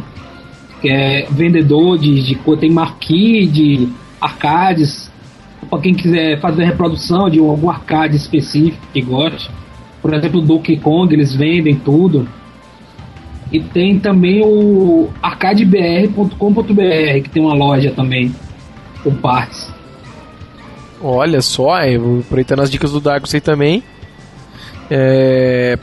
que 0.82 0.90
é 0.90 1.26
vendedor 1.30 1.98
de, 1.98 2.22
de 2.22 2.36
tem 2.60 2.70
marquee 2.70 3.48
de 3.48 3.90
arcades, 4.20 5.12
para 5.70 5.80
quem 5.80 5.94
quiser 5.94 6.40
fazer 6.40 6.66
reprodução 6.66 7.30
de 7.30 7.40
algum 7.40 7.70
arcade 7.70 8.16
específico 8.16 8.86
que 8.94 9.02
goste. 9.02 9.50
Por 10.02 10.14
exemplo, 10.14 10.40
o 10.40 10.44
Donkey 10.44 10.78
Kong, 10.78 11.14
eles 11.14 11.36
vendem 11.36 11.76
tudo. 11.76 12.28
E 13.52 13.60
tem 13.60 14.00
também 14.00 14.42
o 14.44 15.10
arcadebr.com.br, 15.22 17.24
que 17.24 17.30
tem 17.30 17.44
uma 17.44 17.56
loja 17.56 17.92
também 17.92 18.34
com 19.04 19.14
partes. 19.16 19.74
Olha 21.02 21.42
só, 21.42 21.80
aproveitando 21.80 22.62
as 22.62 22.70
dicas 22.70 22.92
do 22.92 23.00
Darko 23.00 23.28
aí 23.34 23.42
também. 23.42 23.84
É, 24.90 25.78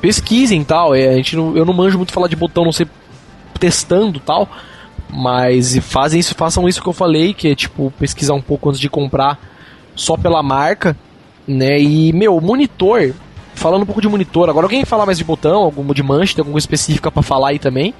pesquisem 0.00 0.62
tal. 0.64 0.94
É, 0.94 1.08
a 1.08 1.16
gente 1.16 1.36
não, 1.36 1.56
eu 1.56 1.64
não 1.64 1.74
manjo 1.74 1.96
muito 1.96 2.12
falar 2.12 2.28
de 2.28 2.36
botão, 2.36 2.64
não 2.64 2.72
sei 2.72 2.86
testando 3.58 4.18
tal. 4.20 4.48
Mas 5.12 5.76
fazem 5.78 6.20
isso, 6.20 6.34
façam 6.34 6.68
isso 6.68 6.82
que 6.82 6.88
eu 6.88 6.92
falei, 6.92 7.34
que 7.34 7.48
é 7.48 7.54
tipo 7.54 7.92
pesquisar 7.98 8.34
um 8.34 8.40
pouco 8.40 8.68
antes 8.68 8.80
de 8.80 8.88
comprar 8.88 9.38
só 9.94 10.16
pela 10.16 10.42
marca, 10.42 10.96
né? 11.46 11.80
E 11.80 12.12
meu, 12.12 12.40
monitor, 12.40 13.12
falando 13.54 13.82
um 13.82 13.86
pouco 13.86 14.00
de 14.00 14.08
monitor, 14.08 14.48
agora 14.48 14.66
alguém 14.66 14.84
falar 14.84 15.04
mais 15.04 15.18
de 15.18 15.24
botão, 15.24 15.62
algum 15.62 15.92
de 15.92 16.02
mancha, 16.02 16.34
tem 16.34 16.42
alguma 16.42 16.54
coisa 16.54 16.64
específica 16.64 17.10
pra 17.10 17.22
falar 17.22 17.48
aí 17.48 17.58
também? 17.58 17.92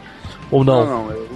Ou 0.51 0.65
não? 0.65 0.87
Não, 0.87 1.05
não. 1.05 1.11
Eu, 1.11 1.29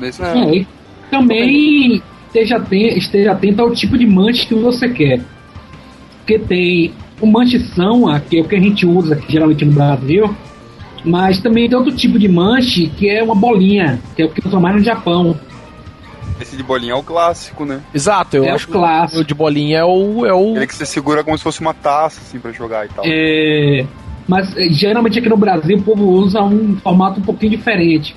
nesse 0.00 0.22
Não. 0.22 0.54
É, 0.54 0.66
também 1.10 2.02
esteja 2.26 2.56
atento, 2.56 2.98
esteja 2.98 3.32
atento 3.32 3.62
ao 3.62 3.72
tipo 3.72 3.98
de 3.98 4.06
manche 4.06 4.46
que 4.46 4.54
você 4.54 4.88
quer. 4.88 5.20
Porque 6.18 6.38
tem 6.38 6.92
o 7.20 7.26
manchição, 7.26 8.02
que 8.28 8.38
é 8.38 8.40
o 8.40 8.44
que 8.44 8.56
a 8.56 8.60
gente 8.60 8.86
usa 8.86 9.14
aqui, 9.14 9.32
geralmente 9.32 9.64
no 9.64 9.72
Brasil, 9.72 10.34
mas 11.04 11.40
também 11.40 11.68
tem 11.68 11.76
outro 11.78 11.94
tipo 11.94 12.18
de 12.18 12.28
manche 12.28 12.88
que 12.88 13.08
é 13.08 13.22
uma 13.22 13.34
bolinha, 13.34 14.00
que 14.16 14.22
é 14.22 14.24
o 14.26 14.28
que 14.30 14.46
usa 14.46 14.58
mais 14.60 14.76
no 14.76 14.82
Japão. 14.82 15.38
Esse 16.40 16.56
de 16.56 16.62
bolinha 16.62 16.92
é 16.92 16.94
o 16.94 17.02
clássico, 17.02 17.64
né? 17.64 17.80
Exato, 17.92 18.36
eu 18.36 18.44
é 18.44 18.50
acho 18.50 18.66
o 18.66 18.70
que 18.70 18.76
o 18.76 18.80
clássico. 18.80 19.24
de 19.24 19.34
bolinha 19.34 19.78
é 19.78 19.84
o. 19.84 20.24
É 20.24 20.32
o... 20.32 20.56
Ele 20.56 20.66
que 20.68 20.74
você 20.74 20.86
segura 20.86 21.24
como 21.24 21.36
se 21.36 21.42
fosse 21.42 21.60
uma 21.60 21.74
taça, 21.74 22.20
assim, 22.20 22.38
pra 22.38 22.52
jogar 22.52 22.86
e 22.86 22.88
tal. 22.90 23.04
É, 23.04 23.84
mas 24.28 24.56
é, 24.56 24.68
geralmente 24.70 25.18
aqui 25.18 25.28
no 25.28 25.36
Brasil 25.36 25.78
o 25.78 25.82
povo 25.82 26.04
usa 26.04 26.40
um 26.42 26.76
formato 26.76 27.18
um 27.18 27.22
pouquinho 27.24 27.50
diferente. 27.50 28.14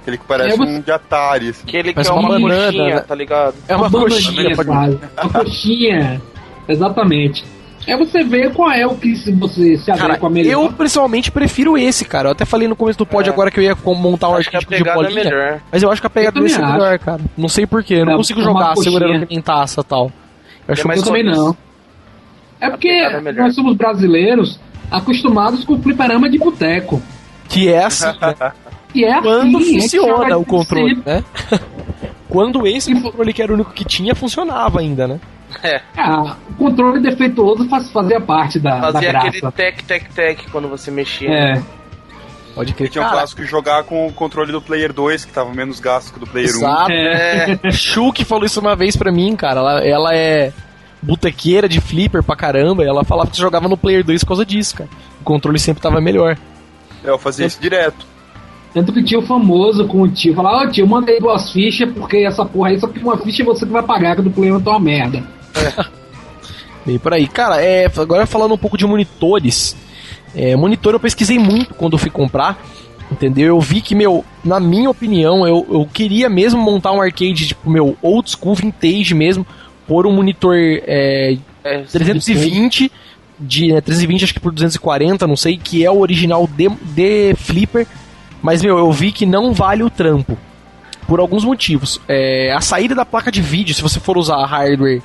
Aquele 0.00 0.16
que 0.18 0.24
parece 0.24 0.54
É, 0.54 0.56
você- 0.56 0.70
um 0.70 0.80
de 0.80 0.90
Atari, 0.90 1.48
assim. 1.50 1.62
Aquele 1.66 1.92
que 1.92 2.00
é 2.00 2.10
uma, 2.12 2.20
uma 2.20 2.28
banana, 2.40 2.62
coxinha, 2.64 2.94
né? 2.94 3.00
tá 3.00 3.14
ligado? 3.14 3.54
É 3.68 3.76
uma 3.76 3.90
coxinha, 3.90 4.30
bananinha, 4.30 4.56
pode 4.56 4.68
quase. 4.68 4.98
Uma 5.22 5.32
coxinha. 5.44 6.22
Exatamente. 6.68 7.44
É 7.86 7.96
você 7.96 8.24
ver 8.24 8.52
qual 8.52 8.70
é 8.70 8.84
o 8.86 8.96
que 8.96 9.14
se 9.14 9.30
você 9.32 9.76
se 9.78 9.86
Cara, 9.86 10.04
adequa 10.14 10.28
melhor. 10.28 10.50
eu 10.64 10.72
pessoalmente 10.72 11.30
prefiro 11.30 11.78
esse, 11.78 12.04
cara. 12.04 12.28
Eu 12.28 12.32
até 12.32 12.44
falei 12.44 12.66
no 12.66 12.74
começo 12.74 12.98
do 12.98 13.06
pod 13.06 13.28
É. 13.28 13.32
agora 13.32 13.50
que 13.50 13.60
eu 13.60 13.64
ia 13.64 13.76
com- 13.76 13.94
montar 13.94 14.28
um 14.28 14.32
que 14.32 14.38
arquétipo 14.56 14.74
de 14.74 14.88
é 14.88 14.94
bolinha. 14.94 15.24
melhor. 15.24 15.60
mas 15.70 15.82
eu 15.82 15.90
acho 15.90 16.00
que 16.00 16.06
a 16.06 16.10
pegada 16.10 16.40
desse 16.40 16.60
é 16.60 16.66
melhor, 16.66 16.98
cara. 16.98 17.20
Não 17.36 17.48
sei 17.48 17.64
porquê. 17.66 17.94
Eu 17.94 18.06
não 18.06 18.14
É, 18.14 18.16
consigo 18.16 18.42
jogar 18.42 18.74
segurando 18.76 19.26
em 19.30 19.40
taça 19.40 19.80
e 19.82 19.84
tal. 19.84 20.10
Eu 20.66 20.72
acho 20.72 20.82
É 20.82 20.84
mais 20.88 21.00
Eu 21.00 21.06
também 21.06 21.24
não. 21.24 21.56
É 22.60 22.70
porque 22.70 22.88
é 22.88 23.20
nós 23.32 23.54
somos 23.54 23.76
brasileiros 23.76 24.58
acostumados 24.90 25.64
com 25.64 25.80
fliperama 25.80 26.28
de 26.28 26.38
boteco. 26.38 27.00
que 27.48 27.68
é 27.68 27.84
assim, 27.84 28.06
né? 28.06 28.34
E 28.94 29.04
é 29.04 29.20
Quando 29.20 29.58
assim, 29.58 29.76
é 29.76 29.80
que 29.80 29.80
funciona 29.82 30.36
o 30.38 30.44
controle, 30.44 30.98
né? 31.04 31.22
Quando 32.28 32.66
esse 32.66 32.92
controle 33.00 33.32
que 33.32 33.42
era 33.42 33.52
o 33.52 33.54
único 33.54 33.72
que 33.72 33.84
tinha, 33.84 34.14
funcionava 34.14 34.80
ainda, 34.80 35.06
né? 35.06 35.20
Ah, 35.96 36.36
o 36.50 36.54
controle 36.54 37.00
defeituoso 37.00 37.68
faz, 37.68 37.90
fazia 37.90 38.20
parte 38.20 38.58
da, 38.58 38.76
da 38.78 38.92
Fazia 38.92 39.12
graça. 39.12 39.26
aquele 39.28 39.52
tec, 39.52 39.82
tec, 39.84 40.12
tec 40.12 40.50
quando 40.50 40.68
você 40.68 40.90
mexia. 40.90 41.28
É, 41.30 41.62
Pode 42.54 42.72
crer. 42.72 42.88
Tinha 42.88 43.02
um 43.02 43.04
Cara, 43.04 43.18
clássico 43.18 43.42
de 43.42 43.46
jogar 43.48 43.84
com 43.84 44.06
o 44.06 44.12
controle 44.12 44.50
do 44.50 44.62
Player 44.62 44.90
2, 44.92 45.26
que 45.26 45.32
tava 45.32 45.52
menos 45.52 45.78
gasto 45.78 46.10
que 46.10 46.16
o 46.16 46.20
do 46.20 46.26
Player 46.26 46.48
1. 46.48 46.52
Exato. 46.56 46.90
é. 46.92 47.58
É, 47.62 47.68
Chu 47.70 48.10
que 48.12 48.24
falou 48.24 48.46
isso 48.46 48.60
uma 48.60 48.74
vez 48.74 48.96
pra 48.96 49.12
mim, 49.12 49.36
cara. 49.36 49.60
Ela, 49.60 49.84
ela 49.86 50.14
é 50.14 50.52
botequeira 51.02 51.68
de 51.68 51.80
flipper 51.82 52.22
pra 52.22 52.34
caramba. 52.34 52.82
E 52.82 52.88
ela 52.88 53.04
falava 53.04 53.28
que 53.30 53.36
você 53.36 53.42
jogava 53.42 53.68
no 53.68 53.76
Player 53.76 54.02
2 54.02 54.22
por 54.24 54.28
causa 54.28 54.46
disso, 54.46 54.74
cara. 54.76 54.88
O 55.20 55.24
controle 55.24 55.58
sempre 55.58 55.82
tava 55.82 56.00
melhor. 56.00 56.38
É, 57.04 57.10
eu 57.10 57.18
fazia 57.18 57.44
isso 57.46 57.60
direto. 57.60 58.06
Tanto 58.76 58.92
que 58.92 59.02
tinha 59.02 59.18
o 59.18 59.22
famoso 59.22 59.86
com 59.86 60.02
o 60.02 60.08
tio, 60.08 60.34
falava, 60.34 60.64
ô 60.66 60.70
tio, 60.70 60.86
manda 60.86 61.10
aí 61.10 61.18
duas 61.18 61.50
fichas, 61.50 61.90
porque 61.94 62.18
essa 62.18 62.44
porra 62.44 62.68
aí, 62.68 62.78
só 62.78 62.86
que 62.86 62.98
uma 62.98 63.16
ficha 63.16 63.42
você 63.42 63.64
que 63.64 63.72
vai 63.72 63.82
pagar, 63.82 64.14
que 64.14 64.20
do 64.20 64.30
play 64.30 64.50
tá 64.60 64.72
uma 64.72 64.80
merda. 64.80 65.24
Bem 66.84 66.98
por 67.00 67.14
aí. 67.14 67.26
Cara, 67.26 67.58
é, 67.62 67.90
agora 67.96 68.26
falando 68.26 68.52
um 68.52 68.58
pouco 68.58 68.76
de 68.76 68.84
monitores. 68.84 69.74
É, 70.34 70.54
monitor 70.54 70.92
eu 70.92 71.00
pesquisei 71.00 71.38
muito 71.38 71.72
quando 71.72 71.94
eu 71.94 71.98
fui 71.98 72.10
comprar. 72.10 72.62
Entendeu? 73.10 73.46
Eu 73.46 73.60
vi 73.62 73.80
que, 73.80 73.94
meu, 73.94 74.22
na 74.44 74.60
minha 74.60 74.90
opinião, 74.90 75.48
eu, 75.48 75.66
eu 75.70 75.88
queria 75.90 76.28
mesmo 76.28 76.60
montar 76.60 76.92
um 76.92 77.00
arcade, 77.00 77.46
tipo, 77.46 77.70
meu, 77.70 77.96
old 78.02 78.30
school, 78.30 78.54
vintage 78.54 79.14
mesmo, 79.14 79.46
por 79.88 80.06
um 80.06 80.12
monitor 80.12 80.54
é, 80.54 81.38
é, 81.64 81.78
320, 81.78 82.92
de, 83.40 83.72
né, 83.72 83.80
320 83.80 84.24
acho 84.24 84.34
que 84.34 84.40
por 84.40 84.52
240, 84.52 85.26
não 85.26 85.36
sei, 85.36 85.56
que 85.56 85.82
é 85.82 85.90
o 85.90 85.98
original 85.98 86.46
de, 86.46 86.68
de 86.68 87.34
Flipper. 87.36 87.86
Mas, 88.46 88.62
meu, 88.62 88.78
eu 88.78 88.92
vi 88.92 89.10
que 89.10 89.26
não 89.26 89.52
vale 89.52 89.82
o 89.82 89.90
trampo. 89.90 90.38
Por 91.08 91.18
alguns 91.18 91.44
motivos. 91.44 92.00
É, 92.06 92.52
a 92.52 92.60
saída 92.60 92.94
da 92.94 93.04
placa 93.04 93.32
de 93.32 93.42
vídeo, 93.42 93.74
se 93.74 93.82
você 93.82 93.98
for 93.98 94.16
usar 94.16 94.46
hardware 94.46 95.02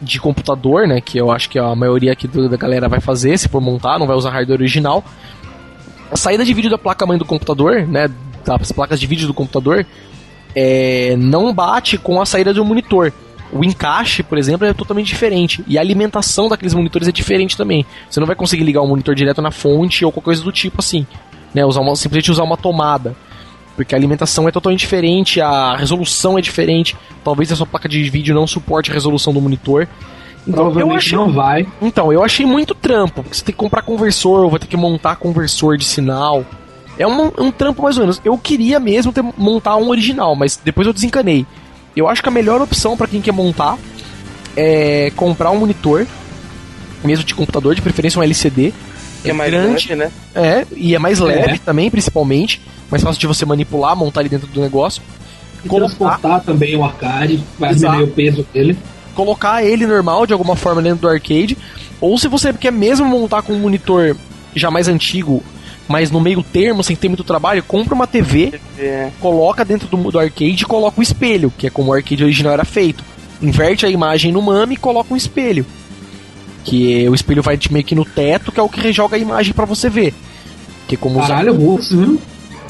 de 0.00 0.18
computador, 0.18 0.88
né? 0.88 1.02
Que 1.02 1.18
eu 1.18 1.30
acho 1.30 1.50
que 1.50 1.58
a 1.58 1.74
maioria 1.74 2.12
aqui 2.12 2.26
da 2.26 2.56
galera 2.56 2.88
vai 2.88 2.98
fazer, 2.98 3.36
se 3.36 3.46
for 3.46 3.60
montar, 3.60 3.98
não 3.98 4.06
vai 4.06 4.16
usar 4.16 4.30
hardware 4.30 4.58
original. 4.58 5.04
A 6.10 6.16
saída 6.16 6.46
de 6.46 6.54
vídeo 6.54 6.70
da 6.70 6.78
placa-mãe 6.78 7.18
do 7.18 7.26
computador, 7.26 7.86
né? 7.86 8.08
Das 8.42 8.72
placas 8.72 8.98
de 8.98 9.06
vídeo 9.06 9.26
do 9.26 9.34
computador, 9.34 9.84
é, 10.54 11.14
não 11.18 11.52
bate 11.52 11.98
com 11.98 12.22
a 12.22 12.24
saída 12.24 12.54
do 12.54 12.64
monitor. 12.64 13.12
O 13.52 13.62
encaixe, 13.62 14.22
por 14.22 14.38
exemplo, 14.38 14.66
é 14.66 14.72
totalmente 14.72 15.08
diferente. 15.08 15.62
E 15.66 15.76
a 15.76 15.82
alimentação 15.82 16.48
daqueles 16.48 16.72
monitores 16.72 17.06
é 17.06 17.12
diferente 17.12 17.54
também. 17.54 17.84
Você 18.08 18.18
não 18.18 18.26
vai 18.26 18.34
conseguir 18.34 18.64
ligar 18.64 18.80
o 18.80 18.88
monitor 18.88 19.14
direto 19.14 19.42
na 19.42 19.50
fonte 19.50 20.06
ou 20.06 20.10
qualquer 20.10 20.24
coisa 20.24 20.42
do 20.42 20.50
tipo 20.50 20.76
assim. 20.78 21.06
Né? 21.56 21.64
Usar 21.64 21.80
uma, 21.80 21.96
simplesmente 21.96 22.30
usar 22.30 22.42
uma 22.42 22.56
tomada. 22.58 23.16
Porque 23.74 23.94
a 23.94 23.98
alimentação 23.98 24.46
é 24.46 24.52
totalmente 24.52 24.80
diferente, 24.80 25.40
a 25.40 25.74
resolução 25.74 26.38
é 26.38 26.42
diferente. 26.42 26.94
Talvez 27.24 27.50
a 27.50 27.56
sua 27.56 27.66
placa 27.66 27.88
de 27.88 28.02
vídeo 28.10 28.34
não 28.34 28.46
suporte 28.46 28.90
a 28.90 28.94
resolução 28.94 29.32
do 29.32 29.40
monitor. 29.40 29.88
Então, 30.46 30.78
eu 30.78 30.92
achei, 30.92 31.18
não 31.18 31.32
vai. 31.32 31.66
então, 31.82 32.12
eu 32.12 32.22
achei 32.22 32.46
muito 32.46 32.72
trampo, 32.72 33.22
porque 33.22 33.36
você 33.36 33.44
tem 33.44 33.52
que 33.52 33.58
comprar 33.58 33.82
conversor, 33.82 34.48
vai 34.48 34.60
ter 34.60 34.68
que 34.68 34.76
montar 34.76 35.16
conversor 35.16 35.76
de 35.76 35.84
sinal. 35.84 36.44
É 36.96 37.06
um, 37.06 37.32
um 37.38 37.50
trampo 37.50 37.82
mais 37.82 37.96
ou 37.96 38.02
menos. 38.02 38.20
Eu 38.24 38.38
queria 38.38 38.78
mesmo 38.78 39.12
ter, 39.12 39.24
montar 39.36 39.76
um 39.76 39.88
original, 39.88 40.36
mas 40.36 40.60
depois 40.62 40.86
eu 40.86 40.92
desencanei. 40.92 41.44
Eu 41.96 42.08
acho 42.08 42.22
que 42.22 42.28
a 42.28 42.32
melhor 42.32 42.60
opção 42.60 42.96
para 42.96 43.08
quem 43.08 43.20
quer 43.20 43.32
montar 43.32 43.76
é 44.56 45.10
comprar 45.16 45.50
um 45.50 45.58
monitor, 45.58 46.06
mesmo 47.02 47.24
de 47.24 47.34
computador, 47.34 47.74
de 47.74 47.82
preferência 47.82 48.20
um 48.20 48.22
LCD. 48.22 48.72
É 49.30 49.32
mais 49.32 49.50
grande, 49.50 49.94
né? 49.94 50.10
É, 50.34 50.66
e 50.76 50.94
é 50.94 50.98
mais 50.98 51.18
leve 51.18 51.54
É. 51.54 51.58
também, 51.58 51.90
principalmente. 51.90 52.60
Mais 52.90 53.02
fácil 53.02 53.20
de 53.20 53.26
você 53.26 53.44
manipular, 53.44 53.96
montar 53.96 54.20
ali 54.20 54.28
dentro 54.28 54.46
do 54.46 54.60
negócio. 54.60 55.02
E 55.64 55.68
Colocar- 55.68 55.88
transportar 55.96 56.40
também 56.44 56.76
o 56.76 56.84
arcade, 56.84 57.42
vai 57.58 57.74
diminuir 57.74 58.02
o 58.04 58.08
peso 58.08 58.46
dele. 58.54 58.76
colocar 59.14 59.64
ele 59.64 59.86
normal 59.86 60.26
de 60.26 60.32
alguma 60.34 60.54
forma 60.54 60.82
dentro 60.82 61.00
do 61.00 61.08
arcade, 61.08 61.56
ou 62.00 62.18
se 62.18 62.28
você 62.28 62.52
quer 62.52 62.70
mesmo 62.70 63.06
montar 63.06 63.40
com 63.42 63.54
um 63.54 63.58
monitor 63.58 64.14
já 64.54 64.70
mais 64.70 64.88
antigo, 64.88 65.42
mas 65.88 66.10
no 66.10 66.20
meio 66.20 66.42
termo, 66.42 66.84
sem 66.84 66.94
ter 66.94 67.08
muito 67.08 67.24
trabalho, 67.24 67.62
compra 67.62 67.94
uma 67.94 68.06
TV, 68.06 68.60
É. 68.78 69.08
coloca 69.18 69.64
dentro 69.64 69.88
do, 69.88 70.10
do 70.12 70.18
arcade 70.18 70.62
e 70.62 70.66
coloca 70.66 71.00
o 71.00 71.02
espelho, 71.02 71.50
que 71.56 71.66
é 71.66 71.70
como 71.70 71.90
o 71.90 71.94
arcade 71.94 72.22
original 72.22 72.52
era 72.52 72.64
feito. 72.64 73.02
Inverte 73.40 73.84
a 73.86 73.88
imagem 73.88 74.30
no 74.32 74.42
MAME 74.42 74.74
e 74.74 74.78
coloca 74.78 75.12
um 75.12 75.16
espelho. 75.16 75.64
Que 76.66 77.08
o 77.08 77.14
espelho 77.14 77.42
vai 77.42 77.58
meio 77.70 77.84
que 77.84 77.94
no 77.94 78.04
teto, 78.04 78.50
que 78.50 78.60
é 78.60 78.62
o 78.62 78.68
que 78.68 78.80
rejoga 78.80 79.16
a 79.16 79.18
imagem 79.18 79.54
pra 79.54 79.64
você 79.64 79.88
ver. 79.88 80.12
Que 80.88 80.96
como 80.96 81.20
os 81.20 81.26
Caralho, 81.26 81.54
russo, 81.54 81.96
viu? 81.96 82.20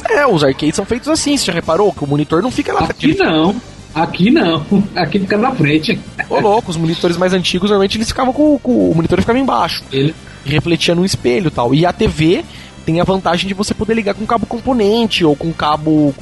É, 0.08 0.26
os 0.26 0.44
arcades 0.44 0.76
são 0.76 0.84
feitos 0.84 1.08
assim, 1.08 1.36
você 1.36 1.46
já 1.46 1.52
reparou 1.52 1.92
que 1.92 2.04
o 2.04 2.06
monitor 2.06 2.42
não 2.42 2.50
fica 2.50 2.72
lá 2.72 2.80
Aqui 2.80 3.16
não. 3.16 3.56
Aqui 3.94 4.30
não. 4.30 4.64
Aqui 4.94 5.18
fica 5.18 5.38
na 5.38 5.50
frente. 5.52 5.98
Ô 6.28 6.38
louco, 6.38 6.70
os 6.70 6.76
monitores 6.76 7.16
mais 7.16 7.32
antigos 7.32 7.70
normalmente 7.70 7.96
eles 7.96 8.08
ficavam 8.08 8.32
com, 8.32 8.58
com 8.58 8.90
o 8.90 8.94
monitor 8.94 9.18
ficava 9.20 9.38
embaixo. 9.38 9.82
Ele. 9.90 10.14
Refletia 10.44 10.94
no 10.94 11.04
espelho 11.04 11.48
e 11.48 11.50
tal. 11.50 11.74
E 11.74 11.86
a 11.86 11.92
TV 11.92 12.44
tem 12.84 13.00
a 13.00 13.04
vantagem 13.04 13.48
de 13.48 13.54
você 13.54 13.74
poder 13.74 13.94
ligar 13.94 14.14
com 14.14 14.26
cabo 14.26 14.46
componente 14.46 15.24
ou 15.24 15.34
com 15.34 15.52
cabo 15.52 16.14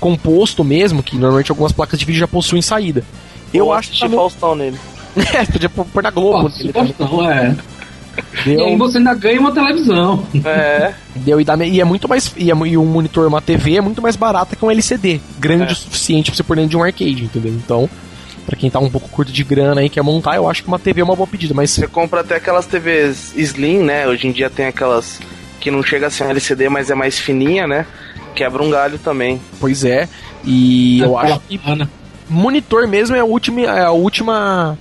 composto 0.00 0.64
mesmo, 0.64 1.02
que 1.02 1.16
normalmente 1.16 1.50
algumas 1.50 1.72
placas 1.72 1.98
de 1.98 2.06
vídeo 2.06 2.20
já 2.20 2.28
possuem 2.28 2.62
saída. 2.62 3.04
Eu 3.52 3.72
acho 3.72 3.90
que 3.90 4.00
tá 4.00 4.08
no... 4.08 4.16
Faustão 4.16 4.54
nele. 4.54 4.78
É, 5.34 5.44
podia 5.46 5.68
pôr 5.68 6.02
na 6.02 6.10
Globo. 6.10 6.50
Também. 6.50 6.72
Faustão, 6.72 7.30
é. 7.30 7.56
E 8.46 8.50
aí 8.50 8.56
Deu, 8.56 8.78
você 8.78 8.98
ainda 8.98 9.14
ganha 9.14 9.38
uma 9.40 9.52
televisão. 9.52 10.26
É, 10.44 10.94
deu, 11.14 11.40
e, 11.40 11.44
dá, 11.44 11.56
e 11.64 11.80
é 11.80 11.84
muito 11.84 12.08
mais. 12.08 12.32
E, 12.36 12.50
é, 12.50 12.54
e 12.54 12.76
um 12.78 12.84
monitor, 12.86 13.26
uma 13.26 13.42
TV 13.42 13.76
é 13.76 13.80
muito 13.80 14.00
mais 14.00 14.16
barata 14.16 14.56
que 14.56 14.64
um 14.64 14.70
LCD. 14.70 15.20
Grande 15.38 15.64
É. 15.64 15.72
o 15.72 15.76
suficiente 15.76 16.30
pra 16.30 16.36
você 16.36 16.42
pôr 16.42 16.56
dentro 16.56 16.70
de 16.70 16.76
um 16.76 16.82
arcade, 16.82 17.24
entendeu? 17.24 17.52
Então, 17.52 17.90
pra 18.46 18.56
quem 18.56 18.70
tá 18.70 18.78
um 18.78 18.88
pouco 18.90 19.08
curto 19.08 19.30
de 19.32 19.44
grana 19.44 19.82
aí 19.82 19.90
quer 19.90 20.02
montar, 20.02 20.36
eu 20.36 20.48
acho 20.48 20.62
que 20.62 20.68
uma 20.68 20.78
TV 20.78 21.00
é 21.02 21.04
uma 21.04 21.16
boa 21.16 21.26
pedida. 21.26 21.52
Mas 21.52 21.70
você 21.72 21.86
compra 21.86 22.20
até 22.20 22.36
aquelas 22.36 22.64
TVs 22.66 23.34
Slim, 23.36 23.80
né? 23.80 24.06
Hoje 24.06 24.26
em 24.26 24.32
dia 24.32 24.48
tem 24.48 24.66
aquelas 24.66 25.20
que 25.60 25.70
não 25.70 25.82
chega 25.82 26.06
a 26.06 26.10
ser 26.10 26.24
um 26.24 26.30
LCD, 26.30 26.68
mas 26.70 26.90
é 26.90 26.94
mais 26.94 27.18
fininha, 27.18 27.66
né? 27.66 27.84
Quebra 28.34 28.62
um 28.62 28.70
galho 28.70 28.98
também. 28.98 29.40
Pois 29.60 29.84
é. 29.84 30.08
E 30.44 31.00
eu 31.00 31.18
Aquela 31.18 31.34
acho 31.36 31.42
que 31.48 31.60
monitor 32.28 32.86
mesmo 32.86 33.16
é 33.16 33.20
a 33.20 33.24
última, 33.24 33.60
é 33.62 33.84
a 33.84 33.90
última, 33.90 34.78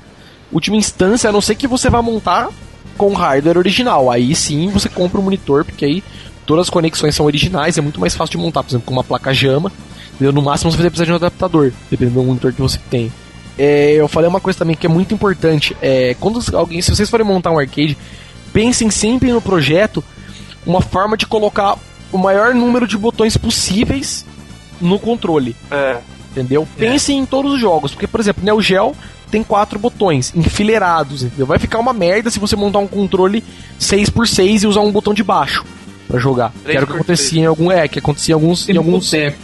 última 0.51 0.77
instância, 0.77 1.29
a 1.29 1.33
não 1.33 1.41
ser 1.41 1.55
que 1.55 1.67
você 1.67 1.89
vá 1.89 2.01
montar 2.01 2.49
com 2.97 3.13
hardware 3.13 3.57
original. 3.57 4.09
Aí 4.09 4.35
sim 4.35 4.69
você 4.69 4.89
compra 4.89 5.19
um 5.19 5.23
monitor, 5.23 5.65
porque 5.65 5.85
aí 5.85 6.03
todas 6.45 6.67
as 6.67 6.69
conexões 6.69 7.15
são 7.15 7.25
originais, 7.25 7.77
é 7.77 7.81
muito 7.81 7.99
mais 7.99 8.15
fácil 8.15 8.37
de 8.37 8.43
montar, 8.43 8.63
por 8.63 8.69
exemplo, 8.69 8.85
com 8.85 8.93
uma 8.93 9.03
placa 9.03 9.33
JAMA. 9.33 9.71
Entendeu? 10.13 10.31
No 10.31 10.41
máximo 10.41 10.71
você 10.71 10.77
vai 10.77 10.89
precisar 10.89 11.05
de 11.05 11.11
um 11.11 11.15
adaptador, 11.15 11.71
dependendo 11.89 12.21
do 12.21 12.25
monitor 12.25 12.53
que 12.53 12.61
você 12.61 12.79
tem. 12.89 13.11
É, 13.57 13.93
eu 13.93 14.07
falei 14.07 14.29
uma 14.29 14.39
coisa 14.39 14.59
também 14.59 14.75
que 14.75 14.85
é 14.85 14.89
muito 14.89 15.13
importante. 15.13 15.75
É, 15.81 16.15
quando 16.19 16.41
alguém, 16.55 16.81
se 16.81 16.93
vocês 16.93 17.09
forem 17.09 17.25
montar 17.25 17.51
um 17.51 17.59
arcade, 17.59 17.97
pensem 18.53 18.89
sempre 18.89 19.31
no 19.31 19.41
projeto 19.41 20.03
uma 20.65 20.81
forma 20.81 21.17
de 21.17 21.25
colocar 21.25 21.77
o 22.11 22.17
maior 22.17 22.53
número 22.53 22.87
de 22.87 22.97
botões 22.97 23.35
possíveis 23.37 24.25
no 24.79 24.99
controle. 24.99 25.55
É. 25.69 25.97
Entendeu? 26.31 26.67
Pensem 26.77 27.19
em 27.19 27.25
todos 27.25 27.53
os 27.53 27.59
jogos, 27.59 27.91
porque, 27.91 28.07
por 28.07 28.19
exemplo, 28.19 28.43
Neo 28.43 28.61
Geo 28.61 28.93
tem 29.31 29.43
quatro 29.43 29.77
botões 29.79 30.31
enfileirados, 30.35 31.23
entendeu? 31.23 31.45
Vai 31.45 31.59
ficar 31.59 31.79
uma 31.79 31.93
merda 31.93 32.29
se 32.29 32.39
você 32.39 32.55
montar 32.55 32.79
um 32.79 32.87
controle 32.87 33.43
6x6 33.79 34.63
e 34.63 34.67
usar 34.67 34.81
um 34.81 34.91
botão 34.91 35.13
de 35.13 35.23
baixo 35.23 35.63
pra 36.07 36.19
jogar. 36.19 36.51
Que 36.63 36.71
era 36.71 36.83
o 36.83 36.87
que 36.87 36.93
3x3. 36.93 36.95
acontecia 36.95 37.41
em 37.41 37.45
algum, 37.45 37.71
é, 37.71 37.87
que 37.87 37.99
acontecia 37.99 38.33
em 38.33 38.35
alguns, 38.35 38.69
em 38.69 38.77
alguns, 38.77 39.05
boteco. 39.05 39.37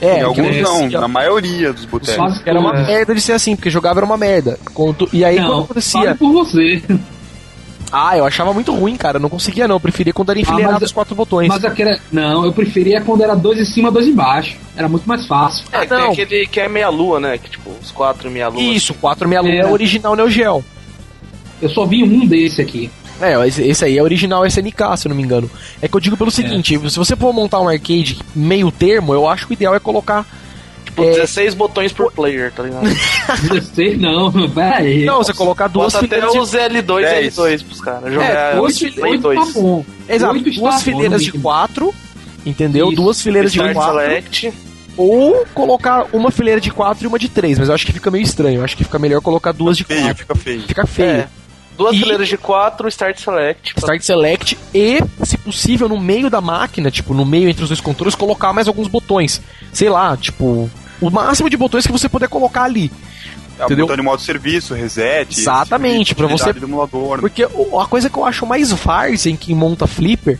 é, 0.00 0.12
em 0.12 0.18
que 0.18 0.22
alguns 0.22 0.56
não, 0.60 0.76
acontecia- 0.76 1.00
na 1.00 1.08
maioria 1.08 1.72
dos. 1.72 1.86
Quase 1.86 2.42
era 2.46 2.58
uma 2.60 2.72
todos. 2.72 2.86
merda 2.86 3.14
de 3.14 3.20
ser 3.20 3.32
assim, 3.32 3.56
porque 3.56 3.70
jogava 3.70 3.98
era 4.00 4.06
uma 4.06 4.16
merda. 4.16 4.58
Quando- 4.72 5.08
E 5.12 5.24
aí 5.24 5.36
quando 5.36 5.48
Não, 5.48 5.60
acontecia, 5.64 6.00
fale 6.02 6.14
por 6.14 6.32
você. 6.32 6.82
Ah, 7.94 8.16
eu 8.18 8.24
achava 8.26 8.52
muito 8.52 8.72
ruim, 8.74 8.96
cara, 8.96 9.16
eu 9.18 9.20
não 9.20 9.28
conseguia 9.28 9.68
não, 9.68 9.76
eu 9.76 9.80
preferia 9.80 10.12
quando 10.12 10.30
era 10.30 10.40
enfileirado 10.40 10.82
Ah, 10.82 10.86
os 10.86 10.92
quatro 10.92 11.14
botões. 11.14 11.48
Mas 11.48 11.64
aquele. 11.64 11.98
Não, 12.12 12.44
eu 12.44 12.52
preferia 12.52 13.00
quando 13.00 13.22
era 13.22 13.34
dois 13.34 13.58
em 13.58 13.64
cima, 13.64 13.90
dois 13.90 14.06
embaixo. 14.06 14.56
Era 14.76 14.88
muito 14.88 15.08
mais 15.08 15.26
fácil. 15.26 15.64
É, 15.72 15.76
Ah, 15.76 15.80
que 15.82 15.86
tem 15.88 15.98
não. 15.98 16.10
aquele 16.12 16.46
que 16.46 16.60
é 16.60 16.68
meia 16.68 16.88
lua, 16.88 17.20
né? 17.20 17.38
Que 17.38 17.50
tipo, 17.50 17.70
os 17.82 17.90
quatro 17.90 18.30
meia 18.30 18.48
lua. 18.48 18.60
Isso, 18.60 18.92
466 18.94 19.54
é 19.64 19.68
É. 19.68 19.70
o 19.70 19.72
original 19.72 20.16
Neo 20.16 20.28
Geo. 20.30 20.64
Eu 21.62 21.68
só 21.70 21.86
vi 21.86 22.02
um 22.02 22.26
desse 22.26 22.60
aqui. 22.60 22.90
É, 23.20 23.46
esse, 23.46 23.62
esse 23.62 23.84
aí 23.84 23.96
é 23.96 24.02
original 24.02 24.44
SNK, 24.44 24.96
se 24.96 25.06
eu 25.06 25.10
não 25.10 25.16
me 25.16 25.22
engano. 25.22 25.48
É 25.80 25.86
que 25.86 25.94
eu 25.96 26.00
digo 26.00 26.16
pelo 26.16 26.30
seguinte, 26.32 26.78
se 26.90 26.98
você 26.98 27.14
for 27.14 27.32
montar 27.32 27.60
um 27.60 27.68
arcade 27.68 28.18
meio 28.34 28.72
termo, 28.72 29.14
eu 29.14 29.28
acho 29.28 29.46
que 29.46 29.52
o 29.52 29.54
ideal 29.54 29.74
é 29.74 29.78
colocar. 29.78 30.26
Tipo, 30.94 31.02
é, 31.08 31.10
16 31.14 31.54
botões 31.54 31.92
por 31.92 32.12
player, 32.12 32.52
tá 32.52 32.62
ligado? 32.62 32.84
16 33.50 34.00
não, 34.00 34.30
peraí. 34.50 35.04
não, 35.04 35.18
você 35.18 35.32
colocar 35.34 35.66
duas 35.68 35.92
Bota 35.92 36.04
até 36.04 36.16
fileiras 36.16 36.32
de, 36.32 36.38
os 36.38 36.52
L2 36.52 36.98
e 37.00 37.04
10. 37.04 37.34
L2 37.36 37.64
pros 37.64 37.80
caras. 37.80 38.12
Jogar 38.14 38.54
É, 38.54 38.60
os 38.60 38.82
Oito, 38.82 38.94
Play 38.94 39.12
oito 39.12 39.22
2. 39.22 39.38
tá 39.38 39.60
bom. 39.60 39.84
Exato, 40.08 40.40
duas 40.40 40.56
bom, 40.74 40.80
fileiras 40.80 41.12
no 41.12 41.18
de 41.18 41.26
mínimo. 41.26 41.42
quatro, 41.42 41.94
entendeu? 42.46 42.86
Isso. 42.88 42.96
Duas 42.96 43.20
fileiras 43.22 43.52
de 43.52 43.58
Start 43.58 43.74
quatro. 43.74 43.98
Select. 44.00 44.52
Ou 44.96 45.44
colocar 45.52 46.06
uma 46.12 46.30
fileira 46.30 46.60
de 46.60 46.70
quatro 46.70 47.04
e 47.04 47.08
uma 47.08 47.18
de 47.18 47.28
três, 47.28 47.58
mas 47.58 47.68
eu 47.68 47.74
acho 47.74 47.84
que 47.84 47.92
fica 47.92 48.10
meio 48.12 48.22
estranho. 48.22 48.60
Eu 48.60 48.64
acho 48.64 48.76
que 48.76 48.84
fica 48.84 48.98
melhor 48.98 49.20
colocar 49.20 49.50
duas 49.50 49.76
de 49.76 49.82
Feio, 49.82 50.00
quatro. 50.02 50.16
fica 50.18 50.34
feio. 50.36 50.60
Fica 50.62 50.86
feio. 50.86 51.08
É. 51.10 51.28
Duas 51.76 51.96
E- 51.96 51.98
fileiras 51.98 52.28
de 52.28 52.36
4, 52.36 52.86
Start 52.86 53.18
Select. 53.18 53.74
Start 53.76 54.00
Select 54.00 54.56
e, 54.72 55.00
se 55.24 55.36
possível, 55.36 55.88
no 55.88 55.98
meio 55.98 56.30
da 56.30 56.40
máquina, 56.40 56.88
tipo, 56.88 57.12
no 57.12 57.24
meio 57.26 57.48
entre 57.48 57.64
os 57.64 57.68
dois 57.70 57.80
controles, 57.80 58.14
colocar 58.14 58.52
mais 58.52 58.68
alguns 58.68 58.86
botões. 58.86 59.42
Sei 59.72 59.88
lá, 59.88 60.16
tipo, 60.16 60.70
o 61.06 61.10
máximo 61.10 61.48
de 61.50 61.56
botões 61.56 61.86
que 61.86 61.92
você 61.92 62.08
puder 62.08 62.28
colocar 62.28 62.64
ali. 62.64 62.90
É, 63.58 63.64
Entendeu? 63.64 63.86
botão 63.86 63.96
de 63.96 64.02
modo 64.02 64.20
serviço, 64.20 64.74
reset. 64.74 65.38
Exatamente, 65.40 66.08
tipo 66.08 66.22
pra 66.24 66.26
de 66.34 66.40
você- 66.40 66.52
do 66.52 66.66
emulador. 66.66 67.16
né? 67.16 67.20
Porque 67.20 67.44
a 67.44 67.86
coisa 67.86 68.10
que 68.10 68.16
eu 68.18 68.24
acho 68.24 68.44
mais 68.46 68.72
várzea 68.72 69.30
em 69.30 69.36
quem 69.36 69.54
monta 69.54 69.86
flipper 69.86 70.38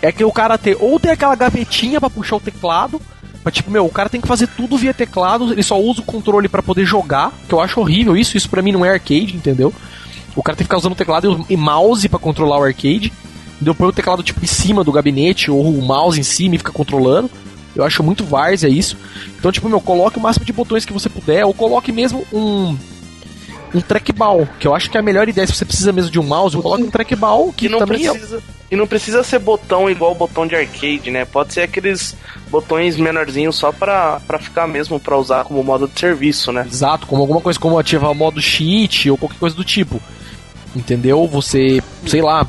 é 0.00 0.10
que 0.10 0.24
o 0.24 0.32
cara 0.32 0.56
ter 0.56 0.76
ou 0.80 0.98
tem 0.98 1.10
aquela 1.12 1.34
gavetinha 1.34 2.00
pra 2.00 2.08
puxar 2.08 2.36
o 2.36 2.40
teclado, 2.40 3.00
pra 3.42 3.52
tipo, 3.52 3.70
meu, 3.70 3.84
o 3.84 3.90
cara 3.90 4.08
tem 4.08 4.20
que 4.20 4.26
fazer 4.28 4.46
tudo 4.56 4.76
via 4.78 4.94
teclado, 4.94 5.52
ele 5.52 5.62
só 5.62 5.78
usa 5.78 6.00
o 6.00 6.04
controle 6.04 6.48
pra 6.48 6.62
poder 6.62 6.84
jogar, 6.86 7.30
que 7.46 7.54
eu 7.54 7.60
acho 7.60 7.78
horrível 7.80 8.16
isso, 8.16 8.36
isso 8.36 8.48
pra 8.48 8.62
mim 8.62 8.72
não 8.72 8.84
é 8.84 8.90
arcade, 8.90 9.36
entendeu? 9.36 9.72
O 10.34 10.42
cara 10.42 10.56
tem 10.56 10.64
que 10.64 10.68
ficar 10.68 10.78
usando 10.78 10.92
o 10.92 10.96
teclado 10.96 11.44
e 11.48 11.56
mouse 11.56 12.08
pra 12.08 12.18
controlar 12.18 12.58
o 12.58 12.62
arcade. 12.64 13.12
Deu 13.60 13.74
põe 13.74 13.88
o 13.88 13.92
teclado 13.92 14.22
tipo 14.22 14.42
em 14.42 14.46
cima 14.46 14.84
do 14.84 14.92
gabinete 14.92 15.50
ou 15.50 15.62
o 15.78 15.82
mouse 15.82 16.18
em 16.20 16.22
cima 16.22 16.54
e 16.54 16.58
fica 16.58 16.72
controlando. 16.72 17.30
Eu 17.76 17.84
acho 17.84 18.02
muito 18.02 18.24
várzea 18.24 18.68
isso. 18.68 18.96
Então, 19.38 19.52
tipo, 19.52 19.68
meu, 19.68 19.80
coloque 19.80 20.18
o 20.18 20.20
máximo 20.20 20.44
de 20.44 20.52
botões 20.52 20.84
que 20.84 20.92
você 20.92 21.08
puder, 21.08 21.44
ou 21.44 21.54
coloque 21.54 21.92
mesmo 21.92 22.26
um 22.32 22.76
um 23.74 23.80
trackball, 23.80 24.48
que 24.58 24.66
eu 24.66 24.74
acho 24.74 24.90
que 24.90 24.96
é 24.96 25.00
a 25.00 25.02
melhor 25.02 25.28
ideia. 25.28 25.46
Se 25.46 25.54
você 25.54 25.64
precisa 25.64 25.92
mesmo 25.92 26.10
de 26.10 26.18
um 26.18 26.22
mouse, 26.22 26.56
coloque 26.56 26.82
um 26.82 26.90
trackball, 26.90 27.52
que 27.52 27.68
não, 27.68 27.78
também 27.78 28.06
é 28.06 28.10
precisa, 28.10 28.42
e 28.70 28.76
não 28.76 28.86
precisa 28.86 29.22
ser 29.22 29.38
botão 29.38 29.90
igual 29.90 30.12
o 30.12 30.14
botão 30.14 30.46
de 30.46 30.54
arcade, 30.54 31.10
né? 31.10 31.24
Pode 31.24 31.52
ser 31.52 31.62
aqueles 31.62 32.16
botões 32.50 32.96
menorzinhos 32.96 33.56
só 33.56 33.72
pra, 33.72 34.20
pra 34.26 34.38
ficar 34.38 34.66
mesmo, 34.66 34.98
pra 34.98 35.16
usar 35.16 35.44
como 35.44 35.62
modo 35.62 35.88
de 35.88 35.98
serviço, 35.98 36.52
né? 36.52 36.66
Exato, 36.70 37.06
como 37.06 37.22
alguma 37.22 37.40
coisa 37.40 37.58
como 37.58 37.78
ativar 37.78 38.10
o 38.10 38.14
modo 38.14 38.40
cheat 38.40 39.10
ou 39.10 39.18
qualquer 39.18 39.38
coisa 39.38 39.56
do 39.56 39.64
tipo. 39.64 40.00
Entendeu? 40.74 41.26
Você, 41.26 41.82
sei 42.06 42.22
lá. 42.22 42.46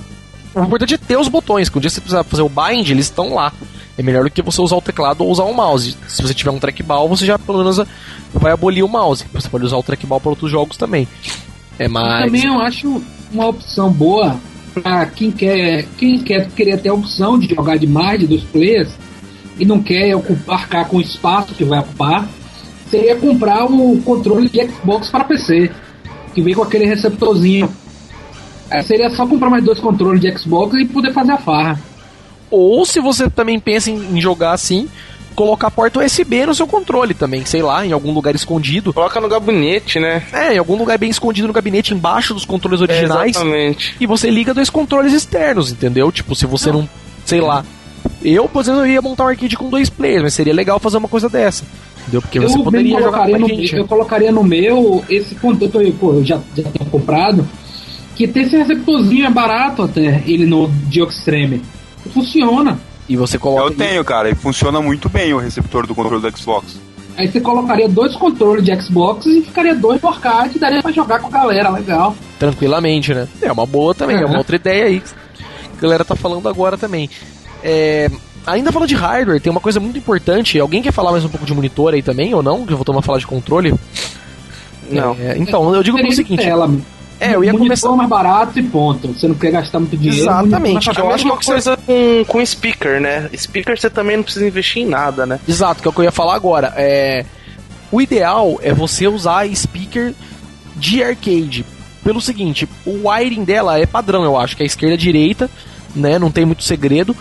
O 0.55 0.63
importante 0.63 0.95
é 0.95 0.97
ter 0.97 1.17
os 1.17 1.27
botões, 1.27 1.69
que 1.69 1.77
um 1.77 1.81
dia 1.81 1.89
você 1.89 2.01
precisar 2.01 2.23
fazer 2.23 2.41
o 2.41 2.49
bind, 2.49 2.89
eles 2.89 3.05
estão 3.05 3.33
lá. 3.33 3.53
É 3.97 4.03
melhor 4.03 4.23
do 4.23 4.29
que 4.29 4.41
você 4.41 4.61
usar 4.61 4.75
o 4.75 4.81
teclado 4.81 5.23
ou 5.23 5.31
usar 5.31 5.43
o 5.43 5.53
mouse. 5.53 5.97
Se 6.07 6.21
você 6.21 6.33
tiver 6.33 6.51
um 6.51 6.59
trackball, 6.59 7.09
você 7.09 7.25
já 7.25 7.37
pelo 7.37 7.59
menos 7.59 7.81
vai 8.33 8.51
abolir 8.51 8.83
o 8.83 8.87
mouse. 8.87 9.25
Você 9.33 9.49
pode 9.49 9.65
usar 9.65 9.77
o 9.77 9.83
trackball 9.83 10.19
para 10.19 10.29
outros 10.29 10.51
jogos 10.51 10.77
também. 10.77 11.07
É 11.79 11.87
mais. 11.87 12.25
Também 12.25 12.45
eu 12.45 12.59
acho 12.59 13.01
uma 13.31 13.47
opção 13.47 13.91
boa 13.91 14.39
pra 14.73 15.05
quem 15.07 15.31
quer, 15.31 15.85
quem 15.97 16.19
quer 16.19 16.47
querer 16.49 16.79
ter 16.79 16.89
a 16.89 16.93
opção 16.93 17.39
de 17.39 17.53
jogar 17.53 17.77
de 17.77 17.87
mais 17.87 18.19
de 18.19 18.27
dois 18.27 18.43
players 18.43 18.91
e 19.59 19.65
não 19.65 19.81
quer 19.81 20.15
ocupar, 20.15 20.59
arcar 20.59 20.87
com 20.87 20.97
o 20.97 21.01
espaço 21.01 21.53
que 21.55 21.63
vai 21.63 21.79
ocupar, 21.79 22.27
seria 22.89 23.15
comprar 23.15 23.65
o 23.65 23.99
controle 24.03 24.49
de 24.49 24.63
Xbox 24.67 25.09
para 25.09 25.23
PC, 25.23 25.71
que 26.33 26.41
vem 26.41 26.53
com 26.53 26.61
aquele 26.61 26.85
receptorzinho. 26.85 27.69
Aí 28.69 28.83
seria 28.83 29.09
só 29.11 29.25
comprar 29.25 29.49
mais 29.49 29.63
dois 29.63 29.79
controles 29.79 30.19
de 30.21 30.37
Xbox 30.37 30.75
e 30.77 30.85
poder 30.85 31.13
fazer 31.13 31.31
a 31.33 31.37
farra. 31.37 31.79
Ou 32.49 32.85
se 32.85 32.99
você 32.99 33.29
também 33.29 33.59
pensa 33.59 33.89
em 33.91 34.17
em 34.17 34.21
jogar 34.21 34.51
assim, 34.53 34.87
colocar 35.35 35.67
a 35.67 35.71
porta 35.71 35.99
USB 36.03 36.45
no 36.45 36.55
seu 36.55 36.65
controle 36.65 37.13
também, 37.13 37.45
sei 37.45 37.61
lá, 37.61 37.85
em 37.85 37.91
algum 37.91 38.11
lugar 38.13 38.33
escondido. 38.35 38.93
Coloca 38.93 39.19
no 39.21 39.27
gabinete, 39.29 39.99
né? 39.99 40.23
É, 40.33 40.53
em 40.55 40.57
algum 40.57 40.75
lugar 40.77 40.97
bem 40.97 41.09
escondido 41.09 41.47
no 41.47 41.53
gabinete, 41.53 41.93
embaixo 41.93 42.33
dos 42.33 42.45
controles 42.45 42.79
É, 42.81 42.83
originais. 42.83 43.35
exatamente. 43.35 43.95
e 43.99 44.05
você 44.07 44.29
liga 44.29 44.53
dois 44.53 44.69
controles 44.69 45.13
externos, 45.13 45.71
entendeu? 45.71 46.11
Tipo, 46.11 46.35
se 46.35 46.45
você 46.45 46.71
não. 46.71 46.87
sei 47.25 47.39
lá. 47.41 47.63
Eu, 48.23 48.47
por 48.47 48.61
exemplo, 48.61 48.81
eu 48.81 48.87
ia 48.87 49.01
montar 49.01 49.25
um 49.25 49.27
arcade 49.27 49.55
com 49.57 49.69
dois 49.69 49.89
players, 49.89 50.23
mas 50.23 50.33
seria 50.33 50.53
legal 50.53 50.79
fazer 50.79 50.97
uma 50.97 51.07
coisa 51.09 51.27
dessa. 51.29 51.65
Entendeu? 52.01 52.21
Porque 52.21 52.39
você 52.39 52.57
eu 52.57 52.63
poderia 52.63 52.95
mesmo 52.95 53.03
jogar 53.05 53.17
com 53.19 53.25
colocaria 53.25 53.35
a 53.35 53.39
no, 53.39 53.47
gente. 53.61 53.75
eu 53.75 53.87
colocaria 53.87 54.31
no 54.31 54.43
meu 54.43 55.03
esse 55.09 55.35
controle, 55.35 55.89
eu, 55.89 55.93
pô, 55.93 56.13
eu 56.13 56.23
já, 56.25 56.39
já 56.55 56.63
tenho 56.63 56.89
comprado, 56.89 57.47
que 58.17 58.27
tem 58.27 58.43
esse 58.43 58.57
receptorzinho, 58.57 59.27
é 59.27 59.29
barato 59.29 59.83
até, 59.83 60.23
ele 60.25 60.47
no 60.47 60.67
Dioxtreme. 60.87 61.61
Funciona. 62.11 62.79
E 63.07 63.15
você 63.15 63.37
coloca. 63.37 63.61
Eu 63.61 63.77
tenho, 63.77 64.03
cara, 64.03 64.27
e 64.27 64.33
funciona 64.33 64.81
muito 64.81 65.07
bem 65.07 65.35
o 65.35 65.37
receptor 65.37 65.85
do 65.85 65.93
controle 65.93 66.19
do 66.19 66.37
Xbox. 66.37 66.79
Aí 67.15 67.31
você 67.31 67.39
colocaria 67.39 67.87
dois 67.87 68.15
controles 68.15 68.65
de 68.65 68.81
Xbox 68.81 69.27
e 69.27 69.41
ficaria 69.41 69.75
dois 69.75 70.01
no 70.01 70.09
arcade 70.09 70.57
e 70.57 70.59
daria 70.59 70.81
pra 70.81 70.91
jogar 70.91 71.19
com 71.19 71.27
a 71.27 71.31
galera, 71.31 71.69
legal. 71.69 72.15
tranquilamente, 72.39 73.13
né? 73.13 73.27
É 73.39 73.51
uma 73.51 73.67
boa 73.67 73.93
também, 73.93 74.17
é 74.17 74.25
uma 74.25 74.39
outra 74.39 74.55
ideia 74.55 74.85
aí 74.85 74.99
que 74.99 75.13
a 75.77 75.81
galera 75.81 76.03
tá 76.03 76.15
falando 76.15 76.49
agora 76.49 76.75
também. 76.75 77.09
É, 77.63 78.09
ainda 78.47 78.71
falando 78.71 78.89
de 78.89 78.95
hardware, 78.95 79.39
tem 79.39 79.51
uma 79.51 79.61
coisa 79.61 79.79
muito 79.79 79.97
importante. 79.97 80.59
Alguém 80.59 80.81
quer 80.81 80.91
falar 80.91 81.11
mais 81.11 81.23
um 81.23 81.29
pouco 81.29 81.45
de 81.45 81.53
monitor 81.53 81.93
aí 81.93 82.01
também, 82.01 82.33
ou 82.33 82.41
não? 82.41 82.65
Que 82.65 82.73
eu 82.73 82.77
vou 82.77 82.85
tomar 82.85 83.03
falar 83.03 83.19
de 83.19 83.27
controle. 83.27 83.75
Não. 84.89 85.15
É, 85.19 85.37
então, 85.37 85.75
eu 85.75 85.83
digo 85.83 85.97
Diferente 85.97 86.15
seguinte: 86.15 86.43
Tela, 86.43 86.69
É, 87.19 87.33
eu 87.35 87.43
ia 87.43 87.51
monitor 87.51 87.67
começar. 87.67 87.91
mais 87.95 88.09
barato 88.09 88.59
e 88.59 88.63
ponto. 88.63 89.07
Você 89.07 89.27
não 89.27 89.35
quer 89.35 89.51
gastar 89.51 89.79
muito 89.79 89.97
dinheiro. 89.97 90.21
Exatamente, 90.23 90.73
monitor 90.73 90.93
que 90.93 91.01
É 91.01 91.03
eu 91.03 91.09
a 91.09 91.15
acho 91.15 91.23
mesma 91.25 91.39
que 91.39 91.45
coisa 91.45 91.77
com, 91.77 92.25
com 92.27 92.45
speaker, 92.45 93.01
né? 93.01 93.29
Speaker 93.35 93.79
você 93.79 93.89
também 93.89 94.17
não 94.17 94.23
precisa 94.23 94.45
investir 94.47 94.83
em 94.83 94.85
nada, 94.87 95.25
né? 95.25 95.39
Exato, 95.47 95.81
que 95.81 95.87
é 95.87 95.89
o 95.89 95.93
que 95.93 95.99
eu 95.99 96.03
ia 96.05 96.11
falar 96.11 96.35
agora. 96.35 96.73
É, 96.77 97.25
o 97.91 98.01
ideal 98.01 98.59
é 98.61 98.73
você 98.73 99.07
usar 99.07 99.47
speaker 99.55 100.13
de 100.75 101.03
arcade. 101.03 101.65
Pelo 102.03 102.21
seguinte, 102.21 102.69
o 102.85 103.09
wiring 103.09 103.43
dela 103.43 103.79
é 103.79 103.85
padrão, 103.85 104.23
eu 104.23 104.37
acho, 104.37 104.55
que 104.55 104.63
é 104.63 104.65
esquerda 104.65 104.93
e 104.95 104.97
direita, 104.97 105.49
né? 105.95 106.19
Não 106.19 106.31
tem 106.31 106.45
muito 106.45 106.63
segredo. 106.63 107.15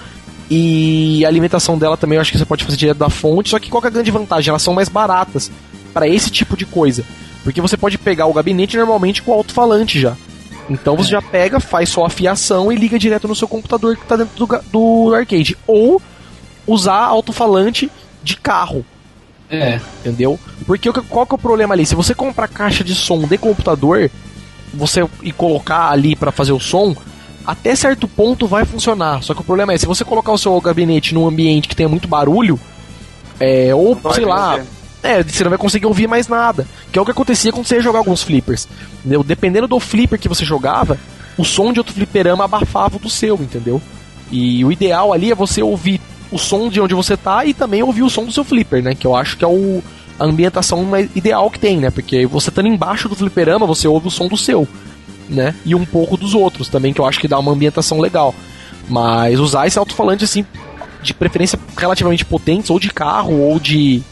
E 0.49 1.25
a 1.25 1.29
alimentação 1.29 1.77
dela 1.77 1.97
também 1.97 2.17
eu 2.17 2.21
acho 2.21 2.31
que 2.31 2.39
você 2.39 2.45
pode 2.45 2.65
fazer 2.65 2.77
direto 2.77 2.99
da 2.99 3.11
fonte. 3.11 3.49
Só 3.49 3.59
que 3.59 3.69
qual 3.71 3.81
que 3.81 3.89
é 3.89 3.91
a 3.91 3.93
grande 3.93 4.11
vantagem? 4.11 4.51
Elas 4.51 4.63
são 4.63 4.75
mais 4.75 4.89
baratas 4.89 5.51
para 5.93 6.07
esse 6.07 6.31
tipo 6.31 6.57
de 6.57 6.65
coisa. 6.67 7.05
Porque 7.47 7.61
você 7.61 7.77
pode 7.77 7.97
pegar 7.97 8.27
o 8.27 8.33
gabinete 8.33 8.77
normalmente 8.77 9.23
com 9.23 9.33
alto-falante 9.33 10.01
já. 10.01 10.17
Então 10.69 10.97
você 10.97 11.11
já 11.11 11.23
pega, 11.23 11.61
faz 11.61 11.89
só 11.91 12.05
a 12.05 12.11
fiação 12.11 12.73
e 12.73 12.75
liga 12.75 12.99
direto 12.99 13.29
no 13.29 13.37
seu 13.37 13.47
computador 13.47 13.97
que 13.97 14.05
tá 14.05 14.17
dentro 14.17 14.35
do, 14.45 14.61
do 14.73 15.15
arcade. 15.15 15.57
Ou 15.65 16.03
usar 16.67 17.05
alto-falante 17.05 17.89
de 18.21 18.37
carro. 18.37 18.85
É. 19.49 19.79
Entendeu? 20.01 20.41
Porque 20.67 20.89
o 20.91 20.93
que- 20.93 21.03
qual 21.03 21.25
que 21.25 21.35
é 21.35 21.37
o 21.37 21.39
problema 21.39 21.73
ali? 21.73 21.87
Se 21.87 21.95
você 21.95 22.17
comprar 22.17 22.49
caixa 22.49 22.83
de 22.83 22.97
som 22.97 23.21
de 23.29 23.39
computador, 23.39 24.11
você 24.75 25.09
e 25.23 25.31
colocar 25.31 25.89
ali 25.93 26.17
pra 26.17 26.33
fazer 26.33 26.51
o 26.51 26.59
som, 26.59 26.97
até 27.47 27.77
certo 27.77 28.09
ponto 28.09 28.49
vai 28.49 28.65
funcionar. 28.65 29.23
Só 29.23 29.35
que 29.35 29.43
o 29.43 29.45
problema 29.45 29.73
é, 29.73 29.79
se 29.79 29.87
você 29.87 30.05
colocar 30.05 30.33
o 30.33 30.39
seu 30.39 30.61
gabinete 30.61 31.15
num 31.15 31.29
ambiente 31.29 31.69
que 31.69 31.77
tenha 31.77 31.89
muito 31.89 32.09
barulho, 32.09 32.59
é, 33.39 33.73
ou 33.73 33.95
sei 34.17 34.25
lá. 34.25 34.57
É, 35.07 35.23
você 35.23 35.45
não 35.45 35.51
vai 35.51 35.59
conseguir 35.59 35.87
ouvir 35.87 36.07
mais 36.07 36.29
nada. 36.29 36.67
Que 36.93 36.99
é 36.99 37.03
o 37.03 37.05
que 37.05 37.11
acontecia 37.11 37.53
quando 37.53 37.67
você 37.67 37.77
ia 37.77 37.81
jogar 37.81 38.01
alguns 38.01 38.23
flippers. 38.23 38.69
Entendeu? 39.01 39.23
Dependendo 39.23 39.69
do 39.69 39.79
flipper 39.81 40.19
que 40.19 40.29
você 40.29 40.45
jogava, 40.45 40.99
o 41.37 41.45
som 41.45 41.73
de 41.73 41.81
outro 41.81 41.95
fliperama 41.95 42.45
abafava 42.45 42.97
o 42.97 43.01
do 43.01 43.09
seu, 43.09 43.37
entendeu? 43.37 43.81
E 44.31 44.65
o 44.65 44.73
ideal 44.73 45.13
ali 45.13 45.31
é 45.31 45.35
você 45.35 45.63
ouvir 45.63 46.01
o 46.31 46.39
som 46.39 46.69
de 46.69 46.81
onde 46.81 46.95
você 46.95 47.17
tá 47.17 47.45
e 47.45 47.55
também 47.55 47.83
ouvir 47.83 48.03
o 48.03 48.11
som 48.11 48.25
do 48.25 48.33
seu 48.33 48.45
flipper, 48.45 48.83
né? 48.83 48.95
Que 48.95 49.07
eu 49.07 49.15
acho 49.15 49.37
que 49.37 49.45
é 49.45 49.49
o, 49.49 49.83
a 50.19 50.25
ambientação 50.25 50.83
mais 50.85 51.09
ideal 51.15 51.51
que 51.51 51.59
tem, 51.59 51.79
né? 51.79 51.91
Porque 51.91 52.27
você 52.27 52.49
estando 52.49 52.69
embaixo 52.69 53.09
do 53.09 53.15
fliperama, 53.15 53.67
você 53.67 53.87
ouve 53.87 54.09
o 54.09 54.11
som 54.11 54.27
do 54.27 54.37
seu, 54.37 54.67
né? 55.29 55.55
E 55.65 55.75
um 55.75 55.85
pouco 55.85 56.17
dos 56.17 56.35
outros 56.35 56.69
também, 56.69 56.93
que 56.93 57.01
eu 57.01 57.07
acho 57.07 57.21
que 57.21 57.29
dá 57.29 57.39
uma 57.39 57.53
ambientação 57.53 58.01
legal. 58.01 58.35
Mas 58.89 59.39
usar 59.39 59.67
esse 59.67 59.79
alto-falante, 59.79 60.25
assim, 60.25 60.45
de 61.03 61.15
preferência 61.15 61.59
relativamente 61.77 62.25
potentes, 62.25 62.71
ou 62.71 62.81
de 62.81 62.93
carro, 62.93 63.41
ou 63.41 63.61
de 63.61 64.03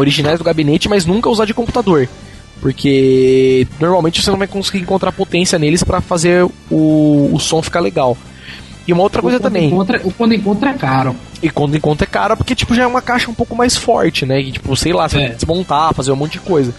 originais 0.00 0.38
do 0.38 0.44
gabinete, 0.44 0.88
mas 0.88 1.06
nunca 1.06 1.28
usar 1.30 1.44
de 1.44 1.54
computador. 1.54 2.08
Porque 2.60 3.66
normalmente 3.80 4.22
você 4.22 4.30
não 4.30 4.38
vai 4.38 4.46
conseguir 4.46 4.80
encontrar 4.80 5.12
potência 5.12 5.58
neles 5.58 5.82
para 5.82 6.00
fazer 6.00 6.44
o, 6.70 7.30
o 7.32 7.38
som 7.38 7.62
ficar 7.62 7.80
legal. 7.80 8.16
E 8.86 8.92
uma 8.92 9.02
outra 9.02 9.22
coisa 9.22 9.38
o 9.38 9.40
também. 9.40 9.68
Encontra, 9.68 10.00
o 10.04 10.12
quando 10.12 10.34
encontra 10.34 10.70
é 10.70 10.74
caro. 10.74 11.16
E 11.42 11.48
quando 11.48 11.76
encontra 11.76 12.06
é 12.06 12.10
caro, 12.10 12.36
porque 12.36 12.54
tipo, 12.54 12.74
já 12.74 12.82
é 12.82 12.86
uma 12.86 13.00
caixa 13.00 13.30
um 13.30 13.34
pouco 13.34 13.56
mais 13.56 13.76
forte, 13.76 14.26
né? 14.26 14.40
E, 14.40 14.52
tipo, 14.52 14.76
sei 14.76 14.92
lá, 14.92 15.08
você 15.08 15.16
É. 15.18 15.26
vai 15.28 15.36
desmontar, 15.36 15.94
fazer 15.94 16.12
um 16.12 16.16
monte 16.16 16.32
de 16.32 16.40
coisa. 16.40 16.74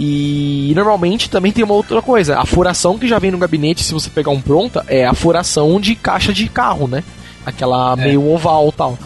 E 0.00 0.72
normalmente 0.74 1.30
também 1.30 1.52
tem 1.52 1.62
uma 1.64 1.74
outra 1.74 2.02
coisa. 2.02 2.38
A 2.38 2.44
furação 2.44 2.98
que 2.98 3.06
já 3.06 3.18
vem 3.18 3.30
no 3.30 3.38
gabinete, 3.38 3.84
se 3.84 3.92
você 3.92 4.10
pegar 4.10 4.30
um 4.32 4.40
pronta, 4.40 4.84
é 4.88 5.06
a 5.06 5.14
furação 5.14 5.80
de 5.80 5.94
caixa 5.94 6.32
de 6.32 6.48
carro, 6.48 6.88
né? 6.88 7.04
Aquela 7.46 7.92
É. 7.92 8.04
meio 8.04 8.28
oval 8.28 8.72
tal. 8.72 8.98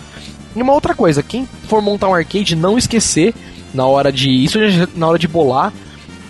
E 0.58 0.62
uma 0.62 0.72
outra 0.72 0.92
coisa, 0.92 1.22
quem 1.22 1.48
for 1.68 1.80
montar 1.80 2.08
um 2.08 2.14
arcade, 2.14 2.56
não 2.56 2.76
esquecer 2.76 3.32
na 3.72 3.86
hora 3.86 4.10
de. 4.10 4.28
Isso 4.28 4.58
na 4.96 5.06
hora 5.06 5.18
de 5.18 5.28
bolar, 5.28 5.72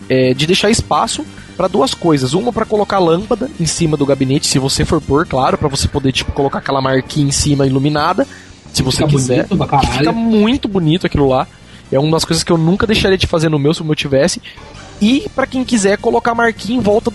é, 0.07 0.35
de 0.35 0.47
deixar 0.47 0.69
espaço 0.71 1.25
para 1.57 1.67
duas 1.67 1.95
coisas. 1.95 2.35
Uma 2.35 2.53
para 2.53 2.67
colocar 2.67 2.99
lâmpada 2.99 3.51
em 3.59 3.65
cima 3.65 3.97
do 3.97 4.05
gabinete, 4.05 4.47
se 4.47 4.59
você 4.59 4.85
for 4.85 5.01
pôr, 5.01 5.27
claro, 5.27 5.57
para 5.57 5.69
você 5.69 5.89
poder 5.89 6.13
tipo 6.13 6.31
colocar 6.33 6.59
aquela 6.59 6.83
marquinha 6.83 7.27
em 7.27 7.31
cima 7.31 7.67
iluminada, 7.67 8.27
se 8.71 8.83
você 8.83 8.99
Fica 8.99 9.09
quiser. 9.09 9.47
fica 9.93 10.13
muito 10.13 10.69
bonito 10.69 11.07
aquilo 11.07 11.27
lá. 11.27 11.47
É 11.91 11.99
uma 11.99 12.13
das 12.13 12.25
coisas 12.27 12.45
que 12.45 12.53
eu 12.53 12.59
nunca 12.59 12.87
deixaria 12.87 13.17
de 13.17 13.27
fazer 13.27 13.49
no 13.49 13.59
meu 13.59 13.73
se 13.73 13.81
o 13.81 13.85
meu 13.85 13.95
tivesse. 13.95 14.43
E 15.01 15.27
para 15.35 15.47
quem 15.47 15.65
quiser 15.65 15.97
colocar 15.97 16.35
marquinha 16.35 16.79
em 16.79 16.83
volta 16.83 17.11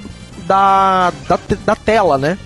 da, 0.47 1.13
da, 1.29 1.39
da 1.63 1.75
tela, 1.75 2.17
né? 2.17 2.39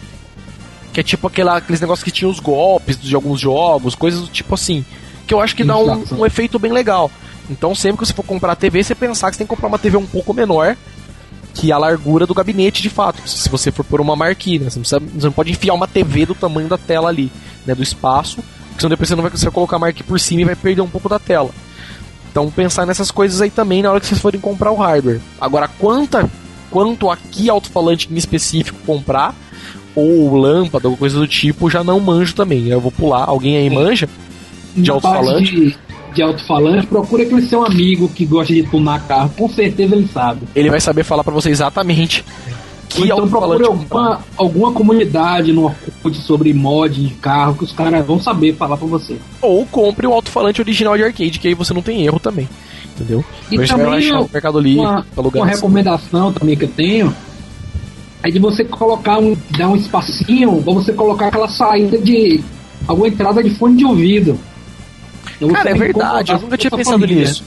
Que 0.97 1.01
é 1.01 1.03
tipo 1.03 1.27
aquela, 1.27 1.57
aqueles 1.57 1.79
negócios 1.79 2.03
que 2.03 2.09
tinha 2.09 2.27
os 2.27 2.39
golpes 2.39 2.99
de 2.99 3.13
alguns 3.13 3.39
jogos, 3.39 3.93
coisas 3.93 4.21
do 4.21 4.27
tipo 4.29 4.55
assim. 4.55 4.83
Que 5.27 5.33
eu 5.35 5.39
acho 5.39 5.55
que 5.55 5.63
dá 5.63 5.77
um, 5.77 6.03
um 6.21 6.25
efeito 6.25 6.57
bem 6.57 6.71
legal. 6.71 7.11
Então 7.47 7.75
sempre 7.75 7.99
que 7.99 8.07
você 8.07 8.13
for 8.13 8.23
comprar 8.25 8.53
a 8.53 8.55
TV, 8.55 8.81
você 8.83 8.95
pensar 8.95 9.29
que 9.29 9.35
você 9.35 9.37
tem 9.37 9.45
que 9.45 9.53
comprar 9.53 9.67
uma 9.67 9.77
TV 9.77 9.95
um 9.95 10.07
pouco 10.07 10.33
menor 10.33 10.75
que 11.53 11.71
a 11.71 11.77
largura 11.77 12.25
do 12.25 12.33
gabinete 12.33 12.81
de 12.81 12.89
fato. 12.89 13.21
Se 13.29 13.47
você 13.47 13.71
for 13.71 13.83
por 13.83 14.01
uma 14.01 14.15
marquinha, 14.15 14.61
né? 14.61 14.69
você, 14.71 14.79
não 14.79 14.81
precisa- 14.81 14.99
você 15.19 15.25
não 15.27 15.31
pode 15.33 15.51
enfiar 15.51 15.75
uma 15.75 15.87
TV 15.87 16.25
do 16.25 16.33
tamanho 16.33 16.67
da 16.67 16.79
tela 16.79 17.09
ali, 17.09 17.31
né? 17.63 17.75
Do 17.75 17.83
espaço, 17.83 18.37
porque 18.69 18.79
senão 18.81 18.89
depois 18.89 19.07
você 19.07 19.15
não 19.15 19.21
vai 19.21 19.29
conseguir 19.29 19.51
colocar 19.51 19.75
a 19.75 19.79
marquinha 19.79 20.03
por 20.07 20.19
cima 20.19 20.41
e 20.41 20.45
vai 20.45 20.55
perder 20.55 20.81
um 20.81 20.89
pouco 20.89 21.07
da 21.07 21.19
tela. 21.19 21.51
Então 22.31 22.49
pensar 22.49 22.87
nessas 22.87 23.11
coisas 23.11 23.39
aí 23.39 23.51
também 23.51 23.83
na 23.83 23.91
hora 23.91 23.99
que 23.99 24.07
vocês 24.07 24.19
forem 24.19 24.41
comprar 24.41 24.71
o 24.71 24.77
hardware. 24.77 25.21
Agora, 25.39 25.67
quanta, 25.67 26.27
quanto 26.71 27.07
aqui 27.11 27.51
alto-falante 27.51 28.09
em 28.11 28.17
específico 28.17 28.79
comprar, 28.83 29.35
ou 29.97 30.35
lâmpada, 30.35 30.87
ou 30.87 30.95
coisa 30.95 31.17
do 31.17 31.27
tipo, 31.27 31.69
já 31.71 31.83
não 31.83 31.99
manjo 31.99 32.35
também. 32.35 32.67
Eu 32.67 32.79
vou 32.79 32.91
pular. 32.91 33.23
Alguém 33.27 33.57
aí 33.57 33.67
manja? 33.69 34.07
de 34.75 34.91
alto-falante? 34.91 35.55
De, 35.55 35.75
de 36.13 36.21
alto-falante, 36.21 36.85
procura 36.85 37.23
aquele 37.23 37.41
seu 37.41 37.65
amigo 37.65 38.07
que 38.07 38.23
gosta 38.23 38.53
de 38.53 38.61
tunar 38.61 39.07
carro. 39.07 39.31
Com 39.35 39.49
certeza 39.49 39.95
ele 39.95 40.07
sabe. 40.07 40.41
Ele 40.55 40.69
vai 40.69 40.79
saber 40.79 41.03
falar 41.03 41.23
pra 41.23 41.33
você 41.33 41.49
exatamente 41.49 42.23
que 42.89 43.05
então 43.05 43.21
alto-falante 43.21 43.63
procure 43.63 43.81
alguma, 43.81 44.19
alguma 44.37 44.71
comunidade 44.71 45.51
no 45.51 45.65
Orkut 45.65 46.15
sobre 46.17 46.53
mod 46.53 47.01
de 47.01 47.13
carro 47.15 47.55
que 47.55 47.63
os 47.63 47.71
caras 47.71 48.05
vão 48.05 48.19
saber 48.21 48.53
falar 48.55 48.77
pra 48.77 48.87
você. 48.87 49.17
Ou 49.41 49.65
compre 49.65 50.05
o 50.05 50.13
alto-falante 50.13 50.61
original 50.61 50.95
de 50.95 51.03
arcade, 51.03 51.39
que 51.39 51.47
aí 51.47 51.53
você 51.55 51.73
não 51.73 51.81
tem 51.81 52.05
erro 52.05 52.19
também. 52.19 52.47
Entendeu? 52.95 53.25
E 53.47 53.51
Depois 53.51 53.69
vai 53.69 53.79
também 53.79 53.97
achar 53.97 54.15
eu- 54.15 54.21
no 54.21 54.29
Mercado 54.31 54.59
Livre, 54.59 54.79
uma, 54.79 55.05
uma 55.15 55.43
assim. 55.43 55.55
recomendação 55.55 56.31
também 56.33 56.55
que 56.55 56.65
eu 56.65 56.69
tenho 56.69 57.15
é 58.23 58.29
de 58.29 58.39
você 58.39 58.63
colocar 58.63 59.19
um, 59.19 59.35
dar 59.57 59.69
um 59.69 59.75
espacinho 59.75 60.61
pra 60.61 60.73
você 60.73 60.93
colocar 60.93 61.27
aquela 61.27 61.47
saída 61.47 61.97
de 61.97 62.41
alguma 62.87 63.07
entrada 63.07 63.43
de 63.43 63.49
fone 63.51 63.77
de 63.77 63.85
ouvido. 63.85 64.39
Então 65.35 65.49
Cara, 65.49 65.69
é 65.69 65.73
verdade, 65.73 66.31
eu 66.31 66.37
que 66.37 66.43
nunca 66.43 66.57
tinha 66.57 66.71
pensado 66.71 66.99
família. 66.99 67.21
nisso. 67.21 67.43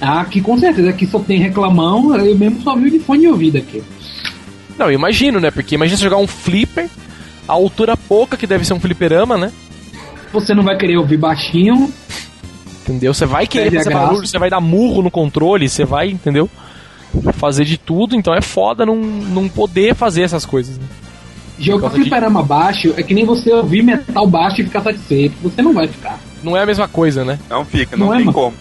Ah, 0.00 0.20
aqui 0.22 0.40
com 0.40 0.56
certeza, 0.58 0.88
aqui 0.88 1.06
só 1.06 1.18
tem 1.18 1.38
reclamão, 1.38 2.16
eu 2.16 2.36
mesmo 2.36 2.62
só 2.62 2.74
vi 2.74 2.90
de 2.90 2.98
fone 2.98 3.20
de 3.20 3.28
ouvido 3.28 3.58
aqui. 3.58 3.82
Não, 4.78 4.86
eu 4.86 4.92
imagino, 4.92 5.38
né? 5.38 5.50
Porque 5.50 5.74
imagina 5.74 5.98
você 5.98 6.04
jogar 6.04 6.16
um 6.16 6.26
flipper, 6.26 6.88
a 7.46 7.52
altura 7.52 7.96
pouca 7.96 8.36
que 8.36 8.46
deve 8.46 8.64
ser 8.64 8.72
um 8.72 8.80
fliperama, 8.80 9.36
né? 9.36 9.52
Você 10.32 10.54
não 10.54 10.62
vai 10.62 10.76
querer 10.78 10.96
ouvir 10.96 11.18
baixinho, 11.18 11.92
Entendeu? 12.90 13.14
Você 13.14 13.26
vai 13.26 13.46
querer 13.46 13.72
fazer 13.72 13.92
barulho, 13.92 14.26
você 14.26 14.38
vai 14.38 14.50
dar 14.50 14.60
murro 14.60 15.02
no 15.02 15.10
controle, 15.10 15.68
você 15.68 15.84
vai, 15.84 16.10
entendeu? 16.10 16.48
Fazer 17.34 17.64
de 17.64 17.76
tudo, 17.76 18.14
então 18.14 18.32
é 18.34 18.40
foda 18.40 18.86
não, 18.86 18.96
não 18.96 19.48
poder 19.48 19.94
fazer 19.94 20.22
essas 20.22 20.44
coisas, 20.46 20.76
né? 20.78 20.84
jogar 21.58 21.82
causa 21.82 21.96
de- 21.96 22.02
fliperama 22.02 22.42
baixo 22.42 22.94
é 22.96 23.02
que 23.02 23.12
nem 23.12 23.24
você 23.26 23.52
ouvir 23.52 23.82
metal 23.82 24.26
baixo 24.26 24.60
e 24.62 24.64
ficar 24.64 24.80
satisfeito. 24.82 25.34
Você 25.42 25.60
não 25.60 25.74
vai 25.74 25.86
ficar. 25.86 26.18
Não 26.42 26.56
é 26.56 26.62
a 26.62 26.66
mesma 26.66 26.88
coisa, 26.88 27.22
né? 27.24 27.38
Não 27.50 27.64
fica, 27.66 27.96
não, 27.98 28.06
Não 28.06 28.14
é, 28.14 28.16
tem 28.16 28.24
mano. 28.26 28.38
como. 28.38 28.56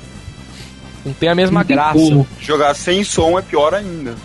Não 1.05 1.13
tem 1.13 1.29
a 1.29 1.35
mesma 1.35 1.61
Não 1.61 1.67
graça. 1.67 1.93
como. 1.93 2.27
Jogar 2.41 2.73
sem 2.73 3.03
som 3.05 3.39
é 3.39 3.41
pior 3.41 3.73
ainda. 3.73 4.15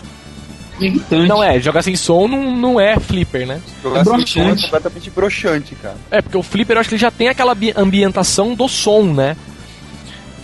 É 0.81 0.85
irritante. 0.87 1.25
Não 1.29 1.41
é, 1.41 1.57
jogar 1.61 1.83
sem 1.83 1.95
som 1.95 2.27
não, 2.27 2.53
não 2.53 2.77
é 2.77 2.99
flipper, 2.99 3.47
né? 3.47 3.61
Jogar 3.81 4.01
É 4.01 4.03
sem 4.03 4.11
som 4.11 4.11
é 4.11 4.17
broxante. 4.43 4.63
completamente 4.63 5.09
broxante, 5.09 5.75
cara. 5.75 5.95
É, 6.11 6.21
porque 6.21 6.37
o 6.37 6.43
flipper 6.43 6.75
eu 6.75 6.81
acho 6.81 6.89
que 6.89 6.95
ele 6.95 7.01
já 7.01 7.11
tem 7.11 7.29
aquela 7.29 7.53
ambi- 7.53 7.73
ambientação 7.77 8.53
do 8.55 8.67
som, 8.67 9.03
né? 9.03 9.37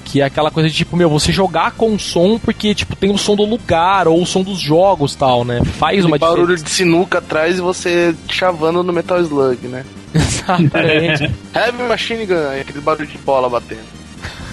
Que 0.03 0.21
é 0.21 0.25
aquela 0.25 0.51
coisa 0.51 0.69
de 0.69 0.75
tipo, 0.75 0.95
meu, 0.97 1.09
você 1.09 1.31
jogar 1.31 1.71
com 1.71 1.97
som 1.97 2.37
porque, 2.39 2.73
tipo, 2.75 2.95
tem 2.95 3.11
o 3.11 3.17
som 3.17 3.35
do 3.35 3.45
lugar 3.45 4.07
ou 4.07 4.21
o 4.21 4.25
som 4.25 4.43
dos 4.43 4.59
jogos 4.59 5.15
tal, 5.15 5.45
né? 5.45 5.61
Faz 5.63 6.03
uma 6.05 6.17
barulho 6.17 6.41
diferença. 6.41 6.63
de 6.65 6.69
sinuca 6.71 7.17
atrás 7.19 7.57
e 7.57 7.61
você 7.61 8.15
chavando 8.27 8.83
no 8.83 8.91
Metal 8.91 9.19
Slug, 9.21 9.67
né? 9.67 9.85
Exatamente. 10.13 11.31
Heavy 11.55 11.83
Machine 11.87 12.25
Gun, 12.25 12.59
aquele 12.59 12.81
barulho 12.81 13.07
de 13.07 13.17
bola 13.19 13.49
batendo. 13.49 14.01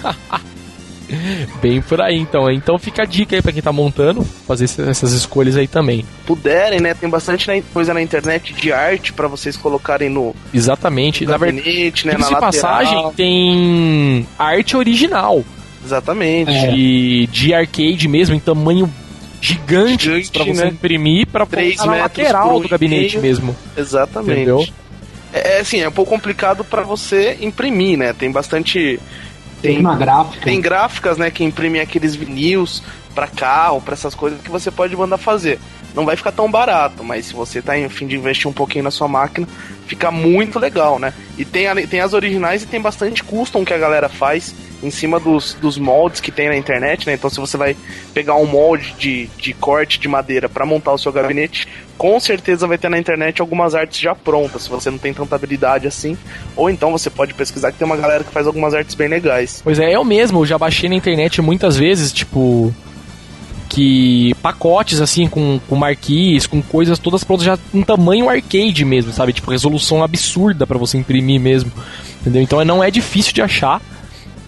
Bem 1.61 1.81
por 1.81 2.01
aí, 2.01 2.17
então. 2.17 2.49
Então 2.51 2.77
fica 2.77 3.03
a 3.03 3.05
dica 3.05 3.35
aí 3.35 3.41
pra 3.41 3.51
quem 3.51 3.61
tá 3.61 3.71
montando, 3.71 4.23
fazer 4.23 4.65
essas 4.65 5.11
escolhas 5.13 5.55
aí 5.57 5.67
também. 5.67 6.05
Puderem, 6.25 6.79
né? 6.79 6.93
Tem 6.93 7.09
bastante 7.09 7.63
coisa 7.73 7.93
na 7.93 8.01
internet 8.01 8.53
de 8.53 8.71
arte 8.71 9.13
pra 9.13 9.27
vocês 9.27 9.57
colocarem 9.57 10.09
no 10.09 10.35
Exatamente. 10.53 11.25
Na 11.25 11.37
verdade, 11.37 11.63
gabinete, 11.63 12.07
né? 12.07 12.13
Na 12.13 12.17
de 12.27 12.33
lateral. 12.33 12.41
passagem, 12.41 13.11
tem 13.15 14.27
arte 14.37 14.77
original 14.77 15.43
Exatamente. 15.85 16.51
É. 16.51 16.67
de, 16.71 17.27
de 17.31 17.53
arcade 17.53 18.07
mesmo, 18.07 18.35
em 18.35 18.39
tamanho 18.39 18.91
gigante, 19.41 20.05
Gigante, 20.05 20.31
pra 20.31 20.43
você 20.43 20.65
né? 20.65 20.69
imprimir 20.69 21.27
pra 21.27 21.45
Três 21.45 21.77
colocar 21.77 21.85
na 21.97 22.03
metros 22.03 22.17
lateral 22.25 22.49
por 22.51 22.63
do 22.63 22.69
gabinete 22.69 23.17
meio. 23.17 23.21
mesmo. 23.21 23.55
Exatamente. 23.77 24.31
Entendeu? 24.33 24.67
É 25.31 25.57
é, 25.57 25.59
assim, 25.59 25.79
é 25.79 25.87
um 25.87 25.91
pouco 25.91 26.11
complicado 26.11 26.63
pra 26.63 26.81
você 26.81 27.37
imprimir, 27.39 27.97
né? 27.97 28.13
Tem 28.13 28.31
bastante 28.31 28.99
Tem, 29.61 29.79
uma 29.79 29.95
gráfica. 29.95 30.43
tem 30.43 30.61
gráficas, 30.61 31.17
né, 31.17 31.29
que 31.29 31.43
imprimem 31.43 31.81
aqueles 31.81 32.15
vinils 32.15 32.81
pra 33.13 33.27
carro, 33.27 33.81
pra 33.81 33.93
essas 33.93 34.15
coisas 34.15 34.41
que 34.41 34.49
você 34.49 34.71
pode 34.71 34.95
mandar 34.95 35.17
fazer. 35.17 35.59
Não 35.93 36.05
vai 36.05 36.15
ficar 36.15 36.31
tão 36.31 36.49
barato, 36.49 37.03
mas 37.03 37.27
se 37.27 37.33
você 37.33 37.61
tá 37.61 37.77
em 37.77 37.89
fim 37.89 38.07
de 38.07 38.15
investir 38.15 38.47
um 38.47 38.53
pouquinho 38.53 38.83
na 38.83 38.91
sua 38.91 39.07
máquina, 39.07 39.47
fica 39.87 40.11
muito 40.11 40.59
legal, 40.59 40.99
né? 40.99 41.13
E 41.37 41.43
tem, 41.43 41.65
tem 41.87 41.99
as 41.99 42.13
originais 42.13 42.63
e 42.63 42.67
tem 42.67 42.79
bastante 42.79 43.23
custom 43.23 43.65
que 43.65 43.73
a 43.73 43.77
galera 43.77 44.07
faz 44.07 44.53
em 44.81 44.89
cima 44.89 45.19
dos, 45.19 45.55
dos 45.55 45.77
moldes 45.77 46.21
que 46.21 46.31
tem 46.31 46.47
na 46.47 46.55
internet, 46.55 47.05
né? 47.05 47.13
Então 47.13 47.29
se 47.29 47.39
você 47.39 47.57
vai 47.57 47.75
pegar 48.13 48.35
um 48.35 48.45
molde 48.45 48.93
de, 48.97 49.27
de 49.37 49.53
corte 49.53 49.99
de 49.99 50.07
madeira 50.07 50.47
pra 50.47 50.65
montar 50.65 50.93
o 50.93 50.97
seu 50.97 51.11
gabinete, 51.11 51.67
com 51.97 52.19
certeza 52.19 52.65
vai 52.65 52.77
ter 52.77 52.89
na 52.89 52.97
internet 52.97 53.41
algumas 53.41 53.75
artes 53.75 53.99
já 53.99 54.15
prontas, 54.15 54.63
se 54.63 54.69
você 54.69 54.89
não 54.89 54.97
tem 54.97 55.13
tanta 55.13 55.35
habilidade 55.35 55.87
assim. 55.87 56.17
Ou 56.55 56.69
então 56.69 56.91
você 56.91 57.09
pode 57.09 57.33
pesquisar 57.33 57.71
que 57.71 57.77
tem 57.77 57.85
uma 57.85 57.97
galera 57.97 58.23
que 58.23 58.31
faz 58.31 58.47
algumas 58.47 58.73
artes 58.73 58.95
bem 58.95 59.07
legais. 59.07 59.61
Pois 59.63 59.79
é, 59.79 59.95
eu 59.95 60.03
mesmo, 60.03 60.45
já 60.45 60.57
baixei 60.57 60.87
na 60.87 60.95
internet 60.95 61.41
muitas 61.41 61.75
vezes, 61.75 62.13
tipo. 62.13 62.73
Que 63.79 64.35
pacotes 64.41 64.99
assim, 64.99 65.25
com, 65.25 65.57
com 65.69 65.73
marquis, 65.77 66.45
com 66.45 66.61
coisas 66.61 66.99
todas 66.99 67.23
prontas 67.23 67.45
já 67.45 67.57
em 67.73 67.81
tamanho 67.81 68.29
arcade 68.29 68.83
mesmo, 68.83 69.13
sabe? 69.13 69.31
Tipo, 69.31 69.51
resolução 69.51 70.03
absurda 70.03 70.67
pra 70.67 70.77
você 70.77 70.97
imprimir 70.97 71.39
mesmo. 71.39 71.71
Entendeu? 72.19 72.41
Então 72.41 72.65
não 72.65 72.83
é 72.83 72.91
difícil 72.91 73.31
de 73.31 73.41
achar. 73.41 73.81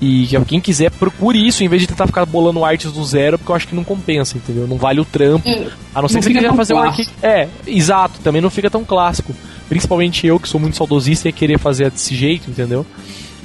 E 0.01 0.27
que 0.27 0.45
quem 0.45 0.59
quiser, 0.59 0.91
procure 0.91 1.47
isso 1.47 1.63
em 1.63 1.69
vez 1.69 1.81
de 1.81 1.87
tentar 1.87 2.07
ficar 2.07 2.25
bolando 2.25 2.65
artes 2.65 2.91
do 2.91 3.05
zero, 3.05 3.37
porque 3.39 3.53
eu 3.53 3.55
acho 3.55 3.69
que 3.69 3.75
não 3.75 3.85
compensa, 3.85 4.35
entendeu? 4.35 4.67
Não 4.67 4.75
vale 4.75 4.99
o 4.99 5.05
trampo. 5.05 5.47
A 5.95 6.01
não 6.01 6.09
ser 6.09 6.15
não 6.15 6.21
que 6.23 6.33
você 6.33 6.47
tão 6.47 6.55
fazer 6.57 6.73
um 6.73 6.81
clássico. 6.81 7.11
arcade. 7.23 7.33
É, 7.41 7.47
exato, 7.65 8.19
também 8.19 8.41
não 8.41 8.49
fica 8.49 8.69
tão 8.69 8.83
clássico. 8.83 9.33
Principalmente 9.69 10.27
eu, 10.27 10.41
que 10.41 10.49
sou 10.49 10.59
muito 10.59 10.75
saudosista, 10.75 11.29
ia 11.29 11.31
querer 11.31 11.57
fazer 11.57 11.89
desse 11.89 12.13
jeito, 12.17 12.49
entendeu? 12.49 12.85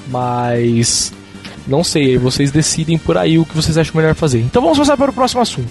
Mas. 0.08 1.12
Não 1.66 1.82
sei, 1.82 2.10
aí 2.10 2.16
vocês 2.16 2.50
decidem 2.50 2.96
por 2.96 3.18
aí 3.18 3.38
o 3.38 3.44
que 3.44 3.54
vocês 3.54 3.76
acham 3.76 3.96
melhor 3.96 4.14
fazer. 4.14 4.40
Então 4.40 4.62
vamos 4.62 4.78
passar 4.78 4.96
para 4.96 5.10
o 5.10 5.14
próximo 5.14 5.40
assunto. 5.40 5.70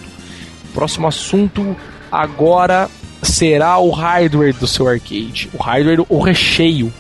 O 0.70 0.74
próximo 0.74 1.08
assunto 1.08 1.76
agora 2.12 2.89
será 3.22 3.78
o 3.78 3.91
hardware 3.91 4.54
do 4.54 4.68
seu 4.68 4.88
arcade. 4.88 5.50
O 5.54 5.62
hardware, 5.62 6.06
o 6.10 6.20
recheio, 6.20 6.93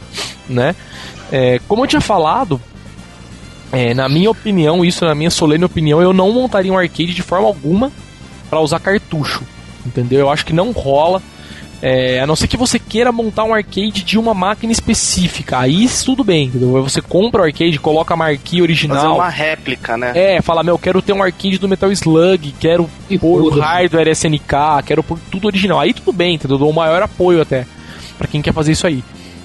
né? 0.47 0.75
É, 1.31 1.59
como 1.67 1.83
eu 1.83 1.87
tinha 1.87 2.01
falado, 2.01 2.61
é, 3.71 3.93
na 3.93 4.07
minha 4.07 4.29
opinião, 4.29 4.85
isso 4.85 5.03
na 5.03 5.13
minha 5.13 5.29
solene 5.29 5.65
opinião, 5.65 6.01
eu 6.01 6.13
não 6.13 6.31
montaria 6.31 6.71
um 6.71 6.77
arcade 6.77 7.13
de 7.13 7.21
forma 7.21 7.47
alguma 7.47 7.91
para 8.49 8.59
usar 8.59 8.79
cartucho. 8.79 9.43
Entendeu? 9.85 10.19
Eu 10.19 10.29
acho 10.29 10.45
que 10.45 10.53
não 10.53 10.71
rola. 10.71 11.21
É, 11.81 12.19
a 12.19 12.25
não 12.25 12.35
ser 12.35 12.47
que 12.47 12.57
você 12.57 12.79
queira 12.79 13.11
montar 13.11 13.43
um 13.43 13.53
arcade 13.53 14.03
de 14.03 14.17
uma 14.17 14.33
máquina 14.33 14.71
específica. 14.71 15.59
Aí 15.59 15.87
tudo 16.03 16.23
bem, 16.23 16.47
entendeu? 16.47 16.81
Você 16.83 17.01
compra 17.01 17.41
o 17.41 17.45
arcade, 17.45 17.77
coloca 17.79 18.13
a 18.13 18.17
marquinha 18.17 18.61
Fazer 18.61 18.61
original. 18.63 19.15
uma 19.15 19.29
réplica, 19.29 19.97
né? 19.97 20.11
É, 20.15 20.41
fala, 20.41 20.63
meu, 20.63 20.77
quero 20.79 21.01
ter 21.01 21.13
um 21.13 21.21
arcade 21.21 21.57
do 21.57 21.67
Metal 21.67 21.91
Slug, 21.91 22.55
quero 22.59 22.89
E 23.09 23.19
pôr 23.19 23.41
o 23.41 23.49
hardware 23.59 24.07
SNK, 24.09 24.83
quero 24.85 25.03
pôr 25.03 25.19
tudo 25.29 25.45
original. 25.47 25.79
Aí 25.79 25.93
tudo 25.93 26.11
bem, 26.11 26.35
entendeu? 26.35 26.55
Eu 26.55 26.59
dou 26.59 26.69
o 26.69 26.73
maior 26.73 27.01
apoio 27.01 27.41
até 27.41 27.65
pra 28.17 28.27
quem 28.27 28.41
quer 28.41 28.53
fazer 28.53 28.71
isso 28.71 28.87
aí. 28.87 29.03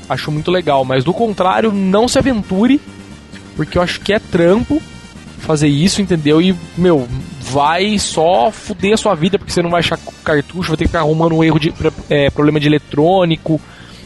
Acho 0.08 0.30
muito 0.30 0.50
legal, 0.50 0.84
mas 0.84 1.04
do 1.04 1.12
contrário, 1.12 1.72
não 1.72 2.08
se 2.08 2.18
aventure, 2.18 2.80
porque 3.54 3.76
eu 3.78 3.82
acho 3.82 4.00
que 4.00 4.12
é 4.12 4.18
trampo 4.18 4.80
fazer 5.40 5.68
isso, 5.68 6.00
entendeu? 6.00 6.40
E, 6.40 6.54
meu, 6.76 7.06
vai 7.40 7.98
só 7.98 8.50
fuder 8.50 8.94
a 8.94 8.96
sua 8.96 9.14
vida, 9.14 9.38
porque 9.38 9.52
você 9.52 9.62
não 9.62 9.70
vai 9.70 9.80
achar 9.80 9.98
cartucho, 10.24 10.68
vai 10.68 10.76
ter 10.76 10.84
que 10.84 10.88
ficar 10.88 11.00
arrumando 11.00 11.34
um 11.34 11.44
erro 11.44 11.58
de 11.58 11.72
é, 12.08 12.30
problema 12.30 12.60
de 12.60 12.68
eletrônico. 12.68 13.60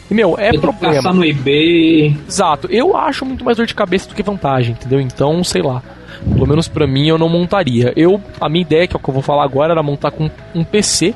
E, 0.09 0.13
meu, 0.13 0.35
é 0.37 0.51
que 0.51 0.59
problema. 0.59 0.95
caçar 0.95 1.13
no 1.13 1.25
eBay. 1.25 2.17
Exato. 2.27 2.67
Eu 2.71 2.95
acho 2.95 3.25
muito 3.25 3.43
mais 3.43 3.57
dor 3.57 3.65
de 3.65 3.75
cabeça 3.75 4.07
do 4.07 4.15
que 4.15 4.23
vantagem, 4.23 4.73
entendeu? 4.73 4.99
Então, 4.99 5.43
sei 5.43 5.61
lá. 5.61 5.81
Pelo 6.23 6.47
menos 6.47 6.67
pra 6.67 6.87
mim, 6.87 7.07
eu 7.07 7.17
não 7.17 7.29
montaria. 7.29 7.91
Eu, 7.95 8.21
a 8.39 8.49
minha 8.49 8.61
ideia, 8.61 8.87
que 8.87 8.95
é 8.95 8.97
o 8.97 8.99
que 8.99 9.09
eu 9.09 9.13
vou 9.13 9.23
falar 9.23 9.43
agora, 9.43 9.73
era 9.73 9.83
montar 9.83 10.11
com 10.11 10.29
um 10.53 10.63
PC. 10.63 11.13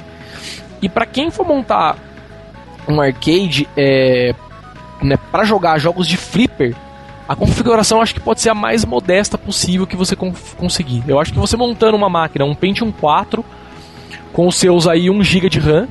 E 0.81 0.89
pra 0.89 1.05
quem 1.05 1.31
for 1.31 1.45
montar 1.45 1.97
um 2.87 2.99
arcade, 3.01 3.67
é, 3.77 4.33
né, 5.01 5.17
para 5.31 5.43
jogar 5.43 5.77
jogos 5.77 6.07
de 6.07 6.17
flipper, 6.17 6.75
a 7.29 7.35
configuração 7.35 8.01
acho 8.01 8.13
que 8.15 8.19
pode 8.19 8.41
ser 8.41 8.49
a 8.49 8.55
mais 8.55 8.83
modesta 8.83 9.37
possível 9.37 9.85
que 9.85 9.95
você 9.95 10.15
con- 10.15 10.33
conseguir. 10.57 11.03
Eu 11.07 11.19
acho 11.19 11.31
que 11.31 11.37
você 11.39 11.55
montando 11.55 11.95
uma 11.95 12.09
máquina, 12.09 12.43
um 12.43 12.55
Pentium 12.55 12.91
4, 12.91 13.45
com 14.33 14.47
os 14.47 14.55
seus 14.55 14.87
aí 14.87 15.09
1 15.11 15.23
GB 15.23 15.47
de 15.49 15.59
RAM, 15.59 15.87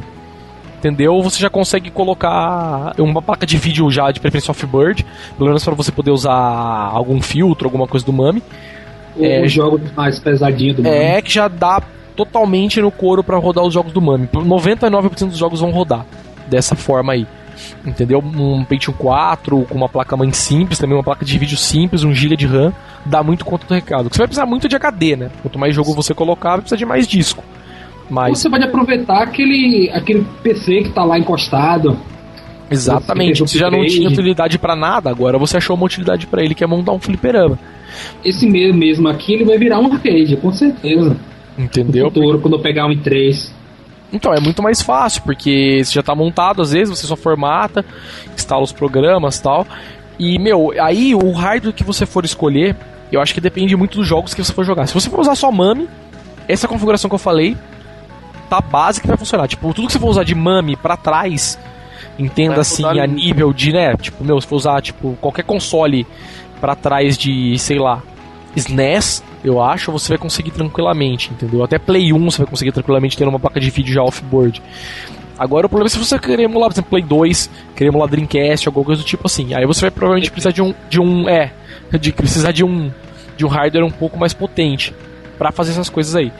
entendeu? 0.78 1.22
Você 1.22 1.38
já 1.40 1.48
consegue 1.48 1.90
colocar 1.90 2.92
uma 2.98 3.22
placa 3.22 3.46
de 3.46 3.56
vídeo 3.56 3.88
já 3.90 4.10
de 4.10 4.18
preferência 4.20 4.46
Softbird, 4.52 5.06
pelo 5.36 5.48
menos 5.48 5.64
para 5.64 5.74
você 5.74 5.92
poder 5.92 6.10
usar 6.10 6.32
algum 6.34 7.22
filtro, 7.22 7.66
alguma 7.68 7.86
coisa 7.86 8.04
do 8.04 8.12
Mami. 8.12 8.42
É, 9.18 9.44
Os 9.44 9.52
jogos 9.52 9.80
mais 9.96 10.18
pesadinhos 10.18 10.76
do 10.76 10.82
mundo. 10.82 10.92
É 10.92 11.22
que 11.22 11.32
já 11.32 11.48
dá 11.48 11.80
totalmente 12.16 12.80
no 12.80 12.90
couro 12.90 13.22
para 13.22 13.36
rodar 13.36 13.64
os 13.64 13.72
jogos 13.72 13.92
do 13.92 14.00
Mami. 14.00 14.28
99% 14.32 15.28
dos 15.28 15.38
jogos 15.38 15.60
vão 15.60 15.70
rodar 15.70 16.04
dessa 16.48 16.74
forma 16.74 17.12
aí. 17.12 17.26
Entendeu? 17.84 18.18
Um 18.20 18.64
Pentium 18.64 18.94
4 18.94 19.66
com 19.68 19.74
uma 19.76 19.88
placa 19.88 20.16
mãe 20.16 20.32
simples, 20.32 20.78
também 20.78 20.96
uma 20.96 21.02
placa 21.02 21.24
de 21.24 21.38
vídeo 21.38 21.56
simples, 21.56 22.04
1 22.04 22.12
GB 22.14 22.36
de 22.36 22.46
RAM, 22.46 22.72
dá 23.06 23.22
muito 23.22 23.44
conta 23.44 23.66
do 23.66 23.74
recado. 23.74 24.08
Você 24.12 24.18
vai 24.18 24.26
precisar 24.26 24.46
muito 24.46 24.68
de 24.68 24.76
HD, 24.76 25.16
né? 25.16 25.30
Quanto 25.42 25.58
mais 25.58 25.74
jogo 25.74 25.92
você 25.94 26.12
colocar, 26.14 26.50
vai 26.50 26.58
precisar 26.60 26.76
de 26.76 26.86
mais 26.86 27.06
disco. 27.06 27.42
Mas 28.10 28.38
Você 28.38 28.48
pode 28.48 28.64
aproveitar 28.64 29.22
aquele, 29.22 29.90
aquele 29.92 30.24
PC 30.42 30.82
que 30.84 30.90
tá 30.90 31.04
lá 31.04 31.18
encostado. 31.18 31.98
Exatamente, 32.70 33.40
Você 33.40 33.58
já 33.58 33.70
não 33.70 33.84
tinha 33.86 34.08
utilidade 34.08 34.58
pra 34.58 34.76
nada, 34.76 35.08
agora 35.10 35.38
você 35.38 35.56
achou 35.56 35.74
uma 35.74 35.86
utilidade 35.86 36.26
pra 36.26 36.42
ele 36.42 36.54
que 36.54 36.62
é 36.62 36.66
montar 36.66 36.92
um 36.92 36.98
fliperama. 36.98 37.58
Esse 38.24 38.46
me- 38.46 38.72
mesmo 38.72 39.08
aqui, 39.08 39.32
ele 39.34 39.44
vai 39.44 39.56
virar 39.58 39.78
um 39.80 39.90
arcade, 39.92 40.36
com 40.36 40.52
certeza. 40.52 41.16
No 41.56 41.64
Entendeu? 41.64 42.06
futuro, 42.06 42.38
quando 42.40 42.54
eu 42.54 42.60
pegar 42.60 42.86
um 42.86 42.90
i3. 42.90 43.50
Então 44.12 44.32
é 44.32 44.40
muito 44.40 44.62
mais 44.62 44.80
fácil, 44.80 45.22
porque 45.22 45.82
você 45.84 45.92
já 45.92 46.02
tá 46.02 46.14
montado, 46.14 46.62
às 46.62 46.72
vezes 46.72 46.96
você 46.96 47.06
só 47.06 47.16
formata, 47.16 47.84
instala 48.34 48.62
os 48.62 48.72
programas 48.72 49.36
e 49.36 49.42
tal. 49.42 49.66
E, 50.18 50.38
meu, 50.38 50.72
aí 50.80 51.14
o 51.14 51.30
hardware 51.32 51.74
que 51.74 51.84
você 51.84 52.06
for 52.06 52.24
escolher, 52.24 52.74
eu 53.12 53.20
acho 53.20 53.34
que 53.34 53.40
depende 53.40 53.76
muito 53.76 53.98
dos 53.98 54.06
jogos 54.06 54.34
que 54.34 54.42
você 54.42 54.52
for 54.52 54.64
jogar. 54.64 54.86
Se 54.86 54.94
você 54.94 55.08
for 55.10 55.20
usar 55.20 55.34
só 55.34 55.52
MAME, 55.52 55.88
essa 56.48 56.66
configuração 56.66 57.08
que 57.08 57.14
eu 57.14 57.18
falei 57.18 57.56
tá 58.48 58.60
básica 58.60 59.06
e 59.06 59.08
vai 59.08 59.16
funcionar. 59.16 59.46
Tipo, 59.46 59.72
tudo 59.74 59.86
que 59.86 59.92
você 59.92 59.98
for 59.98 60.08
usar 60.08 60.24
de 60.24 60.34
MAME 60.34 60.76
pra 60.76 60.96
trás, 60.96 61.58
entenda 62.18 62.62
assim, 62.62 62.84
a 62.84 63.06
nível 63.06 63.52
de, 63.52 63.72
né, 63.72 63.94
tipo, 63.96 64.24
meu, 64.24 64.40
se 64.40 64.46
for 64.46 64.56
usar, 64.56 64.80
tipo, 64.80 65.16
qualquer 65.20 65.44
console 65.44 66.06
pra 66.60 66.74
trás 66.74 67.16
de, 67.16 67.56
sei 67.58 67.78
lá, 67.78 68.02
SNES, 68.56 69.22
eu 69.44 69.62
acho, 69.62 69.92
você 69.92 70.08
vai 70.08 70.18
conseguir 70.18 70.50
tranquilamente, 70.50 71.30
entendeu? 71.30 71.62
Até 71.62 71.78
Play 71.78 72.12
1 72.12 72.30
você 72.30 72.38
vai 72.38 72.46
conseguir 72.46 72.72
tranquilamente 72.72 73.16
tendo 73.16 73.28
uma 73.28 73.38
placa 73.38 73.60
de 73.60 73.70
vídeo 73.70 73.94
já 73.94 74.02
off-board. 74.02 74.62
Agora 75.38 75.66
o 75.66 75.68
problema 75.68 75.86
é 75.86 75.90
se 75.90 75.98
você 75.98 76.18
querer 76.18 76.42
emular, 76.42 76.68
por 76.68 76.74
exemplo, 76.74 76.90
Play 76.90 77.02
2, 77.02 77.50
querer 77.76 77.90
emular 77.90 78.08
Dreamcast, 78.08 78.66
alguma 78.66 78.84
coisa 78.84 79.02
do 79.02 79.06
tipo 79.06 79.26
assim. 79.26 79.54
Aí 79.54 79.64
você 79.64 79.82
vai 79.82 79.90
provavelmente 79.90 80.30
precisar 80.30 80.50
de 80.50 80.60
um. 80.60 80.74
De 80.90 81.00
um 81.00 81.28
é. 81.28 81.52
De 82.00 82.12
precisar 82.12 82.50
de 82.50 82.64
um. 82.64 82.90
De 83.36 83.46
um 83.46 83.48
hardware 83.48 83.84
um 83.84 83.90
pouco 83.90 84.18
mais 84.18 84.34
potente 84.34 84.92
pra 85.38 85.52
fazer 85.52 85.70
essas 85.70 85.88
coisas 85.88 86.16
aí. 86.16 86.32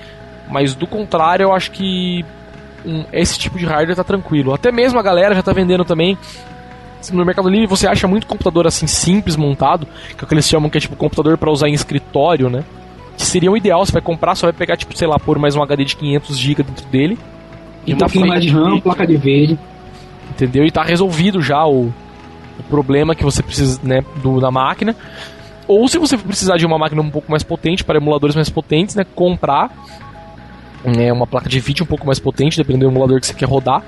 Mas 0.51 0.75
do 0.75 0.87
contrário, 0.87 1.45
eu 1.45 1.53
acho 1.53 1.71
que 1.71 2.25
um, 2.85 3.05
esse 3.13 3.39
tipo 3.39 3.57
de 3.57 3.65
hardware 3.65 3.95
tá 3.95 4.03
tranquilo. 4.03 4.53
Até 4.53 4.73
mesmo 4.73 4.99
a 4.99 5.03
galera 5.03 5.33
já 5.33 5.43
tá 5.43 5.53
vendendo 5.53 5.85
também. 5.85 6.19
No 7.13 7.25
Mercado 7.25 7.49
Livre 7.49 7.69
você 7.69 7.87
acha 7.87 8.09
muito 8.09 8.27
computador 8.27 8.67
assim 8.67 8.89
simples 8.89 9.37
montado, 9.37 9.87
que 10.17 10.21
é 10.21 10.25
o 10.25 10.27
que 10.27 10.35
eles 10.35 10.49
chamam 10.49 10.69
que 10.69 10.79
é 10.79 10.81
tipo 10.81 10.97
computador 10.97 11.39
pra 11.39 11.53
usar 11.53 11.69
em 11.69 11.73
escritório, 11.73 12.51
né? 12.51 12.65
Que 13.19 13.27
seria 13.27 13.51
o 13.51 13.57
ideal, 13.57 13.85
você 13.85 13.93
vai 13.93 14.01
comprar, 14.01 14.35
só 14.35 14.47
vai 14.47 14.53
pegar 14.55 14.77
tipo, 14.77 14.97
sei 14.97 15.07
lá, 15.07 15.19
pôr 15.19 15.39
mais 15.39 15.55
um 15.55 15.63
HD 15.63 15.85
de 15.85 15.97
500 15.97 16.39
GB 16.39 16.63
dentro 16.63 16.87
dele. 16.87 17.19
E 17.87 17.93
um 17.93 17.99
tá 17.99 18.07
pouquinho 18.07 18.29
mais 18.29 18.43
de. 18.43 18.51
RAM, 18.51 18.81
placa 18.81 19.07
de 19.07 19.17
vídeo. 19.17 19.59
entendeu? 20.31 20.65
E 20.65 20.71
tá 20.71 20.83
resolvido 20.83 21.43
já 21.43 21.67
o, 21.67 21.93
o 22.59 22.63
problema 22.71 23.15
que 23.15 23.25
você 23.25 23.43
precisa, 23.43 23.81
né, 23.83 24.05
do, 24.23 24.41
da 24.41 24.51
máquina. 24.51 24.95
Ou 25.67 25.87
se 25.89 25.99
você 25.99 26.17
precisar 26.17 26.57
de 26.57 26.65
uma 26.65 26.79
máquina 26.79 27.03
um 27.03 27.11
pouco 27.11 27.31
mais 27.31 27.43
potente, 27.43 27.85
para 27.85 27.99
emuladores 27.99 28.35
mais 28.35 28.49
potentes, 28.49 28.95
né, 28.95 29.05
comprar 29.15 29.71
né, 30.85 31.13
uma 31.13 31.27
placa 31.27 31.49
de 31.49 31.61
vídeo 31.61 31.85
um 31.85 31.87
pouco 31.87 32.07
mais 32.07 32.19
potente, 32.19 32.57
dependendo 32.57 32.87
do 32.87 32.91
emulador 32.93 33.21
que 33.21 33.27
você 33.27 33.35
quer 33.35 33.49
rodar. 33.49 33.83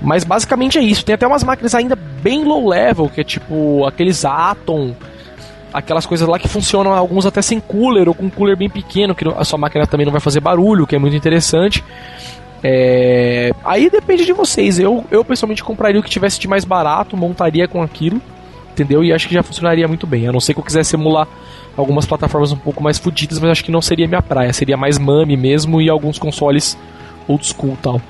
Mas 0.00 0.24
basicamente 0.24 0.78
é 0.78 0.82
isso. 0.82 1.04
Tem 1.04 1.14
até 1.14 1.26
umas 1.26 1.44
máquinas 1.44 1.74
ainda 1.74 1.94
bem 1.94 2.44
low 2.44 2.68
level, 2.68 3.08
que 3.08 3.20
é 3.20 3.24
tipo 3.24 3.86
aqueles 3.86 4.24
Atom, 4.24 4.96
aquelas 5.72 6.06
coisas 6.06 6.28
lá 6.28 6.38
que 6.38 6.48
funcionam, 6.48 6.92
alguns 6.92 7.26
até 7.26 7.40
sem 7.40 7.58
cooler 7.60 8.08
ou 8.08 8.14
com 8.14 8.30
cooler 8.30 8.56
bem 8.56 8.68
pequeno, 8.68 9.14
que 9.14 9.26
a 9.28 9.44
sua 9.44 9.58
máquina 9.58 9.86
também 9.86 10.04
não 10.04 10.12
vai 10.12 10.20
fazer 10.20 10.40
barulho, 10.40 10.86
que 10.86 10.94
é 10.94 10.98
muito 10.98 11.16
interessante. 11.16 11.82
É, 12.62 13.50
Aí 13.64 13.90
depende 13.90 14.24
de 14.24 14.32
vocês. 14.32 14.78
Eu, 14.78 15.04
eu 15.10 15.24
pessoalmente 15.24 15.64
compraria 15.64 16.00
o 16.00 16.02
que 16.02 16.10
tivesse 16.10 16.38
de 16.38 16.46
mais 16.46 16.64
barato, 16.64 17.16
montaria 17.16 17.66
com 17.66 17.82
aquilo, 17.82 18.20
entendeu? 18.70 19.02
E 19.02 19.12
acho 19.12 19.26
que 19.26 19.34
já 19.34 19.42
funcionaria 19.42 19.88
muito 19.88 20.06
bem. 20.06 20.28
A 20.28 20.32
não 20.32 20.40
ser 20.40 20.54
que 20.54 20.60
eu 20.60 20.64
quisesse 20.64 20.94
emular 20.94 21.26
algumas 21.76 22.06
plataformas 22.06 22.52
um 22.52 22.56
pouco 22.56 22.82
mais 22.82 22.98
fodidas, 22.98 23.38
mas 23.38 23.50
acho 23.50 23.64
que 23.64 23.72
não 23.72 23.82
seria 23.82 24.06
minha 24.06 24.22
praia. 24.22 24.52
Seria 24.52 24.76
mais 24.76 24.98
MAME 24.98 25.36
mesmo 25.36 25.80
e 25.80 25.90
alguns 25.90 26.18
consoles 26.18 26.78
old 27.26 27.44
school 27.46 27.76
tal. 27.82 28.00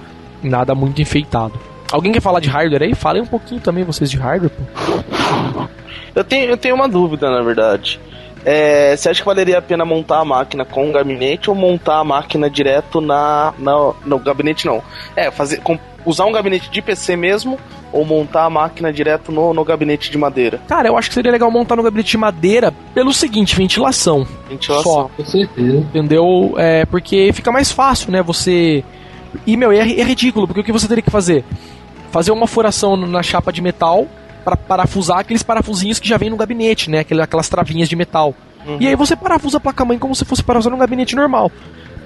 Nada 0.42 0.74
muito 0.74 1.00
enfeitado. 1.00 1.54
Alguém 1.90 2.12
quer 2.12 2.20
falar 2.20 2.40
de 2.40 2.48
hardware 2.48 2.82
aí? 2.82 2.94
Falem 2.94 3.22
um 3.22 3.26
pouquinho 3.26 3.60
também 3.60 3.84
vocês 3.84 4.10
de 4.10 4.16
hardware, 4.16 4.50
pô. 4.50 5.68
Eu 6.14 6.24
tenho, 6.24 6.50
eu 6.50 6.56
tenho 6.56 6.74
uma 6.74 6.88
dúvida, 6.88 7.30
na 7.30 7.42
verdade. 7.42 8.00
É, 8.44 8.96
você 8.96 9.08
acha 9.08 9.20
que 9.20 9.26
valeria 9.26 9.58
a 9.58 9.62
pena 9.62 9.84
montar 9.84 10.18
a 10.18 10.24
máquina 10.24 10.64
com 10.64 10.88
um 10.88 10.92
gabinete 10.92 11.48
ou 11.48 11.54
montar 11.54 11.98
a 11.98 12.04
máquina 12.04 12.50
direto 12.50 13.00
na, 13.00 13.54
na 13.58 13.92
no 14.04 14.18
gabinete 14.18 14.66
não? 14.66 14.82
É, 15.14 15.30
fazer 15.30 15.58
com, 15.58 15.78
usar 16.04 16.24
um 16.24 16.32
gabinete 16.32 16.68
de 16.68 16.82
PC 16.82 17.14
mesmo 17.14 17.56
ou 17.92 18.04
montar 18.04 18.44
a 18.44 18.50
máquina 18.50 18.92
direto 18.92 19.30
no, 19.30 19.54
no 19.54 19.64
gabinete 19.64 20.10
de 20.10 20.18
madeira? 20.18 20.60
Cara, 20.66 20.88
eu 20.88 20.96
acho 20.96 21.08
que 21.08 21.14
seria 21.14 21.30
legal 21.30 21.50
montar 21.50 21.76
no 21.76 21.82
gabinete 21.84 22.10
de 22.10 22.18
madeira 22.18 22.72
pelo 22.92 23.12
seguinte, 23.12 23.54
ventilação. 23.54 24.26
Ventilação. 24.48 24.92
Só, 24.92 25.10
Com 25.16 25.24
certeza. 25.24 25.76
entendeu? 25.76 26.54
É, 26.56 26.84
porque 26.86 27.30
fica 27.32 27.52
mais 27.52 27.70
fácil, 27.70 28.10
né? 28.10 28.22
Você. 28.22 28.82
E, 29.46 29.56
meu, 29.56 29.70
é, 29.70 29.78
é 29.78 30.02
ridículo, 30.02 30.46
porque 30.46 30.60
o 30.60 30.64
que 30.64 30.72
você 30.72 30.88
teria 30.88 31.02
que 31.02 31.10
fazer? 31.10 31.44
Fazer 32.10 32.32
uma 32.32 32.46
furação 32.46 32.96
na 32.96 33.22
chapa 33.22 33.52
de 33.52 33.62
metal 33.62 34.06
para 34.42 34.56
parafusar 34.56 35.18
aqueles 35.20 35.42
parafusinhos 35.42 35.98
que 35.98 36.08
já 36.08 36.16
vem 36.16 36.28
no 36.30 36.36
gabinete, 36.36 36.90
né? 36.90 37.00
Aquela- 37.00 37.24
Aquelas 37.24 37.48
travinhas 37.48 37.88
de 37.88 37.96
metal. 37.96 38.34
Uhum. 38.66 38.76
E 38.80 38.86
aí 38.86 38.94
você 38.96 39.16
parafusa 39.16 39.56
a 39.56 39.60
placa-mãe 39.60 39.98
como 39.98 40.14
se 40.14 40.24
fosse 40.24 40.42
parafusar 40.42 40.72
num 40.72 40.78
gabinete 40.78 41.16
normal. 41.16 41.50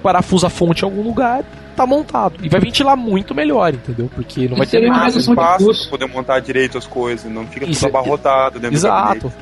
Parafusa 0.01 0.47
a 0.47 0.49
fonte 0.49 0.83
em 0.83 0.85
algum 0.85 1.01
lugar, 1.03 1.43
tá 1.75 1.85
montado. 1.85 2.35
E 2.41 2.49
vai 2.49 2.59
ventilar 2.59 2.95
muito 2.95 3.33
melhor, 3.35 3.73
entendeu? 3.73 4.09
Porque 4.13 4.47
não 4.47 4.57
vai 4.57 4.65
ter 4.67 4.81
nada. 4.87 4.99
Mais 5.01 5.15
espaço 5.15 5.65
pra 5.81 5.89
poder 5.89 6.05
montar 6.07 6.39
direito 6.39 6.77
as 6.77 6.85
coisas, 6.87 7.29
não 7.31 7.45
fica 7.47 7.65
Isso 7.65 7.85
tudo 7.85 7.95
é- 7.95 7.99
abarrotado 7.99 8.59
dentro 8.59 8.71
do 8.71 8.75
Exato. 8.77 9.13
gabinete. 9.27 9.35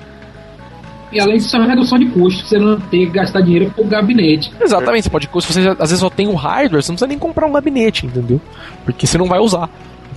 E 1.11 1.19
além 1.19 1.37
disso, 1.37 1.55
é 1.55 1.59
uma 1.59 1.67
redução 1.69 1.97
de 1.99 2.07
custo, 2.07 2.45
você 2.45 2.57
não 2.57 2.79
ter 2.79 3.05
que 3.05 3.11
gastar 3.11 3.39
dinheiro 3.41 3.71
com 3.75 3.83
o 3.83 3.87
gabinete. 3.87 4.51
Exatamente, 4.59 5.03
você 5.03 5.09
pode. 5.09 5.29
Se 5.45 5.53
você 5.53 5.69
às 5.69 5.77
vezes 5.77 5.99
só 5.99 6.09
tem 6.09 6.27
o 6.27 6.33
hardware, 6.35 6.81
você 6.83 6.91
não 6.91 6.95
precisa 6.95 7.07
nem 7.07 7.17
comprar 7.19 7.45
um 7.47 7.53
gabinete, 7.53 8.05
entendeu? 8.05 8.41
Porque 8.83 9.05
você 9.07 9.17
não 9.17 9.27
vai 9.27 9.39
usar. 9.39 9.69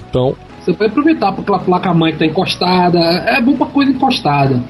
Então, 0.08 0.34
Você 0.60 0.72
pode 0.72 0.90
aproveitar 0.90 1.32
porque 1.32 1.42
aquela 1.52 1.58
placa-mãe 1.64 2.12
que 2.12 2.18
tá 2.18 2.26
encostada. 2.26 2.98
É 2.98 3.40
bom 3.40 3.56
pra 3.56 3.66
coisa 3.66 3.90
encostada. 3.90 4.60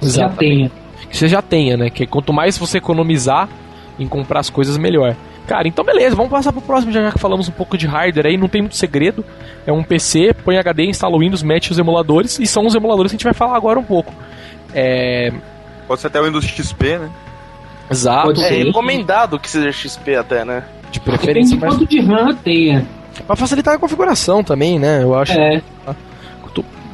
Você 0.00 0.18
já 0.20 0.28
tenha. 0.28 0.70
que 1.08 1.16
você 1.16 1.28
já 1.28 1.40
tenha, 1.42 1.76
né? 1.76 1.90
Que 1.90 2.06
quanto 2.06 2.32
mais 2.32 2.58
você 2.58 2.78
economizar 2.78 3.48
em 3.98 4.06
comprar 4.06 4.40
as 4.40 4.50
coisas, 4.50 4.76
melhor. 4.76 5.14
Cara, 5.46 5.68
então 5.68 5.84
beleza, 5.84 6.16
vamos 6.16 6.30
passar 6.30 6.52
pro 6.52 6.60
próximo, 6.60 6.92
já, 6.92 7.02
já 7.02 7.12
que 7.12 7.20
falamos 7.20 7.48
um 7.48 7.52
pouco 7.52 7.78
de 7.78 7.86
hardware 7.86 8.26
aí, 8.26 8.36
não 8.36 8.48
tem 8.48 8.60
muito 8.62 8.76
segredo. 8.76 9.24
É 9.64 9.72
um 9.72 9.82
PC, 9.82 10.34
põe 10.44 10.58
HD, 10.58 10.86
instala 10.86 11.14
o 11.14 11.20
Windows, 11.20 11.42
mete 11.42 11.70
os 11.70 11.78
emuladores, 11.78 12.38
e 12.40 12.46
são 12.46 12.66
os 12.66 12.74
emuladores 12.74 13.12
que 13.12 13.16
a 13.16 13.18
gente 13.18 13.24
vai 13.24 13.32
falar 13.32 13.56
agora 13.56 13.78
um 13.78 13.84
pouco. 13.84 14.12
É. 14.74 15.32
Pode 15.86 16.00
ser 16.00 16.08
até 16.08 16.20
o 16.20 16.24
Windows 16.24 16.44
XP, 16.44 16.98
né? 16.98 17.10
Exato, 17.88 18.26
Pode 18.26 18.42
É 18.42 18.48
ser. 18.48 18.64
recomendado 18.64 19.38
que 19.38 19.48
seja 19.48 19.70
XP 19.70 20.16
até, 20.16 20.44
né? 20.44 20.64
de 20.90 21.00
preferência, 21.00 21.56
mas 21.60 21.74
quanto 21.74 21.86
de 21.86 22.00
RAM 22.00 22.34
tenha. 22.36 22.86
Pra 23.22 23.36
facilitar 23.36 23.74
a 23.74 23.78
configuração 23.78 24.42
também, 24.42 24.78
né? 24.78 25.02
Eu 25.02 25.14
acho. 25.14 25.32
É. 25.32 25.62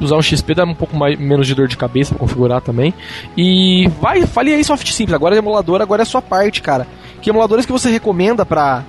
usar 0.00 0.16
um 0.16 0.22
XP 0.22 0.54
dá 0.54 0.64
um 0.64 0.74
pouco 0.74 0.96
mais, 0.96 1.18
menos 1.18 1.46
de 1.46 1.54
dor 1.54 1.68
de 1.68 1.76
cabeça 1.76 2.10
pra 2.10 2.18
configurar 2.18 2.60
também. 2.60 2.92
E 3.36 3.88
vai, 4.00 4.26
fale 4.26 4.52
aí 4.52 4.64
soft 4.64 4.88
simples. 4.90 5.14
Agora 5.14 5.36
emulador, 5.36 5.80
agora 5.80 6.02
é 6.02 6.04
a 6.04 6.06
sua 6.06 6.22
parte, 6.22 6.60
cara. 6.60 6.86
Que 7.20 7.30
emuladores 7.30 7.64
que 7.64 7.72
você 7.72 7.90
recomenda 7.90 8.44
pra, 8.44 8.84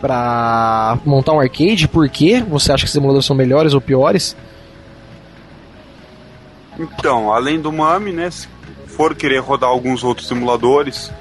pra 0.00 0.98
montar 1.04 1.32
um 1.32 1.40
arcade? 1.40 1.86
Por 1.86 2.08
quê? 2.08 2.42
Você 2.48 2.72
acha 2.72 2.84
que 2.84 2.88
esses 2.88 2.96
emuladores 2.96 3.26
são 3.26 3.36
melhores 3.36 3.74
ou 3.74 3.80
piores? 3.80 4.36
Então, 6.78 7.32
além 7.32 7.60
do 7.60 7.72
MAME, 7.72 8.12
né? 8.12 8.30
Se 8.30 8.48
for 8.86 9.14
querer 9.14 9.38
rodar 9.38 9.68
alguns 9.68 10.02
outros 10.04 10.30
emuladores 10.30 11.12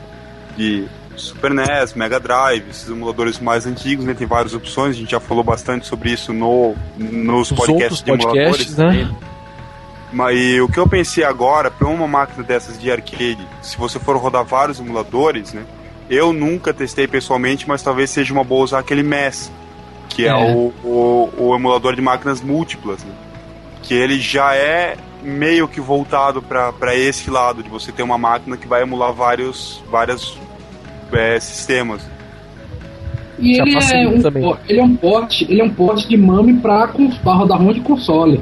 de 0.56 0.88
Super 1.18 1.52
NES, 1.54 1.94
Mega 1.96 2.20
Drive, 2.20 2.70
esses 2.70 2.88
emuladores 2.90 3.40
mais 3.40 3.66
antigos, 3.66 4.06
né? 4.06 4.14
Tem 4.14 4.28
várias 4.28 4.54
opções, 4.54 4.96
a 4.96 5.00
gente 5.00 5.12
já 5.12 5.20
falou 5.20 5.44
bastante 5.44 5.86
sobre 5.88 6.12
isso 6.12 6.32
no, 6.32 6.76
nos 6.98 7.52
Os 7.52 7.58
podcasts 7.58 8.02
de 8.04 8.12
emuladores. 8.12 8.66
podcasts, 8.68 8.78
né? 8.78 9.16
Mas 10.14 10.38
e 10.40 10.62
o 10.62 10.70
que 10.70 10.78
eu 10.80 10.88
pensei 10.88 11.24
agora, 11.24 11.70
para 11.70 11.88
uma 11.88 12.08
máquina 12.08 12.44
dessas 12.44 12.80
de 12.80 12.90
arcade, 12.90 13.46
se 13.62 13.78
você 13.78 14.00
for 14.00 14.16
rodar 14.18 14.44
vários 14.46 14.80
emuladores, 14.80 15.52
né? 15.54 15.64
Eu 16.10 16.32
nunca 16.32 16.74
testei 16.74 17.08
pessoalmente, 17.08 17.68
mas 17.68 17.82
talvez 17.84 18.10
seja 18.10 18.32
uma 18.34 18.44
boa 18.44 18.64
usar 18.64 18.80
aquele 18.80 19.04
MES, 19.04 19.52
que 20.08 20.26
é, 20.26 20.30
É. 20.30 20.34
o, 20.36 20.74
o, 20.84 21.30
o 21.38 21.56
emulador 21.56 21.94
de 21.96 22.02
máquinas 22.02 22.40
múltiplas, 22.40 23.04
né? 23.04 23.12
Que 23.84 23.94
ele 23.94 24.18
já 24.20 24.56
é 24.56 24.96
meio 25.22 25.68
que 25.68 25.82
voltado 25.82 26.42
para 26.42 26.96
esse 26.96 27.30
lado, 27.30 27.62
de 27.62 27.70
você 27.70 27.92
ter 27.92 28.04
uma 28.04 28.18
máquina 28.18 28.56
que 28.56 28.68
vai 28.68 28.84
emular 28.84 29.12
vários, 29.12 29.84
vários 29.92 30.38
é, 31.14 31.40
sistemas. 31.40 32.02
E 33.40 33.56
Já 33.56 33.64
ele 33.64 33.76
é, 33.76 34.08
um, 34.08 34.22
também. 34.22 34.56
ele 34.68 34.80
é 34.80 34.84
um 34.84 34.96
porte, 34.96 35.46
ele 35.50 35.62
é 35.62 35.64
um 35.64 35.70
porte 35.70 36.08
de 36.08 36.18
MAME 36.18 36.56
pra 36.56 36.86
rodar 37.26 37.62
ROM 37.62 37.72
de 37.72 37.82
console. 37.82 38.42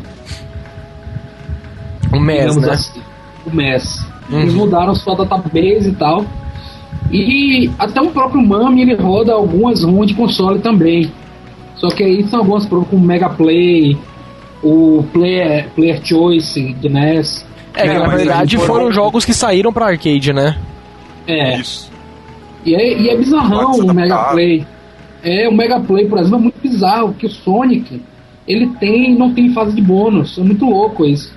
Um 2.14 2.20
MES, 2.20 2.56
né? 2.58 2.70
assim, 2.72 3.02
o 3.46 3.54
MES. 3.54 4.06
Uhum. 4.30 4.40
Eles 4.42 4.54
mudaram 4.54 4.96
sua 4.96 5.16
database 5.16 5.90
e 5.90 5.96
tal. 5.96 6.26
E 7.12 7.70
até 7.78 8.02
o 8.02 8.10
próprio 8.10 8.42
MAME 8.42 8.82
ele 8.82 8.96
roda 8.96 9.34
algumas 9.34 9.84
ROM 9.84 10.06
de 10.06 10.14
console 10.14 10.60
também. 10.60 11.12
Só 11.76 11.90
que 11.90 12.04
aí 12.04 12.26
são 12.28 12.40
algumas 12.40 12.66
provas 12.66 12.88
como 12.88 13.06
Mega 13.06 13.30
Play, 13.30 13.98
o 14.64 15.04
Player, 15.12 15.68
Player 15.76 16.00
Choice 16.04 16.74
de 16.74 16.88
NES. 16.90 17.46
É, 17.74 18.00
na 18.00 18.08
verdade 18.08 18.56
foram 18.56 18.68
foram- 18.68 18.92
jogos 18.92 19.26
que 19.26 19.34
saíram 19.34 19.74
pra 19.74 19.88
arcade, 19.88 20.32
né? 20.32 20.58
É, 21.28 21.60
Isso. 21.60 21.92
E 22.66 22.76
é, 22.76 22.98
e 23.02 23.10
é 23.10 23.16
bizarrão 23.18 23.72
o 23.74 23.94
Mega. 23.94 24.18
Play. 24.32 24.66
É, 25.24 25.48
o 25.48 25.54
Mega 25.56 25.80
Play, 25.80 26.08
por 26.08 26.18
exemplo, 26.20 26.38
é 26.38 26.42
muito 26.42 26.60
bizarro, 26.62 27.10
porque 27.10 27.26
o 27.26 27.30
Sonic, 27.30 28.02
ele 28.48 28.68
tem 28.80 29.16
não 29.18 29.34
tem 29.34 29.54
fase 29.54 29.74
de 29.76 29.82
bônus. 29.82 30.38
É 30.38 30.42
muito 30.42 30.66
louco 30.66 31.06
isso. 31.06 31.34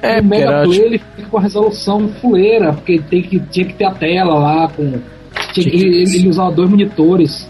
É, 0.00 0.20
o 0.20 0.24
Mega 0.24 0.44
era, 0.44 0.62
Play 0.64 0.72
tipo, 0.78 0.86
ele 0.86 0.98
fica 1.16 1.28
com 1.28 1.38
a 1.38 1.40
resolução 1.40 2.08
fuleira, 2.20 2.72
porque 2.72 2.98
tem 3.10 3.22
que, 3.22 3.40
tinha 3.40 3.66
que 3.66 3.74
ter 3.74 3.84
a 3.84 3.90
tela 3.92 4.34
lá 4.34 4.68
com. 4.68 4.84
Tinha, 5.52 5.52
Tinha 5.52 5.70
que- 5.70 5.76
ele, 5.76 6.16
ele 6.16 6.28
usava 6.28 6.50
dois 6.52 6.70
monitores. 6.70 7.48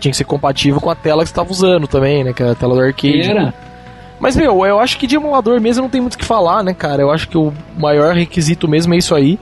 tinha 0.00 0.10
que 0.10 0.16
ser 0.16 0.24
compatível 0.24 0.80
com 0.80 0.90
a 0.90 0.94
tela 0.94 1.22
que 1.22 1.28
você 1.30 1.34
tava 1.34 1.50
usando 1.50 1.86
também, 1.86 2.24
né? 2.24 2.32
Que 2.32 2.42
era 2.42 2.52
a 2.52 2.54
tela 2.54 2.74
do 2.74 2.80
arcade. 2.80 3.20
Era. 3.22 3.54
Mas, 4.20 4.36
meu, 4.36 4.64
eu 4.64 4.78
acho 4.78 4.96
que 4.98 5.06
de 5.06 5.16
emulador 5.16 5.60
mesmo 5.60 5.82
não 5.82 5.90
tem 5.90 6.00
muito 6.00 6.14
o 6.14 6.18
que 6.18 6.24
falar, 6.24 6.62
né, 6.62 6.72
cara? 6.72 7.02
Eu 7.02 7.10
acho 7.10 7.28
que 7.28 7.36
o 7.36 7.52
maior 7.78 8.14
requisito 8.14 8.66
mesmo 8.68 8.94
é 8.94 8.96
isso 8.98 9.14
aí. 9.14 9.38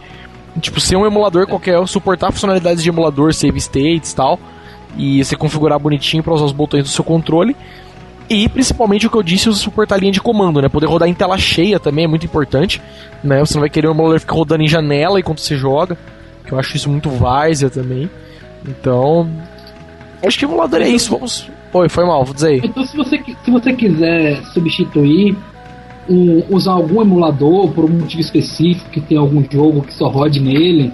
Tipo, 0.61 0.80
ser 0.80 0.96
um 0.96 1.07
emulador 1.07 1.46
qualquer, 1.46 1.86
suportar 1.88 2.30
funcionalidades 2.30 2.82
de 2.82 2.88
emulador, 2.88 3.32
save 3.32 3.59
states 3.59 4.12
e 4.12 4.16
tal. 4.16 4.38
E 4.96 5.24
você 5.24 5.34
configurar 5.34 5.78
bonitinho 5.78 6.22
pra 6.22 6.34
usar 6.34 6.44
os 6.44 6.53
botões 6.53 6.84
do 6.84 6.88
seu 6.88 7.05
controle. 7.05 7.57
E 8.28 8.48
principalmente 8.48 9.07
o 9.07 9.11
que 9.11 9.16
eu 9.16 9.22
disse, 9.22 9.46
você 9.46 9.61
suportar 9.61 9.96
a 9.96 9.98
linha 9.98 10.12
de 10.12 10.20
comando, 10.20 10.61
né? 10.61 10.68
Poder 10.68 10.86
rodar 10.86 11.09
em 11.09 11.14
tela 11.14 11.36
cheia 11.38 11.80
também 11.80 12.05
é 12.05 12.09
muito 12.09 12.26
importante. 12.26 12.80
Né? 13.22 13.40
Você 13.40 13.55
não 13.55 13.61
vai 13.61 13.70
querer 13.70 13.88
um 13.88 13.92
emulador 13.92 14.20
ficar 14.20 14.34
rodando 14.34 14.62
em 14.62 14.68
janela 14.68 15.18
enquanto 15.18 15.40
você 15.40 15.57
joga. 15.57 15.96
Que 16.44 16.53
eu 16.53 16.59
acho 16.59 16.76
isso 16.76 16.90
muito 16.90 17.11
várzea 17.11 17.70
também. 17.70 18.11
Então. 18.66 19.28
Acho 20.24 20.38
que 20.38 20.44
emulador 20.44 20.80
é 20.80 20.88
isso. 20.88 21.11
Vamos. 21.11 21.50
Oi, 21.72 21.88
foi 21.88 22.05
mal, 22.05 22.24
vou 22.24 22.34
dizer 22.34 22.48
aí. 22.48 22.61
Então, 22.62 22.84
se 22.84 22.96
você, 22.96 23.22
se 23.44 23.50
você 23.50 23.72
quiser 23.72 24.42
substituir, 24.53 25.36
um- 26.09 26.42
usar 26.50 26.72
algum 26.72 27.00
emulador 27.00 27.68
por 27.72 27.84
um 27.84 27.88
motivo 28.00 28.20
específico, 28.20 28.90
que 28.90 29.00
tem 29.00 29.16
algum 29.18 29.42
jogo 29.50 29.82
que 29.82 29.94
só 29.94 30.09
rode 30.09 30.40
nele 30.40 30.92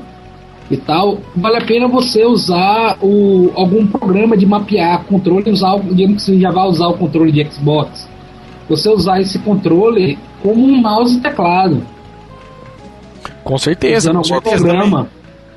e 0.71 0.77
tal, 0.77 1.19
vale 1.35 1.57
a 1.57 1.65
pena 1.65 1.89
você 1.89 2.25
usar 2.27 2.99
o, 3.03 3.51
algum 3.55 3.87
programa 3.87 4.37
de 4.37 4.45
mapear 4.45 5.03
controle, 5.05 5.51
usar, 5.51 5.75
o- 5.77 5.95
digamos 5.95 6.17
que 6.25 6.31
você 6.33 6.39
já 6.41 6.51
vai 6.51 6.67
usar 6.69 6.89
o 6.89 6.95
controle 6.95 7.33
de 7.33 7.45
Xbox. 7.51 8.07
Você 8.69 8.89
usar 8.91 9.19
esse 9.21 9.39
controle 9.39 10.19
como 10.43 10.63
um 10.63 10.77
mouse 10.81 11.17
e 11.17 11.21
teclado, 11.21 11.83
Com 13.43 13.57
certeza. 13.57 14.11
usando 14.11 14.17
com 14.19 14.25
certeza. 14.25 14.57
programa. 14.63 15.09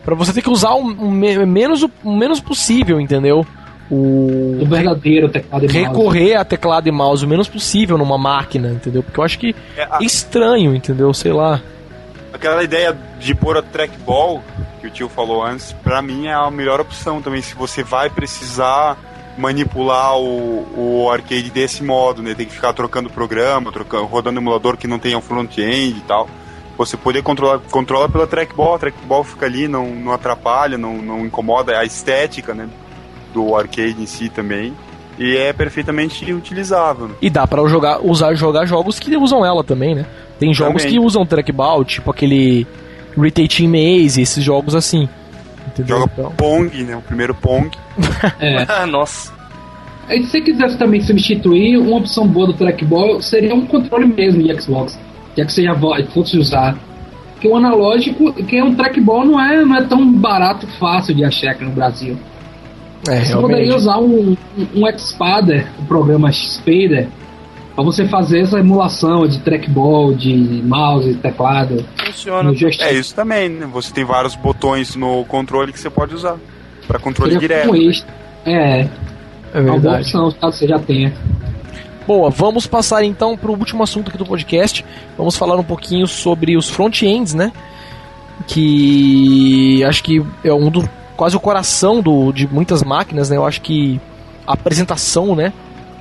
Pra 0.05 0.15
você 0.15 0.33
ter 0.33 0.41
que 0.41 0.49
usar 0.49 0.73
o, 0.73 0.79
o 0.87 1.11
me- 1.11 1.45
menos, 1.45 1.83
o 2.03 2.11
menos 2.15 2.39
possível, 2.39 2.99
entendeu? 2.99 3.45
O. 3.91 4.59
O 4.61 4.65
verdadeiro 4.65 5.27
teclado 5.27 5.65
e 5.65 5.67
mouse. 5.67 5.79
Recorrer 5.87 6.35
a 6.35 6.45
teclado 6.45 6.87
e 6.87 6.91
mouse 6.91 7.25
o 7.25 7.27
menos 7.27 7.49
possível 7.49 7.97
numa 7.97 8.17
máquina, 8.17 8.69
entendeu? 8.69 9.03
Porque 9.03 9.19
eu 9.19 9.23
acho 9.23 9.37
que 9.37 9.53
É, 9.75 9.83
a- 9.83 9.99
estranho, 10.01 10.73
entendeu? 10.73 11.13
Sei 11.13 11.33
lá. 11.33 11.61
Aquela 12.33 12.63
ideia 12.63 12.97
de 13.19 13.35
pôr 13.35 13.57
a 13.57 13.61
trackball, 13.61 14.41
que 14.79 14.87
o 14.87 14.89
tio 14.89 15.09
falou 15.09 15.43
antes, 15.43 15.73
pra 15.83 16.01
mim 16.01 16.27
é 16.27 16.33
a 16.33 16.49
melhor 16.49 16.79
opção 16.79 17.21
também. 17.21 17.41
Se 17.41 17.53
você 17.53 17.83
vai 17.83 18.09
precisar 18.09 18.97
manipular 19.37 20.17
o, 20.17 21.03
o 21.05 21.09
arcade 21.11 21.49
desse 21.49 21.83
modo, 21.83 22.21
né? 22.21 22.33
Tem 22.33 22.45
que 22.45 22.53
ficar 22.53 22.73
trocando 22.73 23.09
programa, 23.09 23.71
trocando, 23.71 24.05
rodando 24.05 24.39
emulador 24.39 24.77
que 24.77 24.87
não 24.87 24.99
tenha 24.99 25.17
um 25.17 25.21
front-end 25.21 25.97
e 25.97 26.01
tal. 26.07 26.29
Você 26.77 26.95
poder 26.97 27.21
controlar 27.21 27.59
controla 27.69 28.07
pela 28.09 28.25
trackball, 28.25 28.75
a 28.75 28.79
trackball 28.79 29.23
fica 29.23 29.45
ali, 29.45 29.67
não, 29.67 29.87
não 29.87 30.11
atrapalha, 30.13 30.77
não, 30.77 30.97
não 31.01 31.25
incomoda 31.25 31.77
a 31.77 31.83
estética, 31.85 32.53
né? 32.53 32.67
Do 33.33 33.55
arcade 33.55 33.95
em 33.99 34.05
si 34.05 34.29
também. 34.29 34.73
E 35.19 35.37
é 35.37 35.53
perfeitamente 35.53 36.33
utilizável. 36.33 37.07
né? 37.09 37.15
E 37.21 37.29
dá 37.29 37.45
pra 37.45 37.65
jogar, 37.67 37.99
usar 38.03 38.33
jogar 38.33 38.65
jogos 38.65 38.99
que 38.99 39.15
usam 39.15 39.45
ela 39.45 39.63
também, 39.63 39.93
né? 39.93 40.05
Tem 40.39 40.53
jogos 40.53 40.81
Também. 40.81 40.97
que 40.97 41.05
usam 41.05 41.23
trackball, 41.25 41.85
tipo 41.85 42.09
aquele 42.09 42.65
Retating 43.15 43.67
Maze, 43.67 44.21
esses 44.21 44.43
jogos 44.43 44.73
assim. 44.73 45.07
Entendeu? 45.67 45.99
Joga 45.99 46.11
Então, 46.17 46.31
Pong, 46.31 46.83
né? 46.83 46.95
O 46.95 47.01
primeiro 47.01 47.35
Pong. 47.35 47.69
É. 48.39 48.65
Ah, 48.67 48.85
Nossa. 48.89 49.31
Aí, 50.07 50.23
se 50.23 50.31
você 50.31 50.41
quisesse 50.41 50.77
também 50.77 50.99
substituir, 51.01 51.77
uma 51.77 51.97
opção 51.97 52.27
boa 52.27 52.47
do 52.47 52.53
trackball 52.53 53.21
seria 53.21 53.53
um 53.53 53.65
controle 53.67 54.07
mesmo 54.07 54.41
de 54.41 54.59
Xbox. 54.59 54.99
Já 55.37 55.45
que 55.45 55.53
você 55.53 55.63
já 55.63 55.75
fosse 56.11 56.37
usar. 56.37 56.75
que 57.39 57.47
o 57.47 57.55
analógico, 57.55 58.33
que 58.33 58.57
é 58.57 58.63
um 58.63 58.73
trackball, 58.75 59.23
não 59.23 59.39
é, 59.39 59.63
não 59.63 59.75
é 59.75 59.83
tão 59.83 60.11
barato, 60.11 60.65
fácil 60.79 61.13
de 61.13 61.23
achar 61.23 61.51
aqui 61.51 61.63
no 61.63 61.71
Brasil. 61.71 62.17
É, 63.07 63.21
Você 63.25 63.35
poderia 63.35 63.75
usar 63.75 63.97
um, 63.97 64.31
um, 64.31 64.37
um 64.75 64.97
Xpader, 64.97 65.67
o 65.79 65.85
programa 65.85 66.31
Xpader, 66.31 67.07
para 67.75 67.83
você 67.83 68.07
fazer 68.07 68.41
essa 68.41 68.59
emulação 68.59 69.27
de 69.27 69.39
trackball, 69.39 70.13
de 70.13 70.33
mouse, 70.63 71.15
teclado. 71.15 71.83
Funciona. 72.05 72.51
É 72.79 72.93
isso 72.93 73.15
também, 73.15 73.49
né? 73.49 73.67
Você 73.73 73.91
tem 73.93 74.03
vários 74.03 74.35
botões 74.35 74.95
no 74.95 75.25
controle 75.25 75.71
que 75.73 75.79
você 75.79 75.89
pode 75.89 76.13
usar. 76.13 76.37
Pra 76.87 76.99
controle 76.99 77.33
Seria 77.33 77.47
direto. 77.47 77.67
com 77.69 77.75
este. 77.75 78.05
É, 78.45 78.81
É 78.81 78.89
é 79.53 79.59
uma 79.59 79.63
boa 79.63 79.79
verdade. 79.79 80.03
opção, 80.03 80.31
caso 80.39 80.57
você 80.57 80.67
já 80.67 80.77
tenha. 80.79 81.13
Boa, 82.05 82.29
vamos 82.29 82.67
passar 82.67 83.03
então 83.03 83.37
para 83.37 83.49
o 83.51 83.57
último 83.57 83.81
assunto 83.83 84.09
aqui 84.09 84.17
do 84.17 84.25
podcast. 84.25 84.83
Vamos 85.17 85.37
falar 85.37 85.55
um 85.55 85.63
pouquinho 85.63 86.05
sobre 86.07 86.57
os 86.57 86.69
front-ends, 86.69 87.33
né? 87.33 87.51
Que 88.47 89.83
acho 89.85 90.03
que 90.03 90.21
é 90.43 90.53
um 90.53 90.69
do 90.69 90.87
quase 91.21 91.37
o 91.37 91.39
coração 91.39 92.01
do, 92.01 92.31
de 92.31 92.47
muitas 92.47 92.81
máquinas, 92.81 93.29
né? 93.29 93.37
Eu 93.37 93.45
acho 93.45 93.61
que 93.61 94.01
a 94.47 94.53
apresentação, 94.53 95.35
né, 95.35 95.53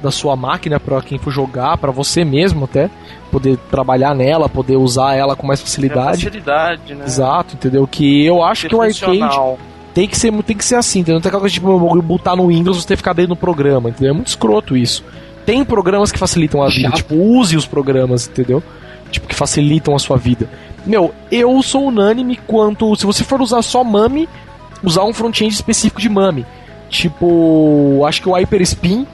da 0.02 0.10
sua 0.10 0.34
máquina 0.34 0.80
para 0.80 0.98
quem 1.02 1.18
for 1.18 1.30
jogar, 1.30 1.76
para 1.76 1.90
você 1.90 2.24
mesmo 2.24 2.64
até 2.64 2.88
poder 3.30 3.58
trabalhar 3.70 4.14
nela, 4.14 4.48
poder 4.48 4.78
usar 4.78 5.14
ela 5.14 5.36
com 5.36 5.46
mais 5.46 5.60
facilidade. 5.60 6.24
Facilidade, 6.24 6.94
né? 6.94 7.04
Exato, 7.04 7.54
entendeu? 7.54 7.86
Que 7.86 8.24
eu 8.24 8.42
acho 8.42 8.66
que 8.66 8.74
o 8.74 8.80
arcade 8.80 9.58
tem 9.92 10.08
que 10.08 10.16
ser, 10.16 10.32
tem 10.42 10.56
que 10.56 10.64
ser 10.64 10.76
assim, 10.76 11.00
entendeu? 11.00 11.16
Não 11.16 11.20
tem 11.20 11.28
aquela 11.28 11.42
coisa 11.42 11.52
de 11.52 11.60
tipo, 11.60 12.02
botar 12.02 12.34
no 12.34 12.46
Windows 12.46 12.82
você 12.82 12.96
ficar 12.96 13.10
abrindo 13.10 13.32
o 13.32 13.36
programa, 13.36 13.90
entendeu? 13.90 14.12
É 14.12 14.14
muito 14.14 14.28
escroto 14.28 14.74
isso. 14.74 15.04
Tem 15.44 15.62
programas 15.66 16.10
que 16.10 16.18
facilitam 16.18 16.62
a 16.62 16.68
vida, 16.68 16.88
Chato. 16.88 16.96
tipo, 16.96 17.14
use 17.14 17.58
os 17.58 17.66
programas, 17.66 18.26
entendeu? 18.26 18.62
Tipo, 19.10 19.28
que 19.28 19.34
facilitam 19.34 19.94
a 19.94 19.98
sua 19.98 20.16
vida. 20.16 20.48
Meu, 20.86 21.12
eu 21.30 21.62
sou 21.62 21.88
unânime 21.88 22.36
quanto. 22.46 22.96
Se 22.96 23.04
você 23.04 23.22
for 23.22 23.42
usar 23.42 23.60
só 23.60 23.84
MAME, 23.84 24.26
usar 24.82 25.04
um 25.04 25.12
front-end 25.12 25.52
específico 25.54 26.00
de 26.00 26.08
MAME. 26.08 26.46
Tipo, 26.88 28.02
acho 28.06 28.20
que 28.22 28.28
o 28.28 28.32
Hyperspin 28.34 29.06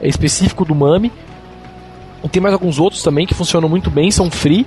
é 0.00 0.08
específico 0.08 0.64
do 0.64 0.74
MAME. 0.74 1.10
E 2.24 2.28
tem 2.28 2.40
mais 2.42 2.52
alguns 2.52 2.78
outros 2.78 3.02
também 3.02 3.26
que 3.26 3.34
funcionam 3.34 3.68
muito 3.68 3.90
bem, 3.90 4.10
são 4.10 4.30
free, 4.30 4.66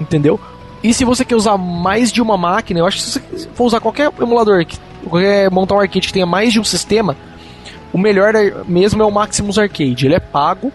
entendeu? 0.00 0.40
E 0.82 0.94
se 0.94 1.04
você 1.04 1.24
quer 1.24 1.36
usar 1.36 1.58
mais 1.58 2.10
de 2.10 2.22
uma 2.22 2.36
máquina, 2.38 2.80
eu 2.80 2.86
acho 2.86 2.96
que 2.98 3.02
se 3.02 3.20
você 3.20 3.48
for 3.54 3.64
usar 3.64 3.80
qualquer 3.80 4.10
emulador, 4.20 4.64
que- 4.64 4.78
qualquer 5.04 5.50
montar 5.50 5.74
um 5.74 5.80
arcade 5.80 6.06
que 6.06 6.12
tenha 6.12 6.24
mais 6.26 6.52
de 6.52 6.60
um 6.60 6.64
sistema, 6.64 7.16
o 7.92 7.98
melhor 7.98 8.34
é- 8.34 8.54
mesmo 8.66 9.02
é 9.02 9.06
o 9.06 9.10
Maximus 9.10 9.58
Arcade. 9.58 10.06
Ele 10.06 10.14
é 10.14 10.20
pago, 10.20 10.72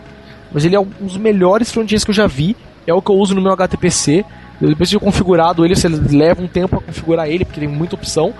mas 0.51 0.65
ele 0.65 0.75
é 0.75 0.79
um 0.79 0.87
dos 0.99 1.17
melhores 1.17 1.71
frontends 1.71 2.03
que 2.03 2.11
eu 2.11 2.15
já 2.15 2.27
vi. 2.27 2.55
É 2.85 2.93
o 2.93 3.01
que 3.01 3.09
eu 3.09 3.15
uso 3.15 3.33
no 3.33 3.41
meu 3.41 3.53
HTPC. 3.53 4.25
Depois 4.59 4.89
de 4.89 4.99
configurado 4.99 5.65
ele, 5.65 5.75
você 5.75 5.87
leva 5.87 6.41
um 6.41 6.47
tempo 6.47 6.69
para 6.69 6.79
configurar 6.81 7.27
ele, 7.27 7.43
porque 7.45 7.59
tem 7.59 7.69
muita 7.69 7.95
opção. 7.95 8.33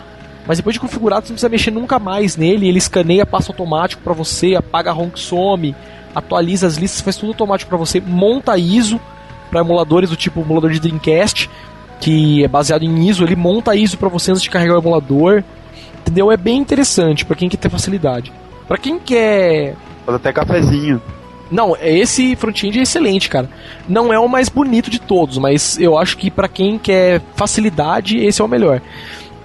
Mas 0.45 0.57
depois 0.57 0.73
de 0.73 0.79
configurado, 0.79 1.25
você 1.25 1.31
não 1.31 1.35
precisa 1.35 1.49
mexer 1.49 1.71
nunca 1.71 1.99
mais 1.99 2.35
nele. 2.35 2.67
Ele 2.67 2.77
escaneia, 2.77 3.25
passa 3.25 3.51
automático 3.51 4.01
para 4.03 4.13
você, 4.13 4.55
apaga 4.55 4.89
a 4.89 4.93
ROM 4.93 5.09
que 5.09 5.19
some, 5.19 5.75
atualiza 6.13 6.67
as 6.67 6.75
listas, 6.75 7.01
faz 7.01 7.15
tudo 7.15 7.29
automático 7.29 7.69
para 7.69 7.77
você. 7.77 8.01
Monta 8.01 8.57
ISO 8.57 8.99
para 9.49 9.61
emuladores 9.61 10.09
do 10.09 10.15
tipo 10.15 10.41
emulador 10.41 10.71
de 10.71 10.79
Dreamcast, 10.79 11.49
que 12.01 12.43
é 12.43 12.47
baseado 12.47 12.83
em 12.83 13.07
ISO. 13.07 13.23
Ele 13.23 13.35
monta 13.35 13.75
ISO 13.75 13.97
para 13.97 14.09
você 14.09 14.31
antes 14.31 14.43
de 14.43 14.49
carregar 14.49 14.75
o 14.75 14.79
emulador. 14.79 15.43
Entendeu? 16.01 16.31
É 16.31 16.35
bem 16.35 16.57
interessante 16.57 17.23
para 17.25 17.35
quem 17.35 17.47
quer 17.47 17.57
ter 17.57 17.69
facilidade. 17.69 18.31
Para 18.67 18.77
quem 18.77 18.99
quer 18.99 19.75
Faz 20.05 20.15
até 20.17 20.33
cafezinho. 20.33 21.01
não, 21.49 21.77
esse 21.81 22.35
front-end 22.35 22.79
é 22.79 22.81
excelente, 22.81 23.29
cara. 23.29 23.49
Não 23.87 24.11
é 24.11 24.19
o 24.19 24.27
mais 24.27 24.49
bonito 24.49 24.89
de 24.89 24.99
todos, 24.99 25.37
mas 25.37 25.79
eu 25.79 25.97
acho 25.97 26.17
que 26.17 26.29
pra 26.29 26.49
quem 26.49 26.77
quer 26.77 27.21
facilidade, 27.37 28.17
esse 28.17 28.41
é 28.41 28.43
o 28.43 28.49
melhor. 28.49 28.81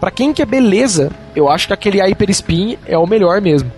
Pra 0.01 0.11
quem 0.11 0.33
quer 0.33 0.47
beleza, 0.47 1.11
eu 1.35 1.49
acho 1.49 1.67
que 1.67 1.73
aquele 1.73 2.01
Hyper 2.01 2.31
Spin 2.31 2.79
é 2.87 2.97
o 2.97 3.07
melhor 3.07 3.41
mesmo. 3.41 3.71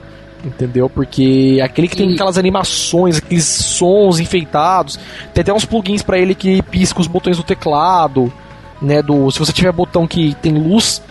Entendeu? 0.44 0.88
Porque 0.88 1.58
é 1.60 1.62
aquele 1.62 1.86
que 1.88 1.96
tem 1.96 2.14
aquelas 2.14 2.38
animações, 2.38 3.18
aqueles 3.18 3.44
sons 3.44 4.20
enfeitados. 4.20 4.98
Tem 5.34 5.42
até 5.42 5.52
uns 5.52 5.64
plugins 5.64 6.02
pra 6.02 6.18
ele 6.18 6.34
que 6.34 6.62
pisca 6.62 7.00
os 7.00 7.06
botões 7.06 7.36
do 7.36 7.42
teclado, 7.42 8.32
né, 8.80 9.02
do 9.02 9.30
se 9.30 9.38
você 9.38 9.52
tiver 9.52 9.70
botão 9.72 10.06
que 10.06 10.34
tem 10.40 10.52
luz 10.52 11.02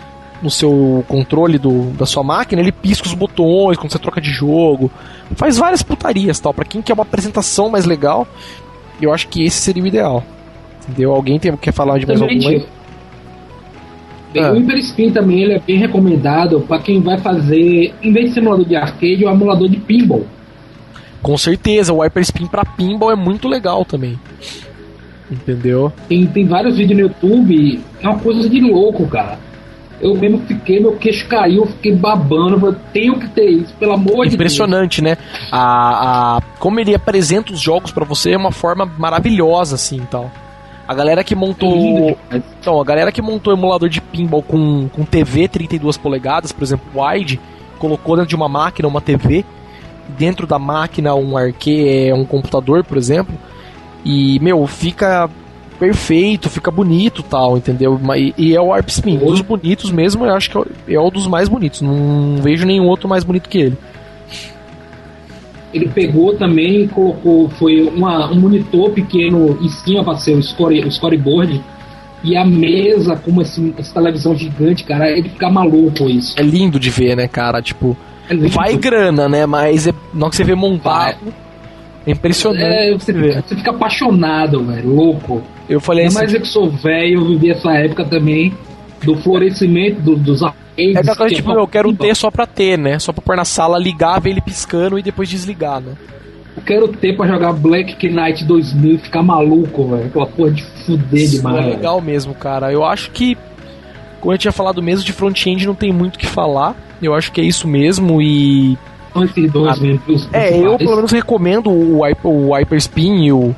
no 0.41 0.49
seu 0.49 1.03
controle 1.07 1.57
do, 1.57 1.91
da 1.91 2.05
sua 2.05 2.23
máquina, 2.23 2.61
ele 2.61 2.71
pisca 2.71 3.05
os 3.07 3.13
botões 3.13 3.77
quando 3.77 3.91
você 3.91 3.99
troca 3.99 4.21
de 4.21 4.31
jogo. 4.31 4.89
Faz 5.35 5.57
várias 5.57 5.83
putarias, 5.83 6.39
tal. 6.39 6.53
Pra 6.53 6.65
quem 6.65 6.81
quer 6.81 6.93
uma 6.93 7.03
apresentação 7.03 7.69
mais 7.69 7.85
legal, 7.85 8.27
eu 9.01 9.13
acho 9.13 9.27
que 9.27 9.43
esse 9.43 9.57
seria 9.57 9.83
o 9.83 9.87
ideal. 9.87 10.23
Entendeu? 10.87 11.11
Alguém 11.11 11.37
tem, 11.37 11.55
quer 11.57 11.73
falar 11.73 11.99
de 11.99 12.07
mais 12.07 12.19
Também, 12.19 12.37
algum 12.37 12.49
aí? 12.49 12.59
tio, 12.61 12.69
Bem, 14.33 14.43
Ah. 14.43 14.51
O 14.51 14.55
Hyper 14.59 14.77
Spin 14.77 15.11
também 15.11 15.41
ele 15.43 15.53
é 15.53 15.59
bem 15.59 15.77
recomendado 15.77 16.61
para 16.61 16.79
quem 16.81 17.01
vai 17.01 17.17
fazer, 17.17 17.93
em 18.01 18.13
vez 18.13 18.27
de 18.27 18.33
ser 18.33 18.39
emulador 18.41 18.65
de 18.65 18.75
arcade, 18.75 19.25
o 19.25 19.29
emulador 19.29 19.67
de 19.69 19.77
pinball. 19.77 20.25
Com 21.21 21.37
certeza, 21.37 21.91
o 21.91 22.01
Hyper 22.01 22.21
Spin 22.23 22.45
pra 22.47 22.63
pinball 22.63 23.11
é 23.11 23.15
muito 23.15 23.47
legal 23.47 23.83
também. 23.83 24.17
Entendeu? 25.31 25.91
Tem, 26.07 26.25
tem 26.25 26.45
vários 26.47 26.77
vídeos 26.77 26.99
no 26.99 27.07
YouTube, 27.07 27.79
é 28.01 28.07
uma 28.07 28.17
coisa 28.19 28.49
de 28.49 28.59
louco, 28.61 29.05
cara. 29.07 29.37
Eu 30.01 30.15
mesmo 30.15 30.39
fiquei, 30.47 30.79
meu 30.79 30.95
queixo 30.95 31.27
caiu, 31.27 31.63
eu 31.63 31.67
fiquei 31.67 31.93
babando, 31.93 32.65
eu 32.67 32.75
tenho 32.93 33.19
que 33.19 33.27
ter 33.29 33.49
isso, 33.49 33.73
pelo 33.77 33.93
amor 33.93 34.25
de 34.25 34.29
Deus. 34.29 34.33
Impressionante, 34.35 35.01
né? 35.03 35.17
A, 35.51 36.37
a, 36.37 36.41
como 36.57 36.79
ele 36.79 36.95
apresenta 36.95 37.51
os 37.51 37.59
jogos 37.59 37.91
pra 37.91 38.05
você 38.05 38.31
é 38.31 38.37
uma 38.37 38.51
forma 38.51 38.85
maravilhosa, 38.97 39.75
assim, 39.75 39.97
e 39.97 40.05
tal. 40.05 40.31
A 40.89 40.93
galera 40.95 41.23
que 41.23 41.35
É 41.35 41.37
montou. 41.37 42.17
Então, 42.59 42.81
a 42.81 42.83
galera 42.83 43.11
que 43.11 43.21
montou 43.21 43.53
emulador 43.53 43.87
de 43.89 44.01
pinball 44.01 44.41
com, 44.41 44.89
com 44.89 45.05
TV 45.05 45.47
32 45.47 45.97
polegadas, 45.97 46.51
por 46.51 46.63
exemplo, 46.63 46.87
wide, 46.95 47.39
colocou 47.77 48.15
dentro 48.15 48.29
de 48.29 48.35
uma 48.35 48.49
máquina 48.49 48.87
uma 48.87 48.99
TV, 48.99 49.45
dentro 50.17 50.47
da 50.47 50.57
máquina 50.57 51.13
um 51.13 51.37
arcade, 51.37 52.11
um 52.11 52.25
computador, 52.25 52.83
por 52.83 52.97
exemplo, 52.97 53.37
e, 54.03 54.39
meu, 54.39 54.65
fica 54.65 55.29
perfeito, 55.77 56.49
fica 56.49 56.71
bonito 56.71 57.21
tal, 57.21 57.55
entendeu? 57.55 58.01
E, 58.17 58.33
e 58.35 58.55
é 58.55 58.59
o 58.59 58.69
Warp 58.69 58.89
Spin. 58.89 59.19
Dos 59.19 59.41
bonitos 59.41 59.91
mesmo, 59.91 60.25
eu 60.25 60.33
acho 60.33 60.49
que 60.49 60.57
é 60.57 60.95
é 60.95 60.99
o 60.99 61.11
dos 61.11 61.27
mais 61.27 61.47
bonitos. 61.47 61.81
Não 61.83 62.37
vejo 62.41 62.65
nenhum 62.65 62.87
outro 62.87 63.07
mais 63.07 63.23
bonito 63.23 63.47
que 63.47 63.59
ele. 63.59 63.77
Ele 65.73 65.87
pegou 65.87 66.35
também 66.35 66.83
e 66.83 66.87
colocou, 66.87 67.47
foi 67.49 67.83
uma, 67.83 68.31
um 68.31 68.39
monitor 68.39 68.89
pequeno 68.91 69.57
em 69.61 69.69
cima 69.69 70.03
para 70.03 70.17
ser 70.17 70.33
o, 70.35 70.41
score, 70.41 70.79
o 70.83 70.91
scoreboard. 70.91 71.61
E 72.23 72.35
a 72.35 72.43
mesa 72.43 73.15
com 73.15 73.39
esse, 73.41 73.73
essa 73.77 73.93
televisão 73.93 74.35
gigante, 74.35 74.83
cara, 74.83 75.09
ele 75.09 75.29
fica 75.29 75.49
maluco 75.49 76.09
isso. 76.09 76.33
É 76.37 76.43
lindo 76.43 76.79
de 76.79 76.89
ver, 76.89 77.15
né, 77.15 77.27
cara? 77.27 77.61
Tipo, 77.61 77.95
É 78.29 78.35
vai 78.35 78.75
grana, 78.75 79.29
né? 79.29 79.45
Mas 79.45 79.87
é, 79.87 79.93
na 80.13 80.25
hora 80.25 80.29
que 80.31 80.35
você 80.35 80.43
vê 80.43 80.55
montado, 80.55 81.17
é 82.05 82.11
impressionante. 82.11 82.63
É, 82.65 82.91
você 82.91 83.13
você, 83.13 83.55
fica, 83.55 83.71
apaixonado, 83.71 84.63
velho, 84.65 84.89
louco. 84.93 85.41
Eu 85.69 85.79
falei 85.79 86.05
Ainda 86.05 86.13
assim, 86.13 86.19
mais 86.25 86.33
eu 86.33 86.41
que 86.41 86.47
sou 86.47 86.69
velho, 86.69 87.19
eu 87.19 87.25
vivi 87.25 87.51
essa 87.51 87.71
época 87.73 88.03
também 88.03 88.53
do 89.03 89.15
florescimento 89.17 90.01
do- 90.01 90.15
dos 90.17 90.41
É 90.77 90.97
aquela 90.97 91.15
coisa, 91.15 91.35
tipo, 91.35 91.51
eu 91.51 91.67
quero 91.67 91.91
ter 91.93 92.15
só 92.15 92.31
pra 92.31 92.45
ter, 92.45 92.77
né? 92.77 92.97
Só 92.99 93.11
pra 93.11 93.21
pôr 93.21 93.35
na 93.35 93.43
sala, 93.45 93.77
ligar, 93.77 94.19
ver 94.21 94.29
ele 94.31 94.41
piscando 94.41 94.97
e 94.97 95.03
depois 95.03 95.27
desligar, 95.27 95.81
né? 95.81 95.93
Eu 96.55 96.63
quero 96.63 96.87
ter 96.87 97.15
pra 97.15 97.27
jogar 97.27 97.53
Black 97.53 98.07
Knight 98.09 98.43
2000 98.45 98.95
e 98.95 98.97
ficar 98.97 99.21
maluco, 99.23 99.87
velho. 99.89 100.05
Aquela 100.07 100.25
porra 100.25 100.51
de 100.51 100.63
fuder 100.85 101.21
Isso 101.23 101.37
demais. 101.37 101.65
é 101.65 101.69
legal 101.69 102.01
mesmo, 102.01 102.33
cara. 102.33 102.71
Eu 102.71 102.83
acho 102.83 103.11
que, 103.11 103.37
como 104.19 104.33
eu 104.33 104.37
tinha 104.37 104.51
falado 104.51 104.81
mesmo, 104.81 105.05
de 105.05 105.13
front-end 105.13 105.65
não 105.65 105.75
tem 105.75 105.91
muito 105.91 106.15
o 106.15 106.19
que 106.19 106.25
falar. 106.27 106.75
Eu 107.01 107.13
acho 107.13 107.31
que 107.31 107.39
é 107.39 107.43
isso 107.43 107.67
mesmo 107.67 108.21
e... 108.21 108.77
Esses 109.23 109.51
dois 109.51 109.77
Ah, 109.77 109.81
mesmo. 109.81 110.01
os 110.07 110.29
É, 110.33 110.57
eu 110.57 110.77
pelo 110.77 110.95
menos 110.97 111.11
recomendo 111.11 111.69
o, 111.71 112.01
Hyper, 112.03 112.25
o 112.31 112.53
Hyperspin 112.53 113.23
e 113.25 113.31
o, 113.33 113.55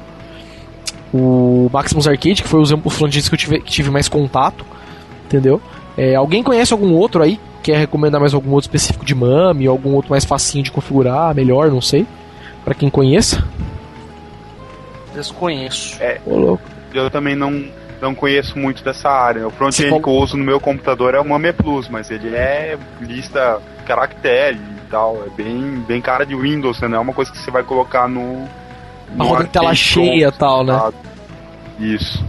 o 1.14 1.70
Maximus 1.72 2.08
Arcade, 2.08 2.42
que 2.42 2.48
foi 2.48 2.62
os, 2.62 2.72
os 2.72 2.96
front-ends 2.96 3.28
que 3.28 3.36
eu 3.36 3.40
tive, 3.40 3.60
que 3.62 3.72
tive 3.72 3.90
mais 3.90 4.08
contato, 4.08 4.66
entendeu? 5.26 5.62
É, 6.02 6.16
alguém 6.16 6.42
conhece 6.42 6.74
algum 6.74 6.96
outro 6.96 7.22
aí? 7.22 7.40
Quer 7.62 7.78
recomendar 7.78 8.20
mais 8.20 8.34
algum 8.34 8.54
outro 8.54 8.66
específico 8.66 9.06
de 9.06 9.14
MAME, 9.14 9.68
ou 9.68 9.72
algum 9.72 9.94
outro 9.94 10.10
mais 10.10 10.26
facinho 10.26 10.64
de 10.64 10.72
configurar, 10.72 11.36
melhor, 11.36 11.70
não 11.70 11.80
sei. 11.80 12.08
Pra 12.66 12.74
quem 12.74 12.90
conheça. 12.90 13.48
Desconheço. 15.14 16.00
Ô, 16.26 16.36
louco. 16.38 16.64
Eu 16.92 17.12
também 17.12 17.36
não, 17.36 17.66
não 18.02 18.16
conheço 18.16 18.58
muito 18.58 18.84
dessa 18.84 19.12
área. 19.12 19.48
O 19.48 19.52
front-end 19.52 20.02
que 20.02 20.10
eu 20.10 20.14
uso 20.14 20.36
no 20.36 20.44
meu 20.44 20.60
computador 20.60 21.14
é 21.14 21.20
o 21.20 21.30
Mame 21.30 21.54
Plus, 21.54 21.88
mas 21.88 22.10
ele 22.10 22.36
é 22.36 22.80
lista 23.00 23.62
caractere 23.86 24.58
e 24.58 24.90
tal. 24.90 25.24
É 25.28 25.30
bem, 25.30 25.84
bem 25.88 26.02
cara 26.02 26.26
de 26.26 26.36
Windows, 26.36 26.82
né? 26.82 26.88
Não 26.88 26.98
é 26.98 27.00
uma 27.00 27.14
coisa 27.14 27.32
que 27.32 27.38
você 27.38 27.52
vai 27.52 27.62
colocar 27.62 28.08
no. 28.08 28.48
No 29.16 29.24
rodar 29.24 29.44
em 29.44 29.50
tela 29.50 29.76
cheia 29.76 30.30
e 30.30 30.32
tal, 30.32 30.64
né? 30.64 30.92
Isso. 31.78 32.26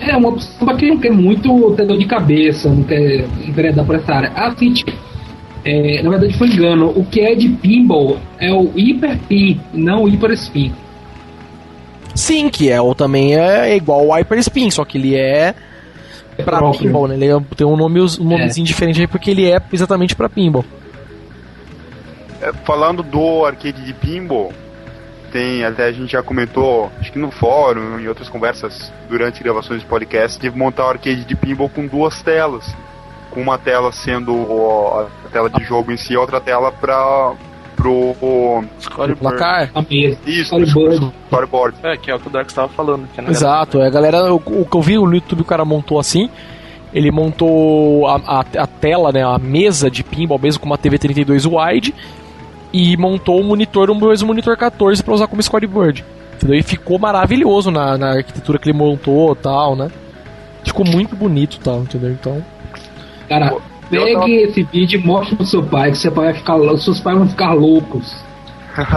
É 0.00 0.16
uma 0.16 0.28
opção 0.28 0.66
pra 0.66 0.76
quem 0.76 0.90
não 0.90 0.98
quer 0.98 1.12
muito 1.12 1.72
ter 1.76 1.84
dor 1.86 1.98
de 1.98 2.04
cabeça, 2.06 2.68
não 2.68 2.82
quer 2.84 3.26
enveredar 3.46 3.84
por 3.84 3.96
essa 3.96 4.12
área. 4.14 4.32
Ah, 4.34 4.54
sim, 4.56 4.72
tipo, 4.72 4.92
é, 5.64 6.02
na 6.02 6.10
verdade 6.10 6.32
foi 6.38 6.48
engano. 6.48 6.92
O 6.94 7.04
que 7.04 7.20
é 7.20 7.34
de 7.34 7.48
pinball 7.48 8.18
é 8.38 8.52
o 8.52 8.70
Hyper 8.76 9.18
Pin, 9.28 9.60
não 9.74 10.04
o 10.04 10.08
Hyper 10.08 10.30
Spin. 10.32 10.72
Sim, 12.14 12.48
que 12.48 12.70
é 12.70 12.80
o 12.80 12.94
também 12.94 13.36
é 13.36 13.76
igual 13.76 14.06
o 14.06 14.12
Hyperspin, 14.12 14.70
só 14.70 14.84
que 14.84 14.98
ele 14.98 15.14
é 15.16 15.54
pra 16.44 16.58
próprio. 16.58 16.80
pinball, 16.86 17.08
né? 17.08 17.14
Ele 17.14 17.26
é- 17.28 17.40
tem 17.56 17.66
um, 17.66 17.76
nome, 17.76 18.00
um 18.00 18.24
nomezinho 18.24 18.66
diferente 18.66 19.00
aí 19.00 19.06
porque 19.06 19.30
ele 19.30 19.50
é 19.50 19.60
exatamente 19.72 20.14
pra 20.16 20.28
pinball. 20.28 20.64
É, 22.40 22.52
Falando 22.64 23.02
do 23.02 23.44
arcade 23.44 23.84
de 23.84 23.92
pinball, 23.92 24.52
tem, 25.32 25.64
até 25.64 25.84
a 25.84 25.92
gente 25.92 26.12
já 26.12 26.22
comentou, 26.22 26.90
acho 27.00 27.12
que 27.12 27.18
no 27.18 27.30
fórum, 27.30 27.98
em 27.98 28.08
outras 28.08 28.28
conversas 28.28 28.92
durante 29.08 29.42
gravações 29.42 29.80
de 29.80 29.86
podcast, 29.86 30.40
de 30.40 30.50
montar 30.50 30.86
o 30.86 30.90
arcade 30.90 31.24
de 31.24 31.36
pinball 31.36 31.68
com 31.68 31.86
duas 31.86 32.22
telas. 32.22 32.74
Com 33.30 33.42
uma 33.42 33.58
tela 33.58 33.92
sendo 33.92 34.32
a 35.26 35.28
tela 35.30 35.50
de 35.50 35.62
jogo 35.62 35.92
em 35.92 35.96
si 35.96 36.14
e 36.14 36.16
outra 36.16 36.40
tela 36.40 36.72
para 36.72 37.34
pro 37.76 38.16
O 38.20 38.64
placar. 39.18 39.70
A 39.74 39.82
mesa. 39.82 40.18
isso, 40.26 40.56
Storyboard. 40.56 41.12
storyboard. 41.26 41.76
É, 41.82 41.96
que 41.96 42.10
é 42.10 42.14
o 42.14 42.18
que 42.18 42.26
o 42.26 42.30
Dark 42.30 42.48
estava 42.48 42.68
falando. 42.68 43.08
Exato, 43.28 43.80
é, 43.80 43.86
a 43.86 43.90
galera, 43.90 44.32
o, 44.32 44.36
o 44.36 44.66
que 44.66 44.76
eu 44.76 44.82
vi 44.82 44.96
no 44.96 45.14
YouTube 45.14 45.42
o 45.42 45.44
cara 45.44 45.64
montou 45.64 46.00
assim, 46.00 46.28
ele 46.92 47.10
montou 47.10 48.06
a, 48.08 48.16
a, 48.16 48.40
a 48.40 48.66
tela, 48.66 49.12
né, 49.12 49.22
a 49.22 49.38
mesa 49.38 49.90
de 49.90 50.02
pinball 50.02 50.38
mesmo 50.38 50.60
com 50.60 50.66
uma 50.66 50.78
TV 50.78 50.98
32 50.98 51.46
wide 51.46 51.94
e 52.72 52.96
montou 52.96 53.40
o 53.40 53.44
monitor, 53.44 53.90
um 53.90 53.94
mesmo 53.94 54.26
monitor 54.28 54.56
14 54.56 55.02
para 55.02 55.14
usar 55.14 55.26
como 55.26 55.42
scoreboard. 55.42 56.04
Entendeu? 56.36 56.56
E 56.58 56.62
ficou 56.62 56.98
maravilhoso 56.98 57.70
na, 57.70 57.98
na 57.98 58.10
arquitetura 58.16 58.58
que 58.58 58.68
ele 58.70 58.78
montou, 58.78 59.34
tal, 59.34 59.74
né? 59.74 59.90
Ficou 60.64 60.84
muito 60.86 61.16
bonito, 61.16 61.58
tal, 61.60 61.80
entendeu? 61.80 62.10
Então, 62.10 62.44
Cara, 63.28 63.48
eu 63.50 63.60
pegue 64.04 64.12
tava- 64.14 64.28
esse 64.30 64.62
vídeo 64.64 65.00
e 65.00 65.04
mostre 65.04 65.34
pro 65.34 65.44
seu 65.46 65.62
pai, 65.62 65.90
que 65.90 65.98
seu 65.98 66.12
pai 66.12 66.26
vai 66.26 66.34
ficar, 66.34 66.54
lou- 66.54 66.76
seus 66.78 67.00
pais 67.00 67.16
vão 67.18 67.28
ficar 67.28 67.52
loucos. 67.54 68.14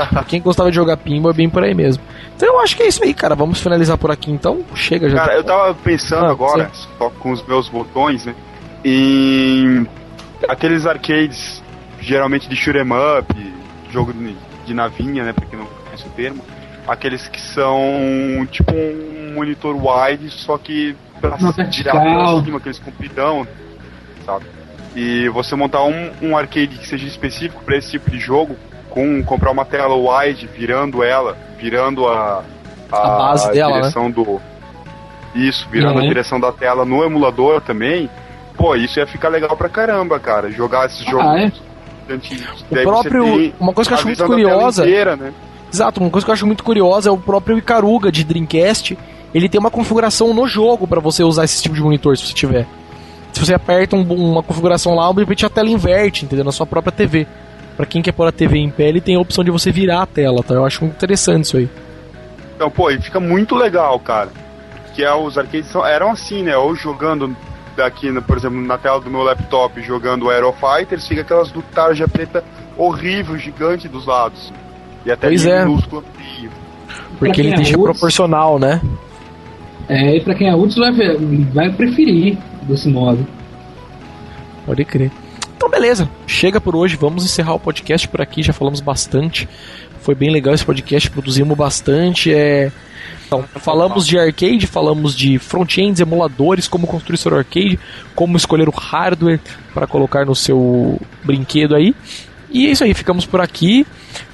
pra 0.09 0.23
quem 0.27 0.39
gostava 0.41 0.69
de 0.69 0.75
jogar 0.75 0.97
pinball 0.97 1.31
é 1.31 1.33
bem 1.33 1.49
por 1.49 1.63
aí 1.63 1.73
mesmo. 1.73 2.03
Então 2.35 2.47
eu 2.47 2.59
acho 2.61 2.75
que 2.75 2.83
é 2.83 2.87
isso 2.87 3.03
aí, 3.03 3.13
cara. 3.13 3.33
Vamos 3.35 3.59
finalizar 3.61 3.97
por 3.97 4.11
aqui 4.11 4.31
então. 4.31 4.61
Chega 4.75 5.09
já. 5.09 5.17
Cara, 5.17 5.33
eu 5.35 5.43
tava 5.43 5.73
pensando 5.73 6.25
Ah, 6.25 6.31
agora, 6.31 6.69
só 6.97 7.09
com 7.09 7.31
os 7.31 7.45
meus 7.47 7.67
botões, 7.69 8.25
né? 8.25 8.35
Em 8.85 9.85
aqueles 10.47 10.85
arcades, 10.85 11.63
geralmente 11.99 12.47
de 12.49 12.55
shoot'em 12.55 12.83
up, 13.19 13.50
jogo 13.91 14.13
de, 14.65 14.73
navinha, 14.73 15.23
né? 15.23 15.33
Pra 15.33 15.45
quem 15.45 15.59
não 15.59 15.65
conhece 15.65 16.05
o 16.07 16.11
termo. 16.11 16.43
Aqueles 16.87 17.27
que 17.27 17.39
são 17.39 17.81
tipo 18.51 18.73
um 18.73 19.33
monitor 19.35 19.75
wide, 19.75 20.29
só 20.31 20.57
que 20.57 20.95
pra 21.19 21.35
virar 21.37 21.53
pra 21.53 22.43
cima, 22.43 22.57
aqueles 22.57 22.79
compridão, 22.79 23.47
sabe? 24.25 24.45
E 24.95 25.29
você 25.29 25.55
montar 25.55 25.83
um, 25.83 26.11
um 26.21 26.35
arcade 26.37 26.77
que 26.77 26.87
seja 26.87 27.05
específico 27.07 27.63
pra 27.63 27.77
esse 27.77 27.91
tipo 27.91 28.09
de 28.09 28.19
jogo, 28.19 28.55
com 28.89 29.23
comprar 29.23 29.51
uma 29.51 29.63
tela 29.63 29.95
wide, 29.95 30.47
virando 30.47 31.03
ela, 31.03 31.37
virando 31.57 32.07
a, 32.07 32.43
A 32.91 32.97
base 33.17 33.51
dela, 33.51 33.73
né? 33.75 33.79
direção 33.81 34.09
do. 34.11 34.41
Isso, 35.33 35.65
virando 35.69 35.99
Uhum. 35.99 36.05
a 36.05 36.07
direção 36.07 36.39
da 36.39 36.51
tela 36.51 36.83
no 36.83 37.03
emulador 37.05 37.61
também. 37.61 38.09
Pô, 38.57 38.75
isso 38.75 38.99
ia 38.99 39.07
ficar 39.07 39.29
legal 39.29 39.55
pra 39.55 39.69
caramba, 39.69 40.19
cara. 40.19 40.51
Jogar 40.51 40.87
esses 40.87 41.05
jogos 41.05 41.25
Ah, 41.25 41.39
é? 41.39 41.51
O 42.69 42.75
próprio. 42.83 43.23
tem 43.23 43.53
Uma 43.59 43.73
coisa 43.73 43.89
que 43.89 43.93
eu 43.93 43.97
acho 43.97 44.07
muito 44.07 44.25
curiosa. 44.25 44.83
inteira, 44.83 45.15
né? 45.15 45.31
Exato, 45.73 46.01
uma 46.01 46.09
coisa 46.09 46.25
que 46.25 46.29
eu 46.31 46.33
acho 46.33 46.45
muito 46.45 46.63
curiosa 46.63 47.09
é 47.09 47.11
o 47.11 47.17
próprio 47.17 47.57
Icaruga 47.57 48.11
de 48.11 48.23
Dreamcast. 48.23 48.97
Ele 49.33 49.47
tem 49.47 49.59
uma 49.59 49.71
configuração 49.71 50.33
no 50.33 50.45
jogo 50.47 50.85
pra 50.87 50.99
você 50.99 51.23
usar 51.23 51.45
esse 51.45 51.61
tipo 51.63 51.73
de 51.75 51.81
monitor, 51.81 52.17
se 52.17 52.25
você 52.27 52.33
tiver. 52.33 52.67
Se 53.31 53.39
você 53.45 53.53
aperta 53.53 53.95
um- 53.95 54.31
uma 54.31 54.43
configuração 54.43 54.93
lá, 54.93 55.09
de 55.13 55.19
repente 55.19 55.45
a 55.45 55.49
tela 55.49 55.69
inverte, 55.69 56.25
entendeu? 56.25 56.43
Na 56.43 56.51
sua 56.51 56.65
própria 56.65 56.91
TV. 56.91 57.25
Pra 57.77 57.85
quem 57.85 58.01
quer 58.01 58.11
pôr 58.11 58.27
a 58.27 58.31
TV 58.31 58.57
em 58.57 58.69
pé, 58.69 58.89
ele 58.89 58.99
tem 58.99 59.15
a 59.15 59.19
opção 59.19 59.43
de 59.43 59.49
você 59.49 59.71
virar 59.71 60.01
a 60.01 60.05
tela, 60.05 60.43
tá? 60.43 60.53
Eu 60.53 60.65
acho 60.65 60.81
muito 60.83 60.95
interessante 60.95 61.45
isso 61.45 61.55
aí. 61.57 61.69
Então, 62.55 62.69
pô, 62.69 62.91
e 62.91 63.01
fica 63.01 63.19
muito 63.21 63.55
legal, 63.55 63.97
cara. 63.99 64.29
Que 64.93 65.03
é, 65.05 65.13
os 65.15 65.37
arcades 65.37 65.73
eram 65.73 66.11
assim, 66.11 66.43
né? 66.43 66.57
Ou 66.57 66.75
jogando 66.75 67.33
daqui, 67.81 68.09
no- 68.11 68.21
por 68.21 68.37
exemplo, 68.37 68.59
na 68.61 68.77
tela 68.77 68.99
do 68.99 69.09
meu 69.09 69.21
laptop, 69.23 69.81
jogando 69.81 70.29
Aero 70.29 70.53
Fighters, 70.53 71.07
fica 71.07 71.21
aquelas 71.21 71.51
do 71.51 71.61
tarja 71.61 72.07
preta 72.07 72.43
horrível, 72.77 73.37
gigante 73.37 73.87
dos 73.87 74.05
lados. 74.05 74.51
E 75.05 75.11
até 75.11 75.27
Pois 75.27 75.45
é. 75.45 75.65
minúsculo. 75.65 76.03
Porque 77.19 77.41
ele 77.41 77.51
é 77.51 77.55
deixa 77.55 77.77
proporcional, 77.77 78.57
né? 78.59 78.81
É, 79.89 80.15
e 80.15 80.21
pra 80.21 80.33
quem 80.35 80.47
é 80.47 80.55
útil 80.55 80.81
vai, 80.81 81.17
vai 81.53 81.69
preferir 81.71 82.37
desse 82.63 82.87
modo. 82.89 83.25
Pode 84.65 84.85
crer. 84.85 85.11
Então, 85.57 85.69
beleza. 85.69 86.09
Chega 86.25 86.59
por 86.61 86.75
hoje. 86.75 86.95
Vamos 86.95 87.23
encerrar 87.25 87.53
o 87.53 87.59
podcast 87.59 88.07
por 88.07 88.21
aqui. 88.21 88.41
Já 88.41 88.53
falamos 88.53 88.79
bastante. 88.79 89.47
Foi 90.01 90.15
bem 90.15 90.29
legal 90.31 90.53
esse 90.53 90.65
podcast. 90.65 91.09
Produzimos 91.09 91.57
bastante. 91.57 92.33
É... 92.33 92.71
Então, 93.25 93.45
falamos 93.55 94.05
de 94.05 94.19
arcade, 94.19 94.67
falamos 94.67 95.15
de 95.15 95.39
front-ends, 95.39 96.01
emuladores, 96.01 96.67
como 96.67 96.85
construir 96.85 97.17
seu 97.17 97.33
arcade, 97.35 97.79
como 98.13 98.35
escolher 98.35 98.67
o 98.67 98.71
hardware 98.71 99.39
para 99.73 99.87
colocar 99.87 100.25
no 100.25 100.35
seu 100.35 100.99
brinquedo 101.23 101.73
aí. 101.73 101.95
E 102.49 102.67
é 102.67 102.71
isso 102.71 102.83
aí, 102.83 102.93
ficamos 102.93 103.25
por 103.25 103.39
aqui. 103.39 103.87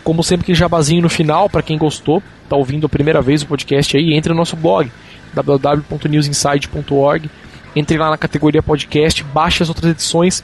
Como 0.04 0.24
sempre, 0.24 0.46
aquele 0.46 0.58
jabazinho 0.58 1.04
no 1.04 1.10
final, 1.10 1.48
para 1.48 1.62
quem 1.62 1.78
gostou, 1.78 2.24
tá 2.50 2.56
ouvindo 2.56 2.88
a 2.88 2.90
primeira 2.90 3.22
vez 3.22 3.44
o 3.44 3.48
podcast 3.48 3.96
aí, 3.96 4.14
entre 4.14 4.32
no 4.32 4.38
nosso 4.40 4.56
blog 4.56 4.92
www.newsinside.org. 5.34 7.30
Entre 7.76 7.98
lá 7.98 8.10
na 8.10 8.18
categoria 8.18 8.64
podcast, 8.64 9.24
baixe 9.24 9.62
as 9.62 9.70
outras 9.70 9.92
edições, 9.92 10.44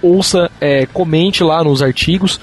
ouça, 0.00 0.48
é, 0.60 0.86
comente 0.86 1.42
lá 1.42 1.64
nos 1.64 1.82
artigos. 1.82 2.38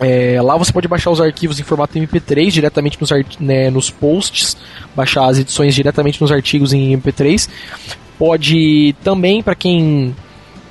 É, 0.00 0.40
lá 0.40 0.56
você 0.56 0.72
pode 0.72 0.88
baixar 0.88 1.10
os 1.10 1.20
arquivos 1.20 1.60
em 1.60 1.62
formato 1.62 1.98
MP3 1.98 2.50
diretamente 2.50 2.98
nos, 2.98 3.10
né, 3.38 3.68
nos 3.70 3.90
posts, 3.90 4.56
baixar 4.96 5.26
as 5.26 5.38
edições 5.38 5.74
diretamente 5.74 6.20
nos 6.20 6.32
artigos 6.32 6.72
em 6.72 6.96
MP3. 6.96 7.48
Pode 8.18 8.94
também, 9.04 9.42
para 9.42 9.54
quem 9.54 10.16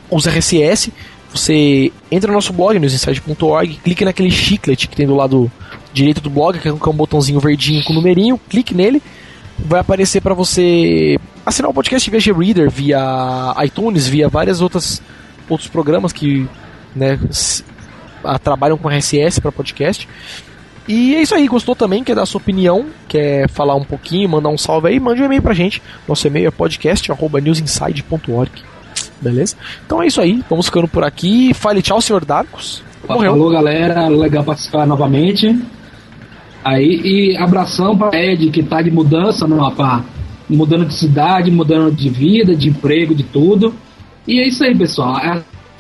usa 0.10 0.32
RCS, 0.32 0.90
você 1.32 1.92
entra 2.12 2.28
no 2.28 2.34
nosso 2.34 2.52
blog, 2.52 2.80
newsinside.org, 2.80 3.80
clique 3.84 4.04
naquele 4.04 4.32
chiclete 4.32 4.88
que 4.88 4.96
tem 4.96 5.06
do 5.06 5.16
lado 5.16 5.52
direito 5.94 6.22
do 6.22 6.30
blog, 6.30 6.58
que 6.58 6.68
é 6.68 6.74
um 6.74 6.94
botãozinho 6.94 7.40
verdinho 7.40 7.84
com 7.84 7.94
numerinho, 7.94 8.40
clique 8.50 8.74
nele, 8.74 9.02
vai 9.60 9.82
aparecer 9.82 10.22
para 10.22 10.34
você 10.34 11.20
assinar 11.46 11.70
o 11.70 11.74
podcast 11.74 12.10
via 12.10 12.20
G-Reader, 12.20 12.70
via 12.70 13.56
iTunes, 13.64 14.08
via 14.08 14.28
várias 14.28 14.62
outras 14.62 15.02
outros 15.48 15.68
programas 15.68 16.14
que 16.14 16.48
né, 16.96 17.20
ah, 18.24 18.40
trabalham 18.40 18.78
com 18.78 18.90
RSS 18.90 19.42
para 19.42 19.52
podcast. 19.52 20.08
E 20.88 21.16
é 21.16 21.22
isso 21.22 21.36
aí, 21.36 21.48
gostou 21.48 21.76
também, 21.76 22.04
quer 22.04 22.16
dar 22.16 22.26
sua 22.26 22.42
opinião, 22.42 22.88
quer 23.08 23.48
falar 23.48 23.76
um 23.76 23.84
pouquinho, 23.84 24.28
mandar 24.28 24.50
um 24.50 24.58
salve 24.58 24.88
aí, 24.88 25.00
mande 25.00 25.22
um 25.22 25.26
e-mail 25.26 25.42
pra 25.42 25.54
gente. 25.54 25.82
Nosso 26.08 26.26
e-mail 26.26 26.48
é 26.48 26.52
podcast@newsinside.org. 26.52 28.52
Beleza? 29.22 29.56
Então 29.86 30.02
é 30.02 30.08
isso 30.08 30.20
aí, 30.20 30.44
vamos 30.50 30.66
ficando 30.66 30.88
por 30.88 31.04
aqui. 31.04 31.54
Fale 31.54 31.82
tchau, 31.82 32.02
senhor 32.02 32.26
Darkus. 32.26 32.82
Morreu. 33.08 33.32
Falou, 33.32 33.52
galera. 33.52 34.08
Legal 34.08 34.44
participar 34.44 34.86
novamente. 34.86 35.60
Aí, 36.64 37.02
e 37.04 37.38
abração 37.38 37.98
pra 37.98 38.12
Ed, 38.14 38.50
que 38.50 38.64
tá 38.64 38.82
de 38.82 38.92
mudança, 38.92 39.48
no 39.48 39.58
mapa. 39.58 40.04
Mudando 40.50 40.86
de 40.86 40.94
cidade, 40.94 41.52
mudando 41.52 41.96
de 41.96 42.10
vida, 42.10 42.56
de 42.56 42.70
emprego, 42.70 43.16
de 43.16 43.24
tudo. 43.24 43.74
E 44.28 44.40
é 44.40 44.48
isso 44.48 44.64
aí, 44.64 44.76
pessoal. 44.76 45.16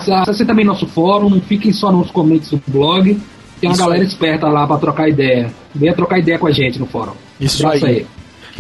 Acesse 0.08 0.46
também 0.46 0.66
nosso 0.66 0.88
fórum, 0.88 1.30
não 1.30 1.42
fiquem 1.42 1.72
só 1.74 1.92
nos 1.92 2.10
comentários 2.12 2.52
do 2.52 2.72
blog. 2.72 3.20
Tem 3.60 3.70
uma 3.70 3.74
Isso 3.74 3.82
galera 3.84 4.02
aí. 4.02 4.08
esperta 4.08 4.48
lá 4.48 4.66
pra 4.66 4.78
trocar 4.78 5.10
ideia. 5.10 5.52
Venha 5.76 5.94
trocar 5.94 6.18
ideia 6.20 6.40
com 6.40 6.48
a 6.48 6.52
gente 6.52 6.80
no 6.80 6.86
fórum. 6.86 7.14
Isso 7.40 7.66
Abraço 7.66 7.86
aí. 7.86 8.08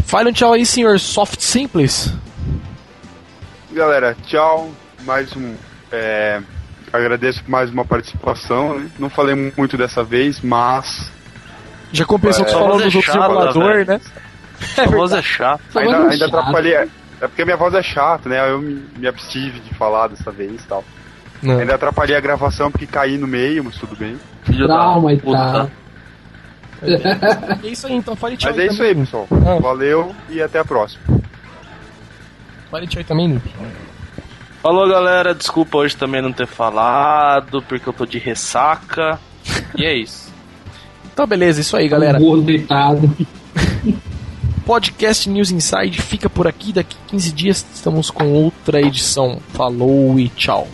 Fale 0.06 0.30
um 0.30 0.34
tchau 0.34 0.54
aí, 0.54 0.66
senhor 0.66 1.00
Soft 1.00 1.40
Simples. 1.40 2.14
Galera, 3.72 4.16
tchau. 4.26 4.70
Mais 5.06 5.34
um. 5.36 5.54
é, 5.92 6.42
agradeço 6.92 7.44
por 7.44 7.50
mais 7.52 7.70
uma 7.72 7.86
participação. 7.86 8.78
né? 8.80 8.90
Não 9.00 9.10
falei 9.10 9.54
muito 9.56 9.78
dessa 9.78 10.04
vez, 10.04 10.42
mas 10.42 11.10
Já 11.94 12.06
compensou 12.06 12.44
que 12.44 12.52
É, 12.52 12.54
você 12.54 12.60
falou 12.60 12.74
voz 12.74 12.82
é 12.82 12.86
dos 12.88 12.96
outros 12.96 13.16
emuladores, 13.16 13.88
velho. 13.88 14.02
né? 14.04 14.22
A 14.78 14.90
voz 14.90 15.12
é 15.14 15.22
chata. 15.22 15.64
Ainda, 15.80 16.00
no 16.00 16.04
ainda 16.10 16.18
chato. 16.28 16.36
atrapalhei. 16.38 16.74
É 16.76 17.28
porque 17.28 17.42
a 17.42 17.46
minha 17.46 17.58
voz 17.58 17.74
é 17.74 17.82
chata, 17.84 18.28
né? 18.30 18.50
Eu 18.52 18.60
me, 18.60 18.84
me 18.98 19.08
abstive 19.08 19.60
de 19.62 19.74
falar 19.76 20.08
dessa 20.08 20.32
vez 20.32 20.62
e 20.62 20.68
tal. 20.68 20.84
Não. 21.42 21.60
Ainda 21.60 21.76
atrapalhei 21.76 22.16
a 22.16 22.20
gravação 22.20 22.72
porque 22.72 22.86
caí 22.86 23.18
no 23.18 23.28
meio, 23.28 23.64
mas 23.64 23.78
tudo 23.78 23.96
bem. 23.96 24.18
Filho 24.44 24.68
da 24.68 24.76
Trauma 24.76 25.14
e 25.14 25.18
puta. 25.18 25.38
tal. 25.38 25.72
É 27.64 27.68
isso 27.68 27.88
aí, 27.88 27.94
então 27.94 28.16
fale 28.16 28.38
tchau 28.38 28.52
Mas 28.52 28.60
é 28.60 28.68
isso 28.68 28.82
aí, 28.82 28.96
pessoal. 28.96 29.28
Ah. 29.32 29.60
Valeu 29.60 30.16
e 30.30 30.42
até 30.42 30.60
a 30.60 30.66
próxima. 30.66 31.04
Fale 32.72 32.88
tchau 32.88 33.00
aí 33.00 33.04
também. 33.04 33.42
Falou, 34.62 34.88
galera. 34.88 35.34
Desculpa 35.34 35.78
hoje 35.78 35.96
também 35.96 36.22
não 36.22 36.32
ter 36.32 36.48
falado, 36.48 37.62
porque 37.64 37.88
eu 37.88 37.94
tô 37.94 38.06
de 38.06 38.18
ressaca. 38.18 39.20
E 39.76 39.86
é 39.86 39.94
isso. 39.94 40.32
Então, 41.12 41.26
beleza, 41.28 41.60
isso 41.62 41.76
aí, 41.76 41.88
galera. 41.88 42.18
Um 42.18 42.22
gordo 42.22 42.44
deitado. 42.44 43.16
Podcast 44.66 45.28
News 45.30 45.52
Inside 45.52 46.02
fica 46.02 46.30
por 46.30 46.48
aqui. 46.48 46.72
Daqui 46.72 46.96
15 47.08 47.32
dias 47.32 47.66
estamos 47.74 48.10
com 48.10 48.32
outra 48.32 48.80
edição. 48.82 49.40
Falou 49.54 50.20
e 50.20 50.30
tchau. 50.30 50.68